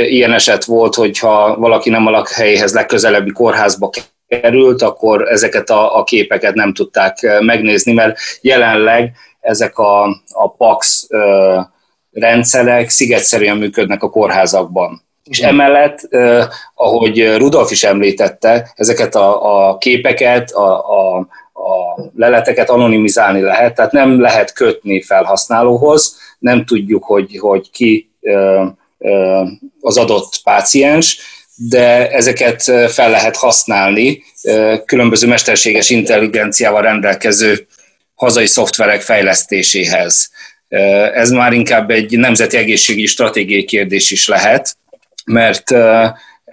ilyen 0.07 0.33
eset 0.33 0.65
volt, 0.65 0.95
hogyha 0.95 1.57
valaki 1.57 1.91
nem 1.91 2.07
a 2.07 2.11
lakhelyéhez 2.11 2.75
legközelebbi 2.75 3.31
kórházba 3.31 3.91
került, 4.27 4.83
akkor 4.83 5.29
ezeket 5.29 5.71
a, 5.71 5.99
a 5.99 6.05
képeket 6.05 6.55
nem 6.55 6.73
tudták 6.73 7.41
megnézni, 7.41 7.93
mert 7.93 8.19
jelenleg 8.41 9.13
ezek 9.41 9.79
a, 9.79 10.03
a 10.33 10.51
PAX 10.57 11.07
rendszerek 12.13 12.89
szigetszerűen 12.89 13.57
működnek 13.57 14.03
a 14.03 14.11
kórházakban. 14.11 15.03
És 15.25 15.41
emellett, 15.41 16.09
ahogy 16.75 17.37
Rudolf 17.37 17.71
is 17.71 17.85
említette, 17.85 18.73
ezeket 18.75 19.15
a, 19.15 19.69
a 19.69 19.79
képeket, 19.79 20.51
a, 20.51 20.73
a, 20.79 21.27
a 21.65 22.11
leleteket 22.17 22.71
anonimizálni 22.71 23.41
lehet, 23.41 23.75
tehát 23.75 23.93
nem 23.93 24.21
lehet 24.21 24.53
kötni 24.53 25.03
felhasználóhoz, 25.03 26.19
nem 26.39 26.65
tudjuk, 26.65 27.05
hogy, 27.05 27.39
hogy 27.39 27.71
ki 27.71 28.11
az 29.81 29.97
adott 29.97 30.41
páciens, 30.43 31.19
de 31.57 32.11
ezeket 32.11 32.63
fel 32.89 33.11
lehet 33.11 33.37
használni 33.37 34.23
különböző 34.85 35.27
mesterséges 35.27 35.91
intelligenciával 35.91 36.83
rendelkező 36.83 37.67
hazai 38.15 38.47
szoftverek 38.47 39.01
fejlesztéséhez. 39.01 40.31
Ez 41.15 41.31
már 41.31 41.53
inkább 41.53 41.91
egy 41.91 42.19
nemzeti 42.19 42.57
egészségügyi 42.57 43.07
stratégiai 43.07 43.65
kérdés 43.65 44.11
is 44.11 44.29
lehet, 44.29 44.77
mert 45.25 45.71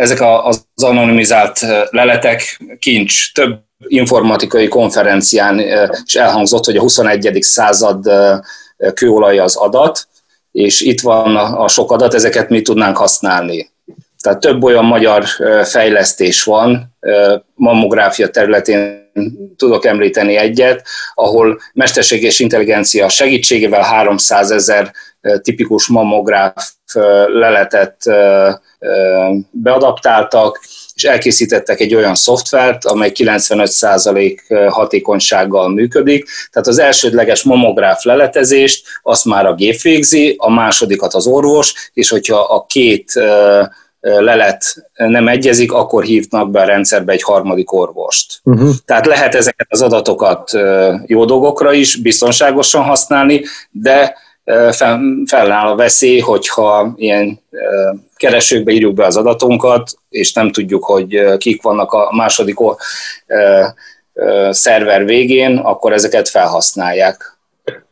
ezek 0.02 0.22
az 0.44 0.66
anonimizált 0.76 1.60
leletek 1.90 2.62
kincs. 2.80 3.34
Több 3.34 3.60
informatikai 3.88 4.68
konferencián 4.68 5.60
is 6.06 6.16
elhangzott, 6.16 6.66
hogy 6.66 6.78
a 6.78 6.82
21. 6.82 7.38
század 7.42 8.12
kőolaj 8.94 9.40
az 9.40 9.56
adat, 9.56 10.08
és 10.52 10.82
itt 10.82 11.02
van 11.02 11.36
a 11.36 11.68
sok 11.68 11.92
adat, 11.92 12.14
ezeket 12.14 12.50
mi 12.50 12.62
tudnánk 12.62 12.98
használni. 12.98 13.72
Tehát 14.22 14.40
több 14.40 14.64
olyan 14.64 14.86
magyar 14.86 15.26
fejlesztés 15.64 16.44
van, 16.44 16.98
mammográfia 17.56 18.30
területén 18.30 19.01
tudok 19.58 19.86
említeni 19.86 20.36
egyet, 20.36 20.88
ahol 21.14 21.60
mesterséges 21.74 22.40
intelligencia 22.40 23.10
segítségével 23.10 23.82
300 23.82 24.52
ezer 24.52 24.92
tipikus 25.42 25.88
mammográf 25.88 26.70
leletet 27.28 27.98
beadaptáltak, 29.52 30.60
és 30.94 31.04
elkészítettek 31.04 31.80
egy 31.80 31.96
olyan 31.96 32.16
szoftvert, 32.16 32.86
amely 32.86 33.12
95% 33.14 34.68
hatékonysággal 34.70 35.70
működik. 35.70 36.30
Tehát 36.52 36.68
az 36.68 36.78
elsődleges 36.78 37.44
mamográf 37.44 38.04
leletezést 38.04 38.88
azt 39.04 39.26
már 39.26 39.46
a 39.46 39.56
gép 39.56 39.82
végzi, 39.82 40.36
a 40.38 40.50
másodikat 40.50 41.14
az 41.14 41.28
orvos, 41.28 41.74
és 41.94 42.10
hogyha 42.10 42.40
a 42.40 42.66
két 42.66 43.14
lelet 44.02 44.90
nem 44.96 45.28
egyezik, 45.28 45.74
akkor 45.74 46.04
hívnak 46.04 46.52
be 46.52 46.62
a 46.62 46.66
rendszerbe 46.66 47.12
egy 47.12 47.24
harmadik 47.24 47.72
orvost. 47.72 48.40
Uh-huh. 48.44 48.70
Tehát 48.86 49.06
lehet 49.06 49.36
ezeket 49.36 49.68
az 49.70 49.82
adatokat 49.82 50.52
jó 51.06 51.26
dolgokra 51.26 51.74
is 51.74 52.02
biztonságosan 52.02 52.84
használni, 52.84 53.42
de 53.72 54.16
felnáll 55.26 55.68
a 55.68 55.76
veszély, 55.76 56.20
hogyha 56.20 56.94
ilyen 56.96 57.40
keresőkbe 58.16 58.72
írjuk 58.72 58.94
be 58.94 59.06
az 59.06 59.18
adatunkat, 59.18 59.92
és 60.10 60.34
nem 60.34 60.52
tudjuk, 60.52 60.84
hogy 60.84 61.38
kik 61.38 61.62
vannak 61.62 61.92
a 61.92 62.10
második 62.16 62.58
szerver 64.50 65.06
végén, 65.06 65.58
akkor 65.58 65.94
ezeket 65.94 66.30
felhasználják. 66.30 67.38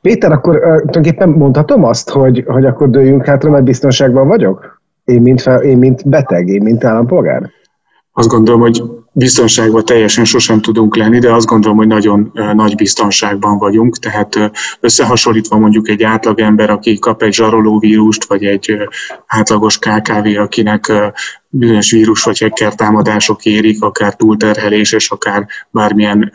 Péter, 0.01 0.31
akkor 0.31 0.59
tulajdonképpen 0.59 1.29
mondhatom 1.29 1.83
azt, 1.83 2.09
hogy, 2.09 2.43
hogy 2.47 2.65
akkor 2.65 2.89
dőljünk 2.89 3.25
hátra, 3.25 3.49
mert 3.49 3.63
biztonságban 3.63 4.27
vagyok? 4.27 4.78
Én 5.09 5.21
mint, 5.21 5.41
fel, 5.41 5.61
én, 5.61 5.77
mint 5.77 6.09
beteg, 6.09 6.47
én, 6.47 6.61
mint 6.61 6.83
állampolgár? 6.83 7.49
Azt 8.11 8.27
gondolom, 8.27 8.61
hogy 8.61 8.83
biztonságban 9.11 9.85
teljesen 9.85 10.25
sosem 10.25 10.61
tudunk 10.61 10.95
lenni, 10.95 11.19
de 11.19 11.33
azt 11.33 11.45
gondolom, 11.45 11.77
hogy 11.77 11.87
nagyon 11.87 12.31
nagy 12.53 12.75
biztonságban 12.75 13.57
vagyunk, 13.57 13.97
tehát 13.97 14.51
összehasonlítva 14.79 15.57
mondjuk 15.57 15.89
egy 15.89 16.03
átlagember, 16.03 16.69
aki 16.69 16.99
kap 16.99 17.21
egy 17.21 17.33
zsarolóvírust, 17.33 18.25
vagy 18.25 18.45
egy 18.45 18.77
átlagos 19.27 19.79
KKV, 19.79 20.39
akinek 20.39 20.91
bizonyos 21.47 21.91
vírus 21.91 22.23
vagy 22.23 22.39
hacker 22.39 22.75
támadások 22.75 23.45
érik, 23.45 23.81
akár 23.81 24.15
túlterhelés, 24.15 24.91
és 24.91 25.09
akár 25.09 25.47
bármilyen 25.71 26.31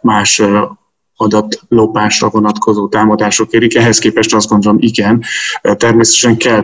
más 0.00 0.42
adatlopásra 1.20 2.28
vonatkozó 2.28 2.88
támadások 2.88 3.52
érik. 3.52 3.76
Ehhez 3.76 3.98
képest 3.98 4.34
azt 4.34 4.48
gondolom, 4.48 4.78
igen, 4.80 5.22
természetesen 5.62 6.36
kell 6.36 6.62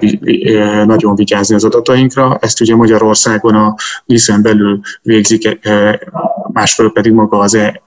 nagyon 0.85 1.15
vigyázni 1.15 1.55
az 1.55 1.65
adatainkra. 1.65 2.39
Ezt 2.41 2.61
ugye 2.61 2.77
Magyarországon 2.77 3.55
a 3.55 3.75
NISZ-en 4.05 4.43
belül 4.43 4.81
végzik, 5.03 5.59
másfelől 6.55 6.93
pedig 6.93 7.13
maga 7.13 7.39
az, 7.39 7.55
e, 7.55 7.83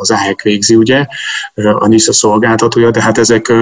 az 0.00 0.10
AHEC 0.10 0.42
végzi, 0.42 0.74
ugye, 0.74 1.06
a 1.54 1.86
NISZ 1.86 2.08
a 2.08 2.12
szolgáltatója, 2.12 2.90
de 2.90 3.02
hát 3.02 3.18
ezek 3.18 3.52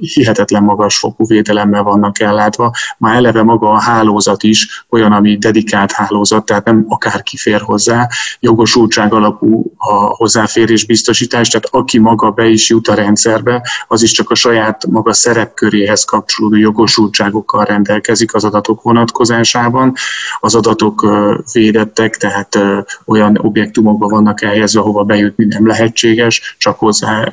hihetetlen 0.00 0.62
magas 0.62 0.98
fokú 0.98 1.26
védelemmel 1.26 1.82
vannak 1.82 2.20
ellátva. 2.20 2.70
Már 2.98 3.16
eleve 3.16 3.42
maga 3.42 3.70
a 3.70 3.80
hálózat 3.80 4.42
is 4.42 4.84
olyan, 4.88 5.12
ami 5.12 5.36
dedikált 5.36 5.92
hálózat, 5.92 6.44
tehát 6.44 6.64
nem 6.64 6.84
akárki 6.88 7.36
fér 7.36 7.60
hozzá, 7.60 8.08
jogosultság 8.40 9.12
alapú 9.12 9.72
a 9.76 9.92
hozzáférés 9.92 10.86
biztosítás, 10.86 11.48
tehát 11.48 11.68
aki 11.70 11.98
maga 11.98 12.30
be 12.30 12.46
is 12.46 12.70
jut 12.70 12.88
a 12.88 12.94
rendszerbe, 12.94 13.68
az 13.88 14.02
is 14.02 14.12
csak 14.12 14.30
a 14.30 14.34
saját 14.34 14.86
maga 14.86 15.12
szerepköréhez 15.12 16.04
kapcsolódó 16.04 16.56
jogosultságokkal 16.56 17.64
rendelkezik 17.64 18.34
az 18.34 18.44
adatok 18.44 18.82
vonatkozásában. 18.82 19.92
Az 20.40 20.54
adatok 20.54 21.06
védettek, 21.52 22.16
tehát 22.16 22.58
olyan 23.04 23.38
objektumokba 23.68 24.08
vannak 24.08 24.42
elhelyezve, 24.42 24.80
ahova 24.80 25.02
bejutni 25.04 25.44
nem 25.44 25.66
lehetséges, 25.66 26.56
csak 26.58 26.78
hozzá 26.78 27.28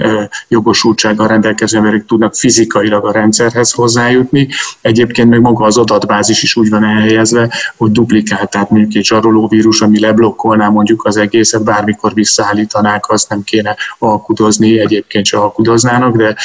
jogosultsággal 0.48 1.28
rendelkező 1.28 1.78
emberek 1.78 2.06
tudnak 2.06 2.36
fizikailag 2.36 3.06
a 3.06 3.12
rendszerhez 3.12 3.72
hozzájutni. 3.72 4.48
Egyébként 4.82 5.30
meg 5.30 5.42
maga 5.42 5.66
az 5.66 5.78
adatbázis 5.78 6.44
is 6.44 6.56
úgy 6.56 6.70
van 6.70 6.84
elhelyezve, 6.84 7.54
hogy 7.78 7.92
duplikált, 7.92 8.50
tehát 8.50 8.70
mondjuk 8.70 8.96
egy 8.96 9.06
zsarolóvírus, 9.06 9.82
ami 9.82 10.00
leblokkolná 10.00 10.70
mondjuk 10.70 11.06
az 11.06 11.18
egészet, 11.18 11.64
bármikor 11.64 12.14
visszaállítanák, 12.14 13.10
azt 13.10 13.30
nem 13.30 13.44
kéne 13.44 13.76
alkudozni, 14.00 14.80
egyébként 14.80 15.26
se 15.26 15.38
alkudoznának, 15.38 16.16
de 16.16 16.36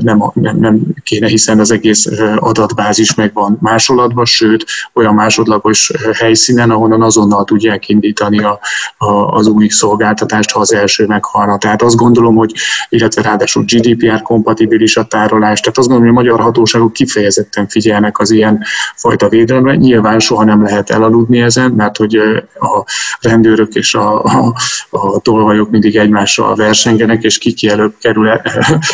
nem, 0.00 0.22
nem, 0.34 0.56
nem 0.56 0.80
kéne, 1.02 1.26
hiszen 1.26 1.58
az 1.58 1.70
egész 1.70 2.08
adatbázis 2.36 3.14
meg 3.14 3.30
van 3.32 3.58
másolatban, 3.60 4.24
sőt, 4.24 4.64
olyan 4.94 5.14
másodlagos 5.14 5.92
helyszínen, 6.12 6.70
ahonnan 6.70 7.02
azonnal 7.02 7.44
tudják 7.44 7.88
indítani 7.88 8.42
a, 8.42 8.58
a 8.96 9.19
az 9.26 9.46
új 9.46 9.68
szolgáltatást, 9.68 10.50
ha 10.50 10.60
az 10.60 10.74
első 10.74 11.06
meghalna. 11.06 11.58
Tehát 11.58 11.82
azt 11.82 11.96
gondolom, 11.96 12.36
hogy, 12.36 12.52
illetve 12.88 13.22
ráadásul 13.22 13.64
GDPR 13.64 14.22
kompatibilis 14.22 14.96
a 14.96 15.04
tárolás, 15.04 15.60
tehát 15.60 15.78
azt 15.78 15.88
gondolom, 15.88 16.14
hogy 16.14 16.26
a 16.26 16.30
magyar 16.30 16.44
hatóságok 16.44 16.92
kifejezetten 16.92 17.68
figyelnek 17.68 18.18
az 18.18 18.30
ilyen 18.30 18.64
fajta 18.94 19.28
védelemre. 19.28 19.74
Nyilván 19.74 20.18
soha 20.18 20.44
nem 20.44 20.62
lehet 20.62 20.90
elaludni 20.90 21.40
ezen, 21.40 21.70
mert 21.70 21.96
hogy 21.96 22.16
a 22.58 22.84
rendőrök 23.20 23.74
és 23.74 23.94
a, 23.94 24.24
a, 24.24 24.54
a 24.90 25.20
tolvajok 25.20 25.70
mindig 25.70 25.96
egymással 25.96 26.54
versengenek, 26.54 27.22
és 27.22 27.38
ki 27.38 27.68
előbb 27.68 27.94
kerül 28.00 28.30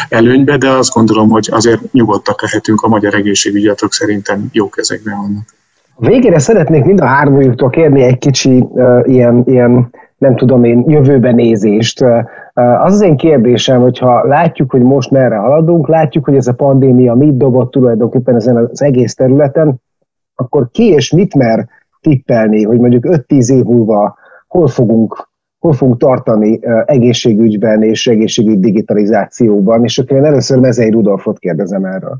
előnybe, 0.09 0.57
de 0.57 0.69
azt 0.69 0.93
gondolom, 0.93 1.29
hogy 1.29 1.49
azért 1.51 1.93
nyugodtak 1.93 2.43
lehetünk, 2.43 2.81
a 2.83 2.89
magyar 2.89 3.15
egészségügyi 3.15 3.69
adatok 3.77 3.93
szerintem 3.93 4.49
jó 4.53 4.69
kezekben 4.69 5.17
vannak. 5.17 5.55
Végére 5.99 6.39
szeretnék 6.39 6.85
mind 6.85 7.01
a 7.01 7.07
hármójuktól 7.07 7.71
kérni 7.71 8.03
egy 8.03 8.19
kicsi 8.19 8.65
uh, 8.69 9.03
ilyen, 9.05 9.43
ilyen, 9.47 9.91
nem 10.19 10.37
tudom 10.37 10.65
én, 10.65 10.85
jövőbe 10.87 11.33
nézést. 11.33 12.01
Az 12.53 12.93
az 12.93 13.01
én 13.01 13.17
kérdésem, 13.17 13.81
hogyha 13.81 14.27
látjuk, 14.27 14.71
hogy 14.71 14.83
most 14.83 15.11
merre 15.11 15.37
haladunk, 15.37 15.89
látjuk, 15.89 16.25
hogy 16.25 16.37
ez 16.37 16.47
a 16.47 16.55
pandémia 16.55 17.15
mit 17.15 17.37
dobott 17.37 17.71
tulajdonképpen 17.71 18.35
ezen 18.35 18.57
az 18.57 18.83
egész 18.83 19.15
területen, 19.15 19.83
akkor 20.35 20.69
ki 20.71 20.85
és 20.85 21.11
mit 21.11 21.35
mer 21.35 21.69
tippelni, 22.01 22.65
hogy 22.65 22.79
mondjuk 22.79 23.05
5-10 23.07 23.53
év 23.53 23.65
múlva 23.65 24.19
hol 24.47 24.69
fogunk, 24.69 25.29
hol 25.59 25.73
fogunk 25.73 25.99
tartani 25.99 26.61
egészségügyben 26.85 27.83
és 27.83 28.07
egészségügy 28.07 28.61
digitalizációban, 28.61 29.85
és 29.85 29.99
akkor 29.99 30.17
én 30.17 30.25
először 30.25 30.59
Mezei 30.59 30.91
Rudolfot 30.91 31.39
kérdezem 31.39 31.85
erről. 31.85 32.19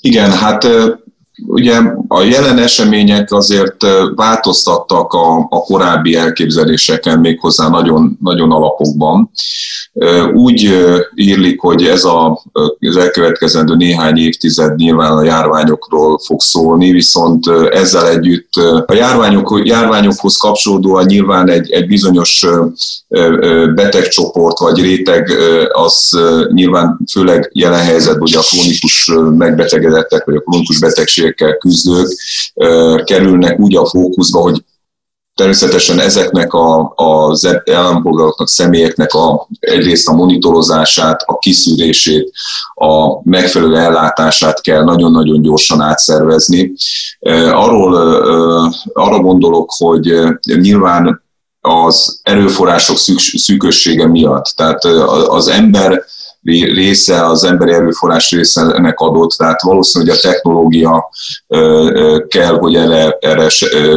Igen, 0.00 0.30
hát 0.30 0.66
ugye 1.46 1.80
a 2.08 2.22
jelen 2.22 2.58
események 2.58 3.32
azért 3.32 3.76
változtattak 4.14 5.12
a, 5.12 5.36
a 5.36 5.60
korábbi 5.60 6.14
elképzeléseken 6.14 7.18
méghozzá 7.18 7.68
nagyon, 7.68 8.18
nagyon 8.22 8.50
alapokban. 8.50 9.30
Úgy 10.34 10.86
írlik, 11.14 11.60
hogy 11.60 11.84
ez 11.84 12.04
a, 12.04 12.42
az 12.78 12.96
elkövetkezendő 12.96 13.76
néhány 13.76 14.18
évtized 14.18 14.76
nyilván 14.76 15.12
a 15.12 15.24
járványokról 15.24 16.18
fog 16.18 16.40
szólni, 16.40 16.90
viszont 16.90 17.46
ezzel 17.70 18.08
együtt 18.08 18.52
a 18.86 18.94
járványok, 18.94 19.60
járványokhoz 19.64 20.36
kapcsolódóan 20.36 21.04
nyilván 21.04 21.50
egy, 21.50 21.70
egy 21.70 21.86
bizonyos 21.86 22.46
betegcsoport 23.74 24.58
vagy 24.58 24.80
réteg 24.80 25.32
az 25.72 26.18
nyilván 26.52 26.98
főleg 27.12 27.50
jelen 27.52 27.84
helyzetben, 27.84 28.20
hogy 28.20 28.34
a 28.34 28.40
krónikus 28.40 29.12
megbetegedettek 29.38 30.24
vagy 30.24 30.36
a 30.36 30.40
krónikus 30.40 30.78
betegségekkel 31.26 31.56
küzdők 31.56 32.08
kerülnek 33.04 33.58
úgy 33.58 33.76
a 33.76 33.86
fókuszba, 33.86 34.40
hogy 34.40 34.64
Természetesen 35.34 36.00
ezeknek 36.00 36.52
a, 36.52 36.92
az 36.94 37.60
állampolgároknak, 37.72 38.48
személyeknek 38.48 39.12
a, 39.12 39.48
egyrészt 39.60 40.08
a 40.08 40.12
monitorozását, 40.12 41.22
a 41.26 41.38
kiszűrését, 41.38 42.32
a 42.74 43.20
megfelelő 43.30 43.76
ellátását 43.76 44.60
kell 44.60 44.84
nagyon-nagyon 44.84 45.42
gyorsan 45.42 45.80
átszervezni. 45.80 46.72
Arról, 47.52 47.94
arra 48.92 49.20
gondolok, 49.20 49.70
hogy 49.78 50.14
nyilván 50.44 51.22
az 51.60 52.20
erőforrások 52.22 52.96
szűkössége 53.36 54.06
miatt, 54.06 54.44
tehát 54.56 54.84
az 55.28 55.48
ember 55.48 56.04
része, 56.46 57.26
az 57.26 57.44
emberi 57.44 57.72
erőforrás 57.72 58.30
része 58.30 58.60
ennek 58.60 58.98
adott, 58.98 59.30
tehát 59.30 59.62
valószínűleg 59.62 60.16
a 60.16 60.20
technológia 60.20 61.10
kell, 62.28 62.58
hogy 62.58 62.74
erre, 62.74 63.16
erre 63.20 63.48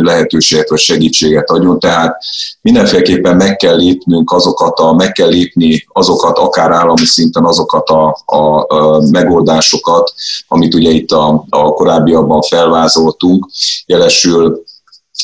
lehetőséget 0.01 0.69
vagy 0.69 0.79
segítséget 0.79 1.49
adjon, 1.49 1.79
tehát 1.79 2.17
mindenféleképpen 2.61 3.35
meg 3.35 3.55
kell 3.55 3.75
lépnünk 3.75 4.31
azokat, 4.31 4.79
a, 4.79 4.93
meg 4.93 5.11
kell 5.11 5.29
lépni 5.29 5.85
azokat, 5.87 6.37
akár 6.37 6.71
állami 6.71 7.05
szinten 7.05 7.45
azokat 7.45 7.89
a, 7.89 8.17
a, 8.25 8.65
a 8.67 9.01
megoldásokat, 9.11 10.13
amit 10.47 10.73
ugye 10.73 10.89
itt 10.89 11.11
a, 11.11 11.45
a 11.49 11.73
korábbiakban 11.73 12.41
felvázoltunk, 12.41 13.49
jelesül 13.85 14.63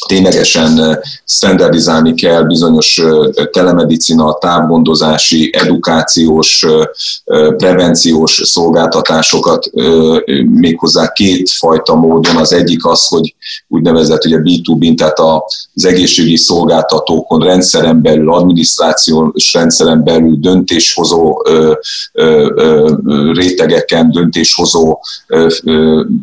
ténylegesen 0.07 0.99
standardizálni 1.25 2.13
kell 2.13 2.43
bizonyos 2.43 3.01
telemedicina, 3.51 4.37
távgondozási, 4.37 5.49
edukációs, 5.53 6.65
prevenciós 7.57 8.41
szolgáltatásokat 8.43 9.69
méghozzá 10.45 11.11
kétfajta 11.11 11.95
módon. 11.95 12.35
Az 12.35 12.53
egyik 12.53 12.85
az, 12.85 13.07
hogy 13.07 13.35
úgynevezett 13.67 14.25
ugye 14.25 14.37
B2B, 14.43 14.95
tehát 14.95 15.19
az 15.73 15.85
egészségügyi 15.85 16.37
szolgáltatókon 16.37 17.39
rendszeren 17.39 18.01
belül, 18.01 18.33
adminisztrációs 18.33 19.53
rendszeren 19.53 20.03
belül 20.03 20.37
döntéshozó 20.39 21.43
rétegeken, 23.33 24.11
döntéshozó 24.11 24.99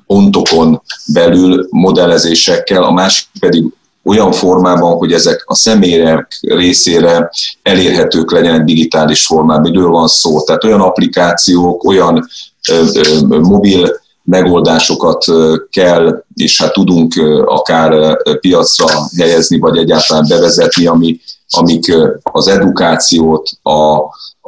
pontokon 0.06 0.82
belül 1.12 1.66
modellezésekkel, 1.70 2.82
a 2.82 2.92
másik 2.92 3.26
pedig 3.40 3.61
olyan 4.04 4.32
formában, 4.32 4.96
hogy 4.96 5.12
ezek 5.12 5.42
a 5.46 5.54
személyek 5.54 6.38
részére 6.40 7.30
elérhetők 7.62 8.32
legyenek 8.32 8.64
digitális 8.64 9.26
formában. 9.26 9.70
Miről 9.70 9.88
van 9.88 10.08
szó? 10.08 10.42
Tehát 10.42 10.64
olyan 10.64 10.80
applikációk, 10.80 11.84
olyan 11.84 12.28
ö, 12.68 12.84
ö, 12.94 13.40
mobil 13.40 14.00
megoldásokat 14.24 15.24
kell, 15.70 16.24
és 16.34 16.62
hát 16.62 16.72
tudunk 16.72 17.14
akár 17.44 18.16
piacra 18.40 18.86
helyezni, 19.18 19.58
vagy 19.58 19.76
egyáltalán 19.76 20.24
bevezetni, 20.28 20.86
ami, 20.86 21.20
amik 21.48 21.96
az 22.22 22.48
edukációt, 22.48 23.50
a, 23.62 23.96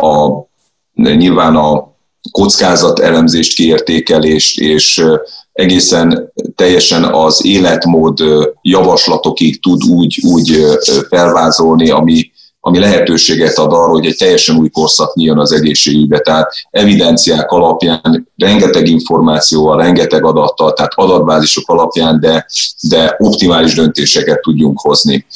a, 0.06 0.46
nyilván 0.94 1.56
a 1.56 1.92
kockázat 2.30 2.98
elemzést, 2.98 3.54
kiértékelést 3.54 4.58
és 4.58 5.04
egészen 5.52 6.32
teljesen 6.54 7.04
az 7.04 7.44
életmód 7.44 8.18
javaslatokig 8.62 9.60
tud 9.60 9.84
úgy, 9.84 10.20
úgy 10.26 10.66
felvázolni, 11.08 11.90
ami, 11.90 12.30
ami 12.60 12.78
lehetőséget 12.78 13.58
ad 13.58 13.72
arra, 13.72 13.88
hogy 13.88 14.06
egy 14.06 14.16
teljesen 14.16 14.56
új 14.56 14.68
korszak 14.68 15.14
nyíljon 15.14 15.38
az 15.38 15.52
egészségügybe. 15.52 16.18
Tehát 16.18 16.52
evidenciák 16.70 17.50
alapján, 17.50 18.28
rengeteg 18.36 18.88
információval, 18.88 19.76
rengeteg 19.76 20.24
adattal, 20.24 20.72
tehát 20.72 20.92
adatbázisok 20.94 21.68
alapján, 21.68 22.20
de, 22.20 22.46
de 22.80 23.14
optimális 23.18 23.74
döntéseket 23.74 24.40
tudjunk 24.40 24.80
hozni. 24.80 25.26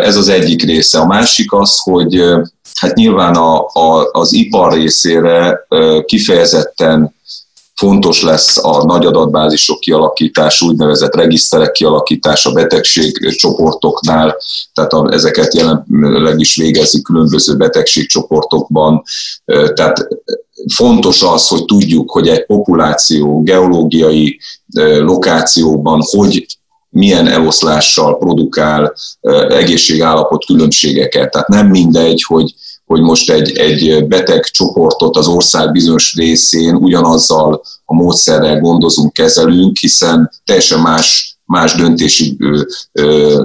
Ez 0.00 0.16
az 0.16 0.28
egyik 0.28 0.62
része. 0.62 0.98
A 0.98 1.06
másik 1.06 1.52
az, 1.52 1.78
hogy 1.78 2.22
hát 2.80 2.94
nyilván 2.94 3.34
a, 3.34 3.58
a, 3.58 4.08
az 4.12 4.32
ipar 4.32 4.72
részére 4.72 5.66
kifejezetten 6.04 7.16
fontos 7.78 8.22
lesz 8.22 8.64
a 8.64 8.84
nagy 8.84 9.06
adatbázisok 9.06 9.80
kialakítása, 9.80 10.66
úgynevezett 10.66 11.14
regiszterek 11.14 11.72
kialakítása 11.72 12.52
betegségcsoportoknál, 12.52 14.36
tehát 14.72 14.92
a, 14.92 15.08
ezeket 15.12 15.54
jelenleg 15.54 16.40
is 16.40 16.56
végezzük 16.56 17.02
különböző 17.02 17.56
betegségcsoportokban. 17.56 19.02
Tehát 19.74 20.08
fontos 20.74 21.22
az, 21.22 21.48
hogy 21.48 21.64
tudjuk, 21.64 22.10
hogy 22.10 22.28
egy 22.28 22.46
populáció 22.46 23.42
geológiai 23.42 24.40
lokációban 24.98 26.00
hogy 26.02 26.46
milyen 26.90 27.26
eloszlással 27.26 28.18
produkál 28.18 28.94
egészségállapot 29.48 30.44
különbségeket. 30.44 31.30
Tehát 31.30 31.48
nem 31.48 31.66
mindegy, 31.66 32.22
hogy 32.22 32.54
hogy 32.88 33.00
most 33.00 33.30
egy, 33.30 33.56
egy 33.56 34.06
beteg 34.06 34.44
csoportot 34.44 35.16
az 35.16 35.26
ország 35.26 35.72
bizonyos 35.72 36.14
részén 36.16 36.74
ugyanazzal 36.74 37.62
a 37.84 37.94
módszerrel 37.94 38.60
gondozunk, 38.60 39.12
kezelünk, 39.12 39.76
hiszen 39.76 40.30
teljesen 40.44 40.80
más 40.80 41.38
más 41.48 41.74
döntési 41.74 42.36
ö, 42.38 42.62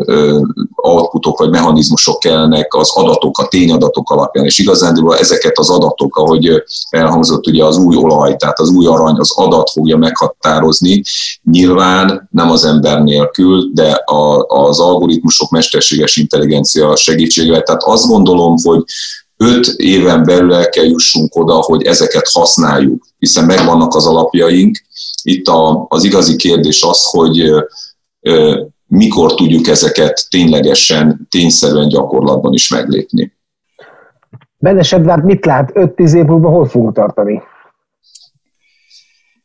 ö, 0.06 0.40
outputok 0.76 1.40
vagy 1.40 1.50
mechanizmusok 1.50 2.20
kellnek 2.20 2.74
az 2.74 2.92
adatok, 2.96 3.38
a 3.38 3.48
tényadatok 3.48 4.12
alapján, 4.12 4.46
és 4.46 4.58
igazán 4.58 5.14
ezeket 5.18 5.58
az 5.58 5.70
adatok, 5.70 6.18
ahogy 6.18 6.64
elhangzott 6.90 7.48
ugye 7.48 7.64
az 7.64 7.78
új 7.78 7.96
olaj, 7.96 8.36
tehát 8.36 8.60
az 8.60 8.70
új 8.70 8.86
arany, 8.86 9.16
az 9.18 9.32
adat 9.38 9.70
fogja 9.70 9.98
meghatározni, 9.98 11.02
nyilván 11.44 12.28
nem 12.32 12.52
az 12.52 12.66
ember 12.66 13.02
nélkül, 13.02 13.70
de 13.74 13.92
a, 13.92 14.46
az 14.46 14.80
algoritmusok 14.80 15.50
mesterséges 15.50 16.16
intelligencia 16.16 16.96
segítségével, 16.96 17.62
tehát 17.62 17.84
azt 17.84 18.08
gondolom, 18.08 18.56
hogy 18.64 18.84
öt 19.38 19.66
éven 19.78 20.24
belül 20.24 20.54
el 20.54 20.70
kell 20.70 20.86
jussunk 20.86 21.36
oda, 21.36 21.54
hogy 21.54 21.84
ezeket 21.84 22.30
használjuk, 22.32 23.06
hiszen 23.20 23.46
megvannak 23.46 23.96
az 23.96 24.08
alapjaink. 24.08 24.78
Itt 25.24 25.48
a, 25.48 25.86
az 25.90 26.04
igazi 26.04 26.36
kérdés 26.36 26.84
az, 26.84 27.04
hogy 27.04 27.52
mikor 28.88 29.36
tudjuk 29.36 29.68
ezeket 29.68 30.26
ténylegesen, 30.30 31.28
tényszerűen 31.30 31.88
gyakorlatban 31.88 32.54
is 32.54 32.70
meglépni. 32.70 33.34
Benes 34.58 34.92
Edvard 34.92 35.24
mit 35.24 35.46
lát 35.46 35.72
5-10 35.74 36.16
év 36.16 36.24
múlva, 36.26 36.50
hol 36.50 36.66
fogunk 36.66 36.96
tartani? 36.96 37.42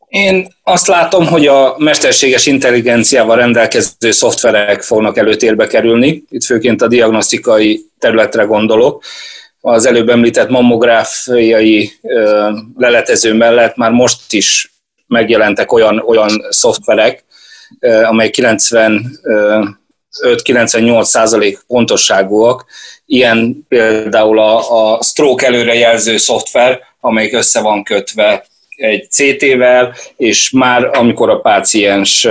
Én 0.09 0.47
azt 0.63 0.87
látom, 0.87 1.27
hogy 1.27 1.47
a 1.47 1.75
mesterséges 1.79 2.47
intelligenciával 2.47 3.37
rendelkező 3.37 4.11
szoftverek 4.11 4.83
fognak 4.83 5.17
előtérbe 5.17 5.67
kerülni. 5.67 6.25
Itt 6.29 6.45
főként 6.45 6.83
a 6.83 6.89
diagnosztikai 6.89 7.85
területre 7.99 8.45
gondolok. 8.45 9.03
Az 9.61 9.87
előbb 9.87 10.09
említett 10.09 10.49
mammográfiai 10.49 11.91
leletező 12.77 13.35
mellett 13.35 13.77
már 13.77 13.91
most 13.91 14.33
is 14.33 14.73
megjelentek 15.07 15.73
olyan, 15.73 15.99
olyan 15.99 16.47
szoftverek, 16.51 17.25
amely 17.81 18.31
95-98 18.33 21.03
százalék 21.03 21.59
pontosságúak. 21.67 22.65
Ilyen 23.07 23.67
például 23.69 24.39
a, 24.39 24.95
a 24.95 25.03
stroke 25.03 25.47
előrejelző 25.47 26.17
szoftver, 26.17 26.81
amelyik 27.01 27.35
össze 27.35 27.61
van 27.61 27.83
kötve 27.83 28.47
egy 28.77 29.11
CT-vel, 29.11 29.95
és 30.17 30.51
már 30.51 30.85
amikor 30.85 31.31
a 31.31 31.41
páciens 31.41 32.29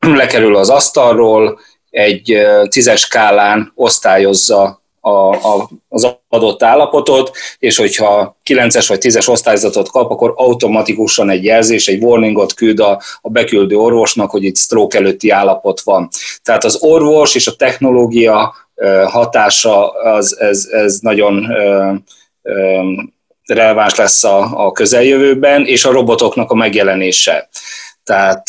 lekerül 0.00 0.56
az 0.56 0.70
asztalról, 0.70 1.60
egy 1.90 2.46
tízes 2.68 3.00
skálán 3.00 3.72
osztályozza 3.74 4.79
a, 5.00 5.34
a, 5.34 5.70
az 5.88 6.16
adott 6.28 6.62
állapotot, 6.62 7.30
és 7.58 7.76
hogyha 7.76 8.36
9-es 8.44 8.84
vagy 8.88 8.98
10-es 9.02 9.28
osztályzatot 9.28 9.90
kap, 9.90 10.10
akkor 10.10 10.32
automatikusan 10.36 11.30
egy 11.30 11.44
jelzés, 11.44 11.88
egy 11.88 12.02
warningot 12.02 12.54
küld 12.54 12.80
a, 12.80 13.00
a 13.20 13.30
beküldő 13.30 13.76
orvosnak, 13.76 14.30
hogy 14.30 14.44
itt 14.44 14.56
stroke 14.56 14.98
előtti 14.98 15.30
állapot 15.30 15.80
van. 15.80 16.08
Tehát 16.42 16.64
az 16.64 16.82
orvos 16.82 17.34
és 17.34 17.46
a 17.46 17.56
technológia 17.56 18.54
hatása 19.06 19.90
az, 19.90 20.38
ez, 20.38 20.68
ez 20.70 20.98
nagyon 21.00 21.46
releváns 23.46 23.94
lesz 23.94 24.24
a, 24.24 24.66
a 24.66 24.72
közeljövőben, 24.72 25.66
és 25.66 25.84
a 25.84 25.92
robotoknak 25.92 26.50
a 26.50 26.54
megjelenése. 26.54 27.48
Tehát 28.10 28.48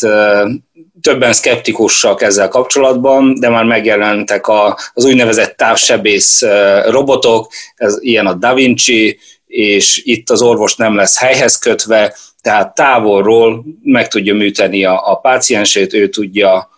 többen 1.01 1.33
szkeptikusak 1.33 2.21
ezzel 2.21 2.47
kapcsolatban, 2.47 3.39
de 3.39 3.49
már 3.49 3.63
megjelentek 3.63 4.47
a, 4.47 4.77
az 4.93 5.05
úgynevezett 5.05 5.57
távsebész 5.57 6.41
robotok, 6.85 7.51
ez 7.75 7.97
ilyen 7.99 8.27
a 8.27 8.33
Da 8.33 8.53
Vinci, 8.53 9.19
és 9.47 10.01
itt 10.05 10.29
az 10.29 10.41
orvos 10.41 10.75
nem 10.75 10.95
lesz 10.95 11.19
helyhez 11.19 11.59
kötve, 11.59 12.15
tehát 12.41 12.75
távolról 12.75 13.65
meg 13.81 14.07
tudja 14.07 14.33
műteni 14.33 14.85
a, 14.85 15.11
a 15.11 15.15
páciensét, 15.15 15.93
ő 15.93 16.09
tudja 16.09 16.69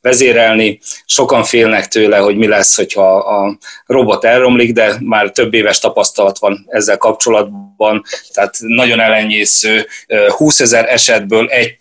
vezérelni. 0.00 0.80
Sokan 1.06 1.44
félnek 1.44 1.88
tőle, 1.88 2.18
hogy 2.18 2.36
mi 2.36 2.46
lesz, 2.46 2.76
hogyha 2.76 3.16
a 3.16 3.58
robot 3.86 4.24
elromlik, 4.24 4.72
de 4.72 4.96
már 5.00 5.30
több 5.30 5.54
éves 5.54 5.78
tapasztalat 5.78 6.38
van 6.38 6.66
ezzel 6.68 6.96
kapcsolatban, 6.96 8.02
tehát 8.32 8.54
nagyon 8.58 9.00
elenyésző. 9.00 9.86
20 10.28 10.60
ezer 10.60 10.88
esetből 10.88 11.46
egy, 11.46 11.76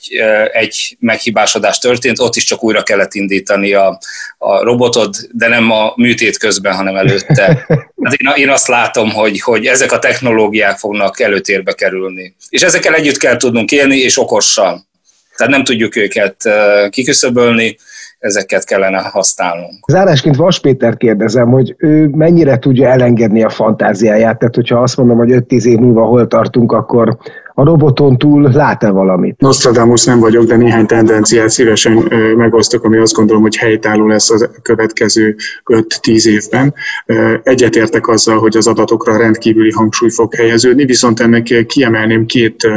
egy 0.51 0.97
meghibásodás 0.99 1.77
történt, 1.79 2.19
ott 2.19 2.35
is 2.35 2.43
csak 2.43 2.63
újra 2.63 2.83
kellett 2.83 3.13
indítani 3.13 3.73
a, 3.73 3.99
a 4.37 4.63
robotot, 4.63 5.17
de 5.31 5.47
nem 5.47 5.71
a 5.71 5.93
műtét 5.95 6.37
közben, 6.37 6.75
hanem 6.75 6.95
előtte. 6.95 7.65
Hát 8.03 8.15
én, 8.15 8.43
én 8.43 8.49
azt 8.49 8.67
látom, 8.67 9.11
hogy, 9.11 9.41
hogy 9.41 9.65
ezek 9.65 9.91
a 9.91 9.99
technológiák 9.99 10.77
fognak 10.77 11.19
előtérbe 11.19 11.73
kerülni. 11.73 12.35
És 12.49 12.61
ezekkel 12.61 12.93
együtt 12.93 13.17
kell 13.17 13.37
tudnunk 13.37 13.71
élni, 13.71 13.97
és 13.97 14.19
okosan. 14.19 14.86
Tehát 15.37 15.53
nem 15.53 15.63
tudjuk 15.63 15.95
őket 15.95 16.35
kiküszöbölni, 16.89 17.77
ezeket 18.19 18.65
kellene 18.65 18.97
használnunk. 18.97 19.85
Zárásként 19.87 20.35
Vas 20.35 20.59
Péter 20.59 20.97
kérdezem, 20.97 21.49
hogy 21.49 21.75
ő 21.77 22.07
mennyire 22.07 22.59
tudja 22.59 22.89
elengedni 22.89 23.43
a 23.43 23.49
fantáziáját, 23.49 24.39
tehát 24.39 24.55
hogyha 24.55 24.81
azt 24.81 24.97
mondom, 24.97 25.17
hogy 25.17 25.31
5-10 25.31 25.63
év 25.63 25.77
múlva 25.77 26.05
hol 26.05 26.27
tartunk, 26.27 26.71
akkor 26.71 27.17
a 27.59 27.63
roboton 27.63 28.17
túl 28.17 28.51
lát-e 28.51 28.89
valamit? 28.89 29.39
Nostradamus 29.39 30.03
nem 30.03 30.19
vagyok, 30.19 30.45
de 30.45 30.55
néhány 30.55 30.85
tendenciát 30.85 31.49
szívesen 31.49 31.93
megosztok, 32.35 32.83
ami 32.83 32.97
azt 32.97 33.13
gondolom, 33.13 33.41
hogy 33.41 33.55
helytálló 33.55 34.07
lesz 34.07 34.29
a 34.29 34.49
következő 34.61 35.35
5-10 35.65 36.25
évben. 36.25 36.73
Egyetértek 37.43 38.07
azzal, 38.07 38.39
hogy 38.39 38.57
az 38.57 38.67
adatokra 38.67 39.17
rendkívüli 39.17 39.71
hangsúly 39.71 40.09
fog 40.09 40.35
helyeződni, 40.35 40.85
viszont 40.85 41.19
ennek 41.19 41.65
kiemelném 41.67 42.25
két 42.25 42.67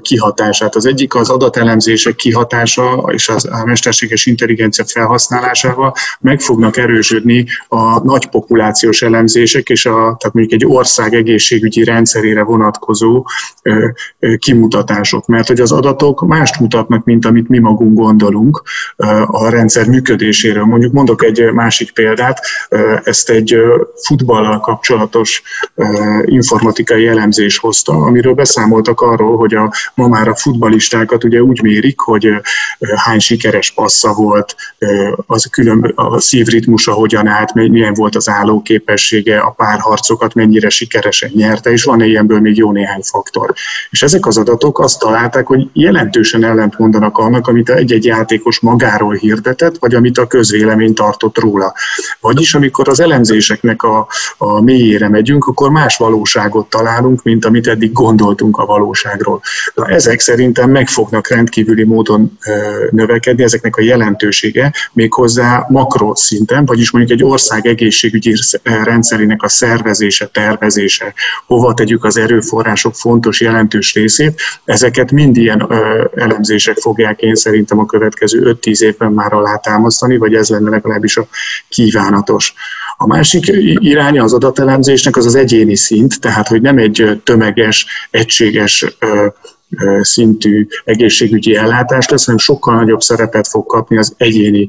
kihatását. 0.00 0.74
Az 0.74 0.86
egyik 0.86 1.14
az 1.14 1.30
adatelemzések 1.30 2.14
kihatása 2.14 3.04
és 3.12 3.28
az 3.28 3.44
a 3.44 3.64
mesterséges 3.64 4.26
intelligencia 4.26 4.84
felhasználásával 4.84 5.94
meg 6.20 6.40
fognak 6.40 6.76
erősödni 6.76 7.46
a 7.68 8.04
nagy 8.04 8.26
populációs 8.26 9.02
elemzések 9.02 9.68
és 9.68 9.86
a, 9.86 9.92
tehát 9.92 10.32
mondjuk 10.32 10.62
egy 10.62 10.66
ország 10.66 11.14
egészségügyi 11.14 11.84
rendszerére 11.84 12.42
vonatkozó 12.42 13.24
kimutatások, 14.38 15.26
mert 15.26 15.46
hogy 15.46 15.60
az 15.60 15.72
adatok 15.72 16.26
mást 16.26 16.60
mutatnak, 16.60 17.04
mint 17.04 17.26
amit 17.26 17.48
mi 17.48 17.58
magunk 17.58 17.98
gondolunk 17.98 18.62
a 19.26 19.48
rendszer 19.48 19.86
működéséről. 19.86 20.64
Mondjuk 20.64 20.92
mondok 20.92 21.24
egy 21.24 21.52
másik 21.52 21.92
példát, 21.92 22.40
ezt 23.04 23.30
egy 23.30 23.56
futballal 24.06 24.60
kapcsolatos 24.60 25.42
informatikai 26.24 27.06
elemzés 27.06 27.58
hozta, 27.58 27.92
amiről 27.92 28.34
beszámoltak 28.34 29.00
arról, 29.00 29.36
hogy 29.36 29.54
a, 29.54 29.72
ma 29.94 30.08
már 30.08 30.28
a 30.28 30.36
futbalistákat 30.36 31.24
ugye 31.24 31.42
úgy 31.42 31.62
mérik, 31.62 32.00
hogy 32.00 32.28
hány 32.94 33.18
sikeres 33.18 33.70
passza 33.70 34.12
volt, 34.12 34.54
az 35.26 35.44
külön, 35.44 35.92
a 35.94 36.20
szívritmusa 36.20 36.92
hogyan 36.92 37.26
állt, 37.26 37.54
milyen 37.54 37.94
volt 37.94 38.16
az 38.16 38.28
állóképessége, 38.28 39.38
a 39.38 39.50
párharcokat 39.50 40.34
mennyire 40.34 40.68
sikeresen 40.68 41.30
nyerte, 41.34 41.70
és 41.70 41.84
van 41.84 42.02
ilyenből 42.02 42.40
még 42.40 42.56
jó 42.56 42.72
néhány 42.72 43.02
faktor. 43.02 43.54
És 43.92 44.02
ezek 44.02 44.26
az 44.26 44.38
adatok 44.38 44.78
azt 44.78 44.98
találták, 44.98 45.46
hogy 45.46 45.68
jelentősen 45.72 46.44
ellent 46.44 46.78
mondanak 46.78 47.18
annak, 47.18 47.48
amit 47.48 47.70
egy-egy 47.70 48.04
játékos 48.04 48.60
magáról 48.60 49.14
hirdetett, 49.14 49.76
vagy 49.78 49.94
amit 49.94 50.18
a 50.18 50.26
közvélemény 50.26 50.94
tartott 50.94 51.38
róla. 51.38 51.74
Vagyis 52.20 52.54
amikor 52.54 52.88
az 52.88 53.00
elemzéseknek 53.00 53.82
a, 53.82 54.06
a 54.38 54.60
mélyére 54.60 55.08
megyünk, 55.08 55.44
akkor 55.44 55.70
más 55.70 55.96
valóságot 55.96 56.68
találunk, 56.68 57.22
mint 57.22 57.44
amit 57.44 57.66
eddig 57.66 57.92
gondoltunk 57.92 58.56
a 58.56 58.66
valóságról. 58.66 59.40
Na, 59.74 59.86
ezek 59.86 60.20
szerintem 60.20 60.70
meg 60.70 60.88
fognak 60.88 61.28
rendkívüli 61.28 61.84
módon 61.84 62.38
növekedni, 62.90 63.42
ezeknek 63.42 63.76
a 63.76 63.82
jelentősége 63.82 64.72
méghozzá 64.92 65.66
makroszinten, 65.68 66.64
vagyis 66.64 66.90
mondjuk 66.90 67.20
egy 67.20 67.26
ország 67.26 67.66
egészségügyi 67.66 68.34
rendszerének 68.62 69.42
a 69.42 69.48
szervezése, 69.48 70.26
tervezése, 70.26 71.14
hova 71.46 71.74
tegyük 71.74 72.04
az 72.04 72.16
erőforrások 72.16 72.94
fontos 72.94 73.40
jelentős 73.82 73.94
részét, 73.94 74.40
ezeket 74.64 75.10
mind 75.10 75.36
ilyen 75.36 75.66
ö, 75.68 76.04
elemzések 76.14 76.76
fogják 76.76 77.20
én 77.20 77.34
szerintem 77.34 77.78
a 77.78 77.86
következő 77.86 78.56
5-10 78.62 78.80
évben 78.80 79.12
már 79.12 79.32
alátámasztani, 79.32 80.16
vagy 80.16 80.34
ez 80.34 80.48
lenne 80.48 80.70
legalábbis 80.70 81.16
a 81.16 81.26
kívánatos. 81.68 82.54
A 82.96 83.06
másik 83.06 83.46
iránya 83.78 84.22
az 84.22 84.32
adatelemzésnek 84.32 85.16
az 85.16 85.26
az 85.26 85.34
egyéni 85.34 85.76
szint, 85.76 86.20
tehát 86.20 86.48
hogy 86.48 86.60
nem 86.60 86.78
egy 86.78 87.20
tömeges, 87.24 87.86
egységes 88.10 88.86
szintű 90.00 90.66
egészségügyi 90.84 91.56
ellátás 91.56 92.08
lesz, 92.08 92.24
hanem 92.24 92.38
sokkal 92.38 92.74
nagyobb 92.74 93.00
szerepet 93.00 93.48
fog 93.48 93.66
kapni 93.66 93.98
az 93.98 94.14
egyéni, 94.16 94.68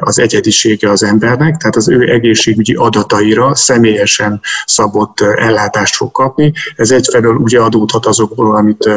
az 0.00 0.18
egyedisége 0.18 0.90
az 0.90 1.02
embernek, 1.02 1.56
tehát 1.56 1.76
az 1.76 1.88
ő 1.88 2.12
egészségügyi 2.12 2.74
adataira 2.74 3.54
személyesen 3.54 4.40
szabott 4.64 5.20
ellátást 5.20 5.94
fog 5.94 6.10
kapni. 6.10 6.52
Ez 6.76 6.90
egyfelől 6.90 7.34
ugye 7.34 7.60
adódhat 7.60 8.06
azokból, 8.06 8.56
amit 8.56 8.90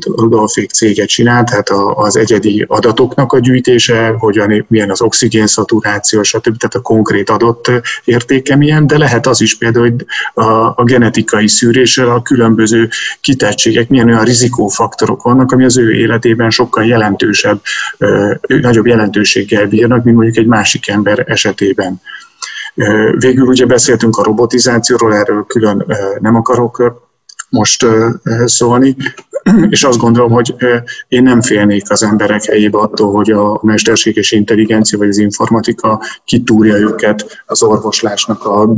Rudolfék 0.00 0.70
cége 0.70 1.04
csinál, 1.04 1.44
tehát 1.44 1.70
az 1.94 2.16
egyedi 2.16 2.64
adatoknak 2.68 3.32
a 3.32 3.38
gyűjtése, 3.38 4.14
hogyan, 4.18 4.66
milyen 4.68 4.90
az 4.90 5.02
oxigénszaturáció, 5.02 6.22
stb. 6.22 6.56
Tehát 6.56 6.74
a 6.74 6.80
konkrét 6.80 7.30
adott 7.30 7.70
értéke 8.04 8.56
milyen, 8.56 8.86
de 8.86 8.98
lehet 8.98 9.26
az 9.26 9.40
is 9.40 9.58
például, 9.58 9.90
hogy 9.90 10.06
a, 10.44 10.50
a 10.76 10.82
genetikai 10.84 11.48
szűréssel 11.48 12.10
a 12.10 12.22
különböző 12.22 12.88
kitettségek, 13.20 13.64
milyen 13.88 14.08
olyan 14.08 14.24
rizikófaktorok 14.24 15.22
vannak, 15.22 15.52
ami 15.52 15.64
az 15.64 15.78
ő 15.78 15.92
életében 15.92 16.50
sokkal 16.50 16.84
jelentősebb, 16.84 17.60
nagyobb 18.46 18.86
jelentőséggel 18.86 19.66
bírnak, 19.66 20.04
mint 20.04 20.16
mondjuk 20.16 20.36
egy 20.36 20.46
másik 20.46 20.88
ember 20.88 21.24
esetében. 21.26 22.00
Végül 23.18 23.46
ugye 23.46 23.66
beszéltünk 23.66 24.16
a 24.16 24.22
robotizációról, 24.22 25.14
erről 25.14 25.44
külön 25.46 25.86
nem 26.20 26.34
akarok 26.34 27.05
most 27.48 27.86
szólni, 28.44 28.96
és 29.70 29.84
azt 29.84 29.98
gondolom, 29.98 30.30
hogy 30.30 30.54
én 31.08 31.22
nem 31.22 31.40
félnék 31.40 31.90
az 31.90 32.02
emberek 32.02 32.44
helyébe 32.44 32.78
attól, 32.78 33.12
hogy 33.12 33.30
a 33.30 33.60
mesterséges 33.62 34.32
intelligencia 34.32 34.98
vagy 34.98 35.08
az 35.08 35.18
informatika 35.18 36.02
kitúrja 36.24 36.76
őket 36.76 37.42
az 37.46 37.62
orvoslásnak 37.62 38.44
a 38.44 38.76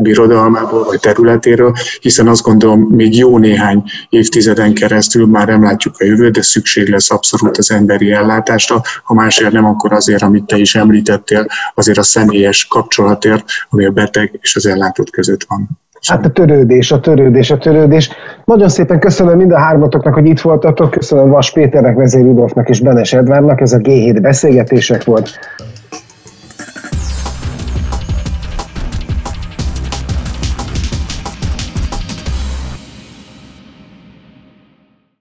birodalmából 0.00 0.84
vagy 0.84 1.00
területéről, 1.00 1.74
hiszen 2.00 2.28
azt 2.28 2.42
gondolom, 2.42 2.80
még 2.80 3.16
jó 3.16 3.38
néhány 3.38 3.82
évtizeden 4.08 4.74
keresztül 4.74 5.26
már 5.26 5.46
nem 5.46 5.62
látjuk 5.62 5.94
a 5.98 6.04
jövőt, 6.04 6.32
de 6.32 6.42
szükség 6.42 6.88
lesz 6.88 7.10
abszolút 7.10 7.56
az 7.56 7.70
emberi 7.70 8.12
ellátásra, 8.12 8.82
ha 9.04 9.14
másért 9.14 9.52
nem, 9.52 9.64
akkor 9.64 9.92
azért, 9.92 10.22
amit 10.22 10.44
te 10.44 10.56
is 10.56 10.74
említettél, 10.74 11.46
azért 11.74 11.98
a 11.98 12.02
személyes 12.02 12.66
kapcsolatért, 12.66 13.44
ami 13.68 13.84
a 13.84 13.90
beteg 13.90 14.38
és 14.40 14.56
az 14.56 14.66
ellátott 14.66 15.10
között 15.10 15.44
van. 15.48 15.83
Hát 16.08 16.24
a 16.24 16.28
törődés, 16.28 16.92
a 16.92 17.00
törődés, 17.00 17.50
a 17.50 17.58
törődés. 17.58 18.10
Nagyon 18.44 18.68
szépen 18.68 18.98
köszönöm 18.98 19.36
mind 19.36 19.52
a 19.52 19.58
hármatoknak, 19.58 20.14
hogy 20.14 20.26
itt 20.26 20.40
voltatok. 20.40 20.90
Köszönöm 20.90 21.28
Vas 21.30 21.52
Péternek, 21.52 21.96
Vezér 21.96 22.24
Rudolfnak 22.24 22.68
és 22.68 22.80
Benes 22.80 23.12
Edvárnak. 23.12 23.60
Ez 23.60 23.72
a 23.72 23.78
G7 23.78 24.18
beszélgetések 24.22 25.04
volt. 25.04 25.38